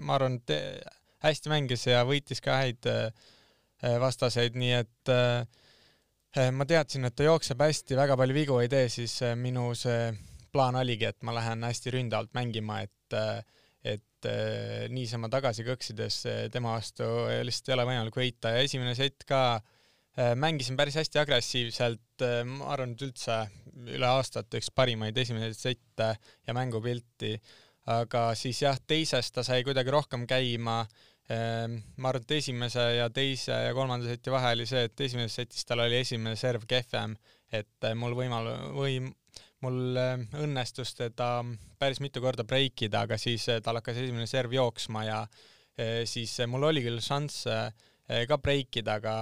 ma 0.00 0.14
arvan, 0.16 0.38
et 0.40 0.86
hästi 1.20 1.52
mängis 1.52 1.84
ja 1.84 2.00
võitis 2.08 2.40
ka 2.40 2.56
häid 2.62 2.88
vastaseid, 4.00 4.56
nii 4.56 4.72
et 4.78 5.12
ma 6.56 6.64
teadsin, 6.68 7.04
et 7.04 7.16
ta 7.16 7.26
jookseb 7.28 7.60
hästi, 7.60 7.98
väga 8.00 8.16
palju 8.16 8.36
vigu 8.38 8.56
ei 8.62 8.72
tee, 8.72 8.88
siis 8.88 9.18
minu 9.36 9.74
see 9.76 10.08
plaan 10.52 10.76
oligi, 10.76 11.08
et 11.08 11.22
ma 11.26 11.34
lähen 11.34 11.64
hästi 11.64 11.96
ründavalt 11.96 12.32
mängima, 12.36 12.82
et 12.84 12.98
et 13.82 14.28
eh, 14.30 14.86
niisama 14.94 15.28
tagasi 15.30 15.64
kõksides 15.66 16.18
eh, 16.30 16.42
tema 16.54 16.76
vastu 16.76 17.06
lihtsalt 17.42 17.70
ei 17.70 17.76
ole 17.76 17.86
võimalik 17.90 18.18
võita. 18.18 18.54
Ja 18.54 18.62
esimene 18.62 18.94
sett 18.94 19.26
ka 19.26 19.58
eh, 19.58 20.34
mängisin 20.38 20.78
päris 20.78 20.98
hästi 21.00 21.18
agressiivselt, 21.22 22.26
ma 22.46 22.70
arvan, 22.74 22.94
et 22.94 23.06
üldse 23.08 23.38
üle 23.82 24.06
aastate 24.06 24.60
üks 24.62 24.70
parimaid 24.74 25.18
esimesi 25.18 25.58
sette 25.58 26.12
ja 26.46 26.54
mängupilti, 26.54 27.34
aga 27.90 28.28
siis 28.38 28.62
jah, 28.62 28.78
teises 28.86 29.32
ta 29.34 29.42
sai 29.42 29.64
kuidagi 29.66 29.90
rohkem 29.90 30.28
käima 30.30 30.84
ma 31.32 32.10
arvan, 32.10 32.22
et 32.22 32.34
esimese 32.36 32.82
ja 32.98 33.06
teise 33.14 33.56
ja 33.66 33.74
kolmanda 33.74 34.06
seti 34.10 34.30
vahe 34.30 34.52
oli 34.52 34.66
see, 34.68 34.84
et 34.86 35.00
esimeses 35.06 35.38
setis 35.38 35.64
tal 35.66 35.80
oli 35.80 35.96
esimene 36.02 36.36
serv 36.36 36.66
kehvem, 36.68 37.14
et 37.50 37.88
mul 37.96 38.14
võimal- 38.18 38.50
või 38.76 38.98
mul 39.62 39.96
äh, 39.98 40.18
õnnestus 40.42 40.94
teda 40.98 41.42
päris 41.80 42.02
mitu 42.02 42.22
korda 42.22 42.44
breikida, 42.48 43.06
aga 43.06 43.18
siis 43.20 43.46
äh, 43.52 43.62
tal 43.64 43.78
hakkas 43.78 44.02
esimene 44.02 44.28
serv 44.30 44.54
jooksma 44.56 45.06
ja 45.06 45.22
äh, 45.24 46.02
siis 46.08 46.34
mul 46.50 46.70
oli 46.70 46.84
küll 46.84 47.02
šanss 47.02 47.48
ka 48.28 48.36
breikida, 48.42 48.96
aga 48.98 49.12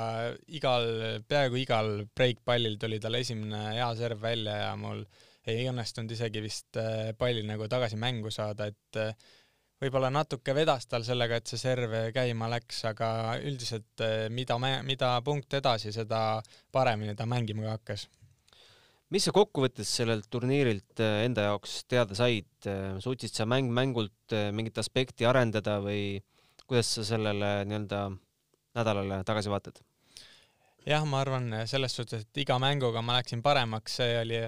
igal, 0.56 0.86
peaaegu 1.28 1.58
igal 1.60 1.90
breikpallil 2.16 2.78
tuli 2.80 2.96
tal 2.98 3.14
esimene 3.14 3.76
hea 3.76 3.90
serv 3.94 4.22
välja 4.24 4.54
ja 4.56 4.70
mul 4.80 5.04
ei 5.46 5.68
õnnestunud 5.70 6.10
isegi 6.16 6.42
vist 6.42 6.78
palli 7.20 7.44
nagu 7.46 7.68
tagasi 7.70 8.00
mängu 8.00 8.32
saada, 8.34 8.66
et 8.72 8.98
võib-olla 9.84 10.10
natuke 10.10 10.56
vedas 10.56 10.88
tal 10.90 11.04
sellega, 11.06 11.38
et 11.38 11.52
see 11.52 11.60
serv 11.60 11.94
käima 12.16 12.48
läks, 12.50 12.80
aga 12.90 13.10
üldiselt 13.44 14.02
mida, 14.32 14.58
mida 14.88 15.12
punkt 15.28 15.60
edasi, 15.60 15.92
seda 15.94 16.40
paremini 16.72 17.14
ta 17.14 17.28
mängima 17.30 17.68
ka 17.68 17.76
hakkas 17.76 18.08
mis 19.14 19.26
sa 19.26 19.34
kokkuvõttes 19.34 19.90
sellelt 20.00 20.28
turniirilt 20.32 21.02
äh, 21.02 21.24
enda 21.26 21.48
jaoks 21.48 21.82
teada 21.90 22.16
said, 22.18 22.50
äh, 22.70 22.96
suutsid 23.02 23.34
sa 23.34 23.46
mäng 23.48 23.70
mängult 23.74 24.34
äh, 24.36 24.50
mingit 24.54 24.78
aspekti 24.80 25.26
arendada 25.26 25.78
või 25.84 26.20
kuidas 26.66 26.94
sa 26.96 27.06
sellele 27.06 27.60
nii-öelda 27.66 28.04
nädalale 28.78 29.22
tagasi 29.26 29.52
vaatad? 29.52 29.82
jah, 30.86 31.04
ma 31.04 31.20
arvan 31.20 31.52
selles 31.68 31.94
suhtes, 31.96 32.24
et 32.24 32.42
iga 32.44 32.56
mänguga 32.62 33.02
ma 33.04 33.18
läksin 33.18 33.42
paremaks, 33.44 33.98
see 34.00 34.14
oli, 34.16 34.38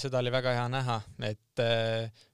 seda 0.00 0.22
oli 0.22 0.30
väga 0.32 0.54
hea 0.56 0.64
näha, 0.72 0.96
et 1.28 1.60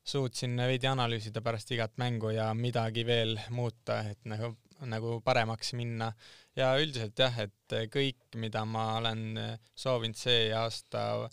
suutsin 0.07 0.55
veidi 0.69 0.87
analüüsida 0.87 1.43
pärast 1.43 1.73
igat 1.75 1.97
mängu 1.99 2.31
ja 2.31 2.53
midagi 2.55 3.03
veel 3.09 3.35
muuta, 3.51 3.99
et 4.13 4.23
nagu, 4.31 4.53
nagu 4.87 5.19
paremaks 5.25 5.73
minna. 5.79 6.13
Ja 6.59 6.73
üldiselt 6.79 7.19
jah, 7.19 7.35
et 7.45 7.77
kõik, 7.93 8.21
mida 8.37 8.65
ma 8.67 8.99
olen 8.99 9.39
soovinud 9.79 10.19
see 10.19 10.49
aasta 10.55 11.29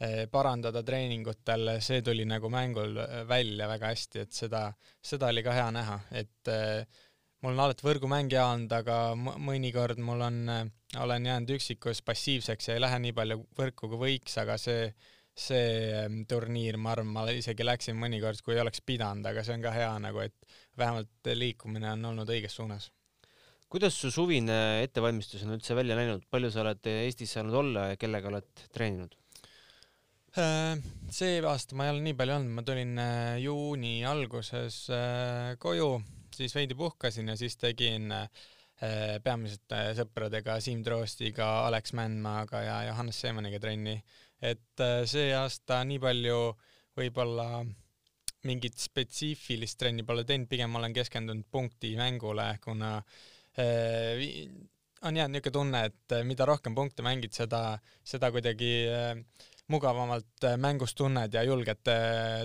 eh, 0.00 0.24
parandada 0.32 0.82
treeningutel, 0.86 1.76
see 1.84 2.00
tuli 2.02 2.24
nagu 2.28 2.48
mängul 2.52 2.96
välja 3.28 3.68
väga 3.68 3.92
hästi, 3.92 4.24
et 4.24 4.32
seda, 4.36 4.66
seda 5.02 5.28
oli 5.32 5.44
ka 5.44 5.56
hea 5.56 5.68
näha, 5.76 6.00
et 6.22 6.52
eh, 6.52 7.04
mul 7.42 7.56
on 7.56 7.64
alati 7.64 7.86
võrgumängija 7.86 8.46
olnud, 8.52 8.72
aga 8.76 8.96
mõnikord 9.40 10.00
mul 10.04 10.24
on, 10.26 10.40
olen 11.00 11.28
jäänud 11.30 11.54
üksikus 11.56 12.02
passiivseks 12.04 12.68
ja 12.68 12.76
ei 12.76 12.84
lähe 12.84 12.98
nii 13.06 13.16
palju 13.16 13.40
võrku 13.58 13.88
kui 13.92 14.00
võiks, 14.04 14.36
aga 14.42 14.58
see, 14.60 14.90
see 15.40 16.24
turniir, 16.28 16.76
ma 16.76 16.94
arvan, 16.94 17.12
ma 17.14 17.26
isegi 17.32 17.66
läksin 17.66 17.98
mõnikord, 17.98 18.40
kui 18.44 18.56
ei 18.56 18.62
oleks 18.64 18.82
pidanud, 18.86 19.26
aga 19.26 19.44
see 19.46 19.56
on 19.56 19.64
ka 19.64 19.74
hea 19.74 19.92
nagu, 20.02 20.24
et 20.24 20.56
vähemalt 20.78 21.32
liikumine 21.34 21.92
on 21.94 22.10
olnud 22.12 22.32
õiges 22.36 22.56
suunas 22.60 22.90
kuidas 23.70 23.94
su 23.94 24.10
suvine 24.10 24.82
ettevalmistus 24.82 25.44
on 25.46 25.54
üldse 25.54 25.76
välja 25.78 25.94
näinud, 25.94 26.24
palju 26.26 26.50
sa 26.50 26.64
oled 26.64 26.86
Eestis 26.90 27.36
saanud 27.36 27.54
olla 27.54 27.84
ja 27.92 27.98
kellega 28.00 28.26
oled 28.26 28.64
treeninud? 28.74 29.14
Äh, 30.38 30.78
see 31.10 31.40
aasta 31.42 31.74
ma 31.74 31.88
ei 31.88 31.92
ole 31.94 32.04
nii 32.04 32.16
palju 32.18 32.36
olnud, 32.36 32.54
ma 32.54 32.62
tulin 32.66 32.98
äh, 33.02 33.36
juuni 33.42 33.96
alguses 34.06 34.84
äh, 34.94 35.54
koju, 35.62 35.88
siis 36.34 36.54
veidi 36.54 36.76
puhkasin 36.78 37.32
ja 37.32 37.38
siis 37.38 37.58
tegin 37.58 38.12
peamiselt 38.80 39.74
sõpradega 39.92 40.54
Siim 40.64 40.78
Troostiga, 40.80 41.66
Alex 41.66 41.92
Mändmaaga 41.92 42.62
ja 42.64 42.76
Johannes 42.86 43.18
Seemaniga 43.20 43.58
trenni. 43.60 43.98
Et 44.42 44.84
see 45.06 45.30
aasta 45.36 45.82
nii 45.84 45.98
palju 46.00 46.38
võib-olla 46.96 47.64
mingit 48.48 48.78
spetsiifilist 48.80 49.78
trenni 49.78 50.02
pole 50.06 50.24
teinud, 50.24 50.48
pigem 50.48 50.74
olen 50.76 50.94
keskendunud 50.96 51.44
punktimängule, 51.52 52.46
kuna 52.64 52.96
äh, 52.96 53.20
Äh, 53.58 54.48
on 55.02 55.16
jäänud 55.16 55.32
niisugune 55.32 55.52
tunne, 55.52 55.84
et 55.84 56.12
äh, 56.12 56.24
mida 56.24 56.46
rohkem 56.46 56.74
punkte 56.74 57.02
mängid, 57.02 57.32
seda, 57.34 57.78
seda 58.04 58.30
kuidagi 58.30 58.70
äh, 58.86 59.16
mugavamalt 59.70 60.46
mängus 60.58 60.94
tunned 60.98 61.34
ja 61.34 61.42
julged 61.46 61.82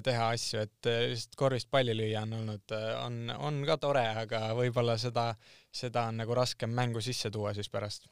teha 0.05 0.27
asju, 0.29 0.61
et 0.61 0.89
lihtsalt 1.09 1.37
korvist 1.37 1.71
palli 1.73 1.95
lüüa 1.97 2.21
on 2.21 2.35
olnud, 2.37 2.73
on, 3.01 3.15
on 3.49 3.63
ka 3.65 3.79
tore, 3.81 4.03
aga 4.21 4.41
võib-olla 4.57 4.93
seda, 5.01 5.31
seda 5.73 6.05
on 6.11 6.21
nagu 6.21 6.37
raskem 6.37 6.69
mängu 6.69 7.01
sisse 7.01 7.31
tuua 7.33 7.55
siis 7.57 7.69
pärast. 7.73 8.05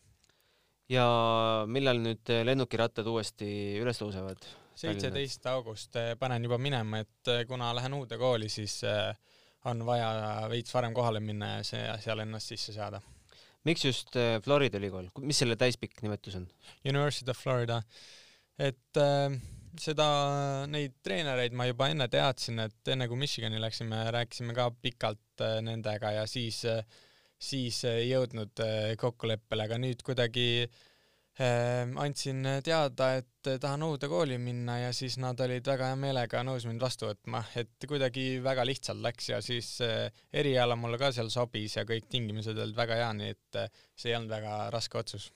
Ja 0.91 1.05
millal 1.69 2.01
nüüd 2.03 2.33
lennukirattad 2.43 3.07
uuesti 3.07 3.47
üles 3.81 4.01
tõusevad? 4.01 4.43
seitseteist 4.73 5.45
august 5.51 5.95
panen 6.19 6.43
juba 6.47 6.57
minema, 6.57 7.03
et 7.03 7.29
kuna 7.47 7.69
lähen 7.77 7.93
uude 7.93 8.17
kooli, 8.17 8.49
siis 8.49 8.79
on 9.69 9.83
vaja 9.85 10.47
veits 10.49 10.73
varem 10.73 10.95
kohale 10.97 11.21
minna 11.23 11.59
ja 11.59 11.67
see, 11.67 11.83
seal 12.01 12.23
ennast 12.23 12.49
sisse 12.49 12.73
saada. 12.73 13.01
miks 13.63 13.85
just 13.85 14.17
Florida 14.43 14.81
ülikool, 14.81 15.11
mis 15.21 15.39
selle 15.43 15.55
täispikk 15.55 16.01
nimetus 16.01 16.39
on? 16.41 16.47
University 16.83 17.29
of 17.31 17.37
Florida, 17.37 17.83
et 18.57 18.99
äh, 18.99 19.37
seda, 19.79 20.07
neid 20.69 20.97
treenereid 21.05 21.55
ma 21.57 21.67
juba 21.69 21.89
enne 21.93 22.07
teadsin, 22.11 22.59
et 22.65 22.93
enne 22.93 23.07
kui 23.09 23.19
Michigani 23.19 23.61
läksime, 23.61 24.03
rääkisime 24.13 24.55
ka 24.57 24.69
pikalt 24.81 25.45
nendega 25.65 26.13
ja 26.19 26.27
siis 26.29 26.63
äh,, 26.69 26.83
siis 27.43 27.83
ei 27.89 28.09
jõudnud 28.11 28.63
äh, 28.63 28.93
kokkuleppele, 28.99 29.67
aga 29.67 29.77
nüüd 29.81 30.01
kuidagi 30.05 30.47
äh, 30.63 31.83
andsin 31.99 32.41
teada, 32.65 33.09
et 33.19 33.51
tahan 33.61 33.83
uude 33.87 34.09
kooli 34.11 34.39
minna 34.41 34.79
ja 34.85 34.91
siis 34.95 35.17
nad 35.21 35.39
olid 35.43 35.67
väga 35.67 35.91
hea 35.91 35.99
meelega 35.99 36.43
nõus 36.47 36.67
mind 36.69 36.83
vastu 36.83 37.09
võtma, 37.09 37.43
et 37.59 37.87
kuidagi 37.89 38.39
väga 38.43 38.65
lihtsalt 38.69 39.03
läks 39.03 39.29
ja 39.33 39.41
siis 39.43 39.75
eriala 39.83 40.77
mulle 40.79 40.99
ka 41.01 41.11
seal 41.15 41.31
sobis 41.33 41.77
ja 41.79 41.85
kõik 41.89 42.07
tingimused 42.11 42.57
olid 42.57 42.77
väga 42.77 42.99
hea, 43.01 43.13
nii 43.19 43.35
et 43.35 43.63
see 43.95 44.13
ei 44.13 44.19
olnud 44.19 44.31
väga 44.31 44.57
raske 44.73 45.01
otsus. 45.01 45.31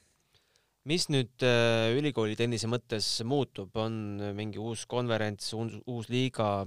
mis 0.87 1.09
nüüd 1.11 1.43
äh, 1.43 1.91
ülikooli 1.99 2.37
tennise 2.39 2.69
mõttes 2.71 3.09
muutub, 3.27 3.75
on 3.75 4.21
mingi 4.37 4.61
uus 4.63 4.85
konverents, 4.87 5.51
uus 5.57 6.07
liiga, 6.07 6.63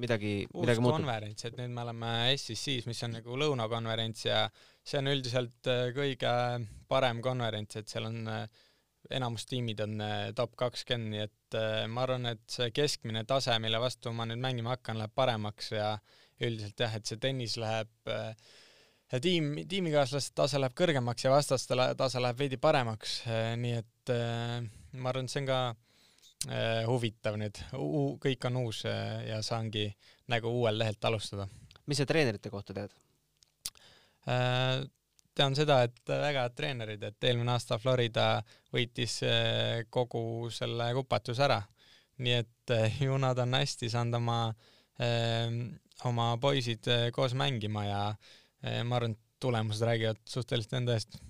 midagi, 0.00 0.32
midagi 0.54 0.82
muutub? 0.82 1.02
konverents, 1.02 1.44
et 1.48 1.56
nüüd 1.58 1.72
me 1.74 1.84
oleme 1.84 2.12
SEC-s, 2.36 2.86
mis 2.88 3.02
on 3.06 3.14
nagu 3.18 3.38
lõunakonverents 3.42 4.24
ja 4.26 4.44
see 4.86 5.00
on 5.00 5.10
üldiselt 5.12 5.70
äh, 5.70 5.88
kõige 5.96 6.32
parem 6.90 7.22
konverents, 7.24 7.78
et 7.80 7.90
seal 7.90 8.08
on 8.08 8.22
äh, 8.32 8.46
enamus 9.14 9.46
tiimid 9.48 9.80
on 9.84 9.98
äh, 10.04 10.30
top 10.36 10.56
kakskümmend, 10.60 11.14
nii 11.14 11.26
et 11.26 11.58
ma 11.88 12.04
arvan, 12.04 12.28
et 12.34 12.44
see 12.52 12.70
keskmine 12.76 13.22
tase, 13.28 13.54
mille 13.62 13.80
vastu 13.80 14.12
ma 14.12 14.26
nüüd 14.28 14.40
mängima 14.42 14.74
hakkan, 14.74 14.98
läheb 15.00 15.14
paremaks 15.16 15.72
ja 15.72 15.92
üldiselt 16.44 16.80
jah, 16.84 16.96
et 16.98 17.08
see 17.08 17.20
tennis 17.20 17.56
läheb 17.58 18.10
tiim, 19.24 19.54
tiimikaaslaste 19.70 20.36
tase 20.36 20.60
läheb 20.60 20.76
kõrgemaks 20.76 21.24
ja 21.24 21.32
vastaste 21.32 21.78
tase 21.96 22.20
läheb 22.20 22.42
veidi 22.44 22.60
paremaks, 22.60 23.22
nii 23.62 23.78
et 23.80 24.12
ma 24.12 25.08
arvan, 25.08 25.24
et 25.24 25.32
see 25.32 25.40
on 25.40 25.48
ka 25.48 25.62
huvitav 26.86 27.34
nüüd, 27.40 27.58
kõik 28.22 28.44
on 28.46 28.60
uus 28.60 28.84
ja 28.84 29.40
saangi 29.42 29.88
nagu 30.30 30.52
uuel 30.60 30.78
lehelt 30.78 31.04
alustada. 31.04 31.48
mis 31.86 31.98
sa 31.98 32.06
treenerite 32.06 32.50
kohta 32.50 32.76
tead? 32.76 32.94
Äh, 34.28 34.84
tean 35.38 35.54
seda, 35.56 35.82
et 35.86 36.00
väga 36.10 36.44
head 36.44 36.56
treenerid, 36.58 37.04
et 37.06 37.26
eelmine 37.30 37.54
aasta 37.54 37.78
Florida 37.80 38.26
võitis 38.74 39.20
äh, 39.24 39.84
kogu 39.90 40.50
selle 40.52 40.90
kupatuse 40.96 41.44
ära. 41.46 41.62
nii 42.18 42.34
et 42.34 42.74
äh, 42.74 42.98
ju 43.02 43.16
nad 43.22 43.38
on 43.38 43.54
hästi 43.54 43.88
saanud 43.92 44.18
oma, 44.18 44.40
oma 46.04 46.24
poisid 46.42 46.88
koos 47.14 47.36
mängima 47.38 47.84
ja 47.86 48.00
ma 48.82 48.96
arvan, 48.96 49.12
et 49.14 49.38
tulemused 49.38 49.86
räägivad 49.86 50.18
suhteliselt 50.26 50.74
enda 50.80 50.96
eest. 50.98 51.20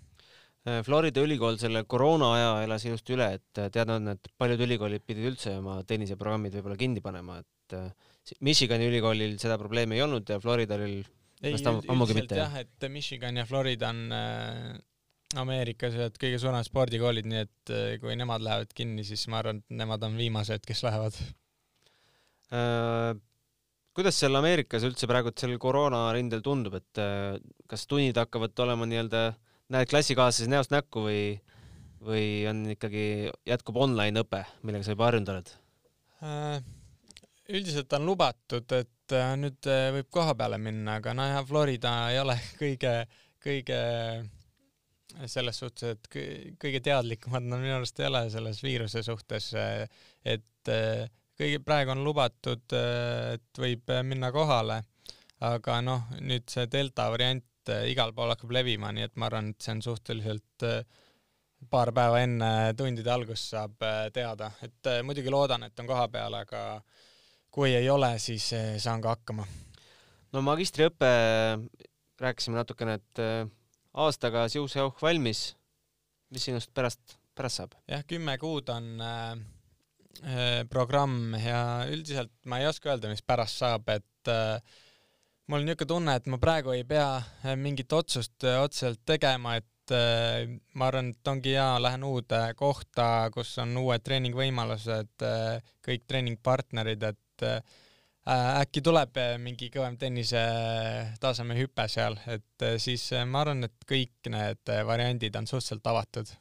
Florida 0.87 1.23
ülikool 1.25 1.59
selle 1.61 1.85
koroona 1.89 2.33
aja 2.35 2.49
elas 2.65 2.85
ilusti 2.89 3.15
üle, 3.17 3.29
et 3.39 3.61
teada 3.75 3.99
on, 3.99 4.15
et 4.15 4.31
paljud 4.41 4.65
ülikoolid 4.67 5.05
pidid 5.07 5.31
üldse 5.33 5.55
oma 5.61 5.79
tenniseprogrammid 5.89 6.57
võib-olla 6.59 6.79
kinni 6.81 7.05
panema, 7.05 7.39
et 7.43 7.77
Michigani 8.45 8.89
ülikoolil 8.91 9.39
seda 9.41 9.59
probleemi 9.61 9.99
ei 9.99 10.05
olnud 10.05 10.29
ja 10.29 10.41
Floridal 10.43 10.85
ei, 10.89 11.01
üldiselt 11.47 12.35
jah, 12.35 12.55
et 12.59 12.87
Michigan 12.91 13.39
ja 13.39 13.45
Florida 13.47 13.93
on 13.93 14.15
äh, 14.15 14.79
Ameerikas 15.39 15.97
ühed 15.97 16.17
kõige 16.21 16.41
suuremad 16.41 16.67
spordikoolid, 16.67 17.29
nii 17.29 17.41
et 17.45 17.73
äh, 17.75 17.89
kui 18.03 18.17
nemad 18.19 18.43
lähevad 18.45 18.73
kinni, 18.77 19.05
siis 19.07 19.27
ma 19.31 19.43
arvan, 19.43 19.63
et 19.63 19.79
nemad 19.83 20.05
on 20.07 20.17
viimased, 20.19 20.65
kes 20.67 20.83
lähevad 20.87 21.19
äh,. 22.57 23.13
kuidas 23.97 24.19
seal 24.19 24.39
Ameerikas 24.41 24.87
üldse 24.89 25.09
praegu 25.11 25.35
sellel 25.37 25.61
koroonarindel 25.63 26.43
tundub, 26.45 26.79
et 26.81 27.03
äh, 27.03 27.37
kas 27.71 27.87
tunnid 27.91 28.19
hakkavad 28.19 28.67
olema 28.67 28.89
nii-öelda, 28.89 29.23
näed 29.73 29.91
klassikaaslasi 29.91 30.51
näost 30.51 30.73
näkku 30.73 31.05
või, 31.05 31.23
või 32.05 32.27
on 32.51 32.65
ikkagi, 32.75 33.31
jätkub 33.49 33.79
online 33.85 34.25
õpe, 34.25 34.43
millega 34.65 34.87
sa 34.87 34.97
juba 34.97 35.09
harjunud 35.11 35.33
oled 35.35 35.55
äh,? 36.25 36.59
üldiselt 37.49 37.93
on 37.97 38.05
lubatud, 38.05 38.73
et 38.77 39.17
äh, 39.17 39.31
nüüd 39.41 39.69
äh, 39.71 39.89
võib 39.95 40.11
koha 40.13 40.35
peale 40.37 40.59
minna, 40.61 40.99
aga 41.01 41.15
nojah, 41.17 41.41
Florida 41.49 41.95
ei 42.13 42.21
ole 42.21 42.37
kõige, 42.61 42.95
kõige 43.45 43.79
selles 45.25 45.57
suhtes, 45.59 45.97
et 45.97 46.11
kõige 46.61 46.83
teadlikumad 46.85 47.47
nad 47.49 47.63
minu 47.63 47.79
arust 47.79 48.01
ei 48.01 48.07
ole 48.11 48.27
selles 48.31 48.61
viiruse 48.63 49.01
suhtes, 49.03 49.49
et 49.57 50.71
kõige, 51.41 51.63
praegu 51.65 51.95
on 51.95 52.05
lubatud, 52.05 52.77
et 52.77 53.61
võib 53.65 53.89
minna 54.07 54.29
kohale, 54.35 54.83
aga 55.49 55.81
noh, 55.83 56.05
nüüd 56.21 56.47
see 56.53 56.69
delta 56.71 57.09
variant 57.11 57.49
igal 57.91 58.15
pool 58.17 58.33
hakkab 58.33 58.55
levima, 58.55 58.93
nii 58.95 59.09
et 59.09 59.17
ma 59.17 59.29
arvan, 59.29 59.53
et 59.53 59.63
see 59.63 59.75
on 59.77 59.85
suhteliselt 59.85 60.67
paar 61.71 61.93
päeva 61.95 62.23
enne 62.23 62.51
tundide 62.79 63.11
algust 63.11 63.53
saab 63.53 63.83
teada, 64.15 64.53
et 64.63 64.91
muidugi 65.05 65.33
loodan, 65.33 65.67
et 65.67 65.81
on 65.83 65.89
koha 65.91 66.07
peal, 66.13 66.37
aga 66.39 66.63
kui 67.51 67.75
ei 67.75 67.89
ole, 67.91 68.13
siis 68.23 68.51
saan 68.79 69.03
ka 69.03 69.17
hakkama. 69.17 69.47
no 70.33 70.43
magistriõpe, 70.47 71.11
rääkisime 72.21 72.61
natukene, 72.61 72.99
et 73.01 73.25
aastaga 73.99 74.49
Siuseoh 74.49 74.97
valmis. 75.03 75.55
mis 76.29 76.45
sinust 76.45 76.71
pärast, 76.77 77.17
pärast 77.35 77.63
saab? 77.63 77.77
jah, 77.89 78.03
kümme 78.05 78.35
kuud 78.39 78.69
on 78.73 79.01
äh, 79.01 79.31
äh, 80.23 80.65
programm 80.69 81.33
ja 81.41 81.87
üldiselt 81.89 82.35
ma 82.45 82.61
ei 82.61 82.69
oska 82.69 82.93
öelda, 82.93 83.09
mis 83.09 83.25
pärast 83.25 83.63
saab, 83.63 83.89
et 83.89 84.33
äh, 84.33 84.61
mul 85.49 85.63
on 85.63 85.67
niisugune 85.67 85.89
tunne, 85.89 86.15
et 86.19 86.29
ma 86.29 86.39
praegu 86.41 86.75
ei 86.77 86.85
pea 86.89 87.09
äh, 87.17 87.57
mingit 87.57 87.93
otsust 87.97 88.45
äh, 88.45 88.61
otseselt 88.61 89.01
tegema, 89.09 89.57
et 89.57 89.95
äh, 89.97 90.45
ma 90.77 90.89
arvan, 90.91 91.13
et 91.15 91.31
ongi 91.33 91.55
hea, 91.57 91.69
lähen 91.83 92.05
uude 92.05 92.41
kohta, 92.59 93.29
kus 93.35 93.55
on 93.63 93.77
uued 93.81 94.05
treeningvõimalused, 94.05 95.25
kõik 95.85 96.09
treeningpartnerid, 96.11 97.07
et 97.09 97.47
äkki 98.29 98.83
tuleb 98.85 99.17
mingi 99.41 99.71
kõvem 99.73 99.97
tennise 99.97 100.43
taseme 101.23 101.57
hüpe 101.57 101.87
seal, 101.89 102.19
et 102.29 102.67
siis 102.83 103.07
ma 103.25 103.41
arvan, 103.41 103.65
et 103.65 103.87
kõik 103.89 104.29
need 104.35 104.73
variandid 104.91 105.39
on 105.41 105.49
suhteliselt 105.49 105.87
avatud. 105.89 106.35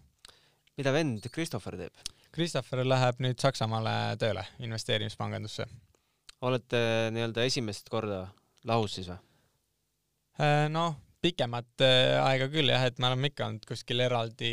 mida 0.77 0.91
vend 0.91 1.29
Christopher 1.31 1.77
teeb? 1.79 2.03
Christopher 2.35 2.83
läheb 2.83 3.21
nüüd 3.23 3.39
Saksamaale 3.39 4.17
tööle 4.19 4.43
investeerimispangandusse. 4.59 5.65
olete 6.41 6.81
nii-öelda 7.15 7.47
esimest 7.47 7.89
korda 7.89 8.25
lahus 8.67 8.97
siis 8.97 9.09
või? 9.11 9.19
noh, 10.69 10.97
pikemat 11.23 11.81
aega 11.81 12.47
küll 12.53 12.69
jah, 12.69 12.83
et 12.85 12.99
me 13.01 13.09
oleme 13.09 13.31
ikka 13.31 13.47
olnud 13.47 13.65
kuskil 13.65 14.03
eraldi 14.05 14.51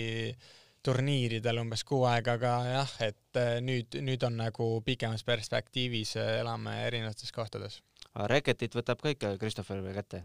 turniiridel 0.85 1.61
umbes 1.63 1.85
kuu 1.89 2.05
aega, 2.09 2.37
aga 2.39 2.53
jah, 2.69 2.95
et 3.05 3.41
nüüd, 3.65 3.97
nüüd 4.05 4.25
on 4.25 4.39
nagu 4.41 4.69
pikemas 4.85 5.25
perspektiivis 5.29 6.15
elame 6.21 6.77
erinevates 6.87 7.33
kohtades. 7.37 7.81
Reketit 8.31 8.77
võtab 8.77 9.01
ka 9.03 9.13
ikka 9.13 9.35
Christopher 9.41 9.81
veel 9.85 9.97
kätte? 9.97 10.23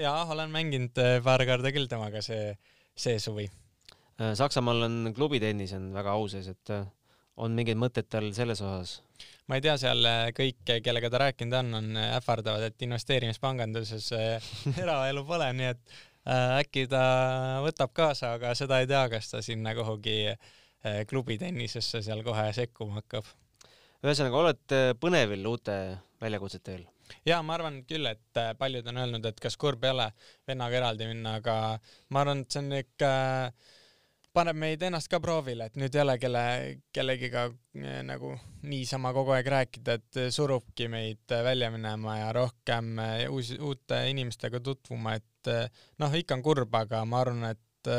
jaa, 0.00 0.24
olen 0.30 0.52
mänginud 0.52 1.00
paar 1.24 1.44
korda 1.48 1.72
küll 1.74 1.88
temaga 1.90 2.20
see, 2.24 2.54
see 2.94 3.18
suvi. 3.20 3.48
Saksamaal 4.36 4.84
on 4.84 5.12
klubitennis 5.16 5.72
on 5.76 5.90
väga 5.96 6.12
au 6.16 6.28
sees, 6.28 6.50
et 6.52 6.72
on 7.36 7.54
mingeid 7.56 7.78
mõtteid 7.80 8.08
tal 8.10 8.28
selles 8.36 8.60
osas? 8.64 8.98
ma 9.50 9.58
ei 9.58 9.64
tea, 9.64 9.74
seal 9.82 10.06
äh, 10.06 10.28
kõik, 10.36 10.62
kellega 10.84 11.10
ta 11.10 11.24
rääkinud 11.24 11.56
on, 11.58 11.74
on 11.80 11.98
äh, 11.98 12.12
ähvardavad, 12.20 12.68
et 12.68 12.86
investeerimispanganduses 12.86 14.12
äh, 14.14 14.50
eraelu 14.82 15.24
pole, 15.26 15.50
nii 15.58 15.72
et 15.72 15.98
äkki 16.30 16.84
ta 16.86 17.02
võtab 17.64 17.94
kaasa, 17.96 18.34
aga 18.36 18.52
seda 18.54 18.78
ei 18.82 18.86
tea, 18.86 19.00
kas 19.10 19.30
ta 19.32 19.40
sinna 19.42 19.72
kuhugi 19.74 20.34
klubitennisesse 21.08 22.02
seal 22.04 22.20
kohe 22.22 22.44
sekkuma 22.54 23.00
hakkab. 23.00 23.24
ühesõnaga, 24.04 24.36
olete 24.36 24.80
põnevil 25.00 25.48
uute 25.48 25.74
väljakutsete 26.20 26.76
eel? 26.76 26.84
ja 27.26 27.40
ma 27.42 27.56
arvan 27.56 27.80
küll, 27.88 28.06
et 28.06 28.40
paljud 28.60 28.92
on 28.92 29.00
öelnud, 29.00 29.26
et 29.26 29.40
kas 29.42 29.56
kurb 29.56 29.84
ei 29.88 29.94
ole 29.96 30.10
vennaga 30.46 30.78
eraldi 30.82 31.08
minna, 31.08 31.38
aga 31.40 31.56
ma 32.12 32.22
arvan, 32.22 32.44
et 32.44 32.52
see 32.52 32.62
on 32.62 32.78
ikka 32.78 33.10
äh, 33.48 33.74
paneb 34.36 34.58
meid 34.58 34.82
ennast 34.86 35.10
ka 35.10 35.18
proovile, 35.22 35.66
et 35.68 35.78
nüüd 35.80 35.94
ei 35.96 36.02
ole 36.04 36.16
kelle, 36.22 36.42
kellegiga 36.94 37.46
eh, 37.50 38.00
nagu 38.06 38.32
niisama 38.70 39.12
kogu 39.16 39.34
aeg 39.34 39.48
rääkida, 39.54 39.96
et 39.98 40.20
surubki 40.34 40.86
meid 40.92 41.34
välja 41.46 41.70
minema 41.74 42.18
ja 42.20 42.32
rohkem 42.36 42.98
eh, 43.02 43.24
uus, 43.30 43.52
uute 43.58 44.04
inimestega 44.12 44.62
tutvuma, 44.64 45.16
et 45.18 45.50
eh, 45.50 45.86
noh, 46.02 46.14
ikka 46.20 46.38
on 46.38 46.44
kurb, 46.46 46.76
aga 46.78 47.02
ma 47.08 47.24
arvan, 47.24 47.48
et, 47.50 47.90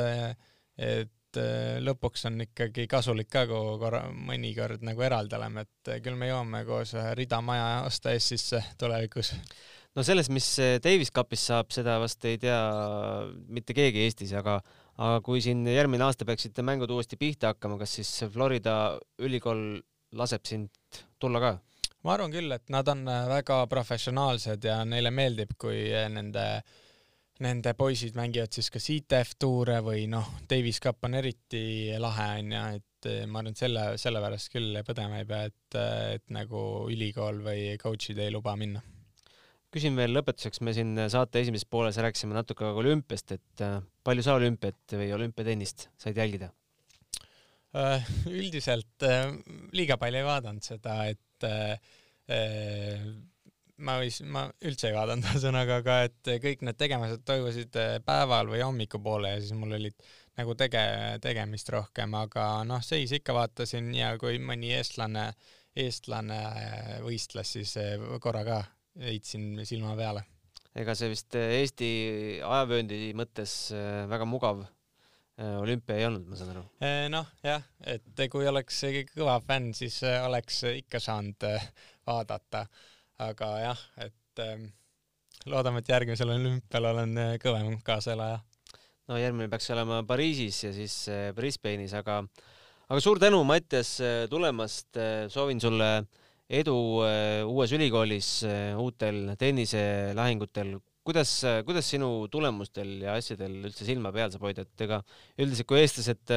et 0.82 1.42
lõpuks 1.82 2.26
on 2.28 2.44
ikkagi 2.44 2.88
kasulik 2.92 3.30
ka, 3.32 3.46
kui 3.50 3.76
korra, 3.80 4.06
mõnikord 4.12 4.84
nagu 4.84 5.04
eraldi 5.04 5.38
oleme, 5.38 5.64
et 5.64 5.92
küll 6.04 6.20
me 6.20 6.28
jõuame 6.28 6.64
koos 6.68 6.92
rida 7.16 7.40
maja 7.44 7.70
osta 7.88 8.12
ees 8.16 8.28
sisse 8.34 8.60
tulevikus. 8.80 9.32
No 9.96 10.04
sellest, 10.08 10.32
mis 10.32 10.48
Davis 10.84 11.12
Cupis 11.12 11.44
saab, 11.48 11.72
seda 11.76 11.98
vast 12.04 12.24
ei 12.28 12.38
tea 12.40 12.60
mitte 13.52 13.76
keegi 13.76 14.06
Eestis, 14.06 14.32
aga 14.40 14.60
aga 15.02 15.22
kui 15.26 15.42
siin 15.44 15.64
järgmine 15.66 16.06
aasta 16.06 16.28
peaksite 16.28 16.66
mängud 16.66 16.92
uuesti 16.94 17.18
pihta 17.20 17.54
hakkama, 17.54 17.80
kas 17.82 17.98
siis 18.00 18.12
Florida 18.34 18.76
ülikool 19.22 19.82
laseb 20.18 20.46
sind 20.46 21.02
tulla 21.20 21.42
ka? 21.42 21.58
ma 22.06 22.16
arvan 22.16 22.34
küll, 22.34 22.50
et 22.54 22.72
nad 22.74 22.88
on 22.90 23.04
äh, 23.10 23.26
väga 23.30 23.64
professionaalsed 23.70 24.64
ja 24.66 24.80
neile 24.90 25.12
meeldib, 25.14 25.54
kui 25.62 25.84
äh, 25.94 26.08
nende, 26.10 26.46
nende 27.46 27.76
poisid 27.78 28.18
mängivad 28.18 28.54
siis 28.58 28.72
kas 28.74 28.90
ITF 28.94 29.36
tuure 29.42 29.78
või 29.86 30.08
noh, 30.10 30.32
Davis 30.50 30.82
Cup 30.82 31.06
on 31.06 31.20
eriti 31.20 31.94
lahe 32.02 32.32
onju, 32.40 32.64
et 32.80 33.12
äh, 33.12 33.28
ma 33.28 33.44
arvan, 33.44 33.54
et 33.54 33.62
selle, 33.62 33.86
sellepärast 34.02 34.54
küll 34.54 34.82
põdema 34.88 35.22
ei 35.22 35.30
pea, 35.30 35.44
et, 35.52 35.78
et 36.18 36.26
nagu 36.34 36.64
ülikool 36.90 37.44
või 37.46 37.78
coach'id 37.82 38.22
ei 38.22 38.34
luba 38.34 38.58
minna 38.58 38.82
küsin 39.72 39.96
veel 39.96 40.12
lõpetuseks, 40.16 40.62
me 40.66 40.74
siin 40.76 40.96
saate 41.12 41.42
esimeses 41.42 41.68
pooles 41.70 42.00
rääkisime 42.04 42.36
natuke 42.36 42.66
ka 42.66 42.74
olümpiast, 42.82 43.36
et 43.38 43.64
äh, 43.64 43.80
palju 44.04 44.26
sa 44.26 44.36
olümpiat 44.40 44.98
või 45.00 45.12
olümpiatennist 45.16 45.88
said 46.02 46.20
jälgida? 46.20 46.52
Äh, 47.78 48.08
üldiselt 48.28 49.06
äh, 49.08 49.32
liiga 49.76 49.96
palju 50.02 50.20
ei 50.20 50.28
vaadanud 50.28 50.66
seda, 50.66 51.04
et 51.08 51.48
ma 53.82 53.96
võis, 53.98 54.20
ma 54.30 54.44
üldse 54.68 54.92
ei 54.92 54.96
vaadanud 54.96 55.26
ühesõnaga, 55.32 55.80
aga 55.82 55.96
et 56.10 56.34
kõik 56.44 56.66
need 56.68 56.78
tegemised 56.80 57.24
toimusid 57.28 57.80
päeval 58.06 58.52
või 58.52 58.62
hommikupoole 58.66 59.34
ja 59.34 59.40
siis 59.42 59.56
mul 59.58 59.80
olid 59.80 59.96
nagu 60.40 60.54
tege-, 60.60 61.18
tegemist 61.24 61.72
rohkem, 61.74 62.14
aga 62.20 62.52
noh, 62.68 62.84
seis 62.86 63.16
ikka 63.16 63.34
vaatasin 63.36 63.90
ja 63.96 64.14
kui 64.22 64.38
mõni 64.44 64.76
eestlane, 64.76 65.32
eestlane 65.80 66.44
võistles, 67.08 67.56
siis 67.58 67.74
korra 68.22 68.46
ka 68.48 68.62
heitsin 69.00 69.62
silma 69.68 69.96
peale. 69.96 70.24
ega 70.76 70.94
see 70.96 71.10
vist 71.12 71.36
äh, 71.36 71.58
Eesti 71.60 71.90
ajavööndi 72.48 73.12
mõttes 73.18 73.54
äh, 73.76 74.06
väga 74.12 74.28
mugav 74.28 74.62
äh, 74.64 75.58
olümpia 75.60 75.98
ei 76.00 76.08
olnud, 76.08 76.28
ma 76.28 76.40
saan 76.40 76.54
aru. 76.54 76.64
noh, 77.12 77.32
jah, 77.44 77.66
et 77.88 78.24
kui 78.32 78.48
oleks 78.48 78.84
kõva 79.14 79.40
fänn, 79.44 79.74
siis 79.76 80.02
oleks 80.04 80.64
ikka 80.72 81.02
saanud 81.04 81.48
vaadata, 82.08 82.66
aga 83.28 83.52
jah, 83.66 83.84
et 84.08 84.44
ähm, 84.44 84.70
loodame, 85.52 85.84
et 85.84 85.92
järgmisel 85.92 86.32
olümpial 86.36 86.92
olen 86.94 87.20
kõvem 87.44 87.76
kaaselaja. 87.84 88.40
no 89.12 89.20
järgmine 89.20 89.52
peaks 89.52 89.70
olema 89.76 90.02
Pariisis 90.08 90.64
ja 90.68 90.74
siis 90.76 90.98
Brisbane'is, 91.36 91.96
aga 92.00 92.24
aga 92.92 93.04
suur 93.04 93.20
tänu, 93.20 93.44
Mattias, 93.48 93.98
tulemast, 94.32 95.00
soovin 95.32 95.60
sulle 95.64 95.94
äh, 96.00 96.21
edu 96.52 96.78
äh, 97.06 97.42
uues 97.48 97.72
ülikoolis, 97.76 98.30
äh, 98.48 98.80
uutel 98.80 99.36
tenniselahingutel. 99.40 100.80
kuidas, 101.08 101.32
äh, 101.48 101.62
kuidas 101.66 101.88
sinu 101.90 102.28
tulemustel 102.32 103.00
ja 103.06 103.16
asjadel 103.18 103.70
üldse 103.70 103.88
silma 103.88 104.12
peal 104.14 104.34
saab 104.34 104.44
hoida, 104.46 104.68
et 104.68 104.84
ega 104.86 105.00
üldiselt, 105.42 105.68
kui 105.70 105.80
eestlased 105.82 106.34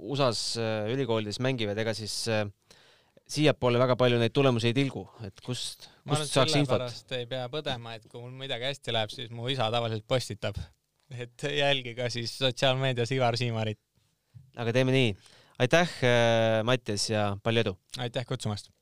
USA-s 0.00 0.56
ülikoolides 0.90 1.38
mängivad, 1.44 1.78
ega 1.78 1.94
siis 1.94 2.16
siiapoole 3.32 3.78
väga 3.80 3.94
palju 4.00 4.18
neid 4.18 4.34
tulemusi 4.34 4.72
ei 4.72 4.76
tilgu, 4.76 5.04
et 5.28 5.44
kust, 5.44 5.86
kust 6.08 6.34
saaks 6.34 6.56
infot? 6.58 6.88
ei 7.14 7.28
pea 7.30 7.46
põdema, 7.52 7.94
et 7.96 8.08
kui 8.08 8.24
mul 8.24 8.34
midagi 8.42 8.66
hästi 8.72 8.96
läheb, 8.96 9.14
siis 9.14 9.30
mu 9.30 9.46
isa 9.52 9.70
tavaliselt 9.72 10.08
postitab, 10.10 10.58
et 11.12 11.46
jälgige 11.60 12.10
siis 12.10 12.34
sotsiaalmeedias 12.40 13.14
Ivar 13.14 13.38
Siimarit. 13.38 13.80
aga 14.56 14.74
teeme 14.74 14.96
nii. 14.96 15.16
aitäh, 15.62 15.98
Mattias 16.66 17.10
ja 17.12 17.34
palju 17.44 17.68
edu! 17.68 17.78
aitäh 18.02 18.26
kutsumast! 18.26 18.72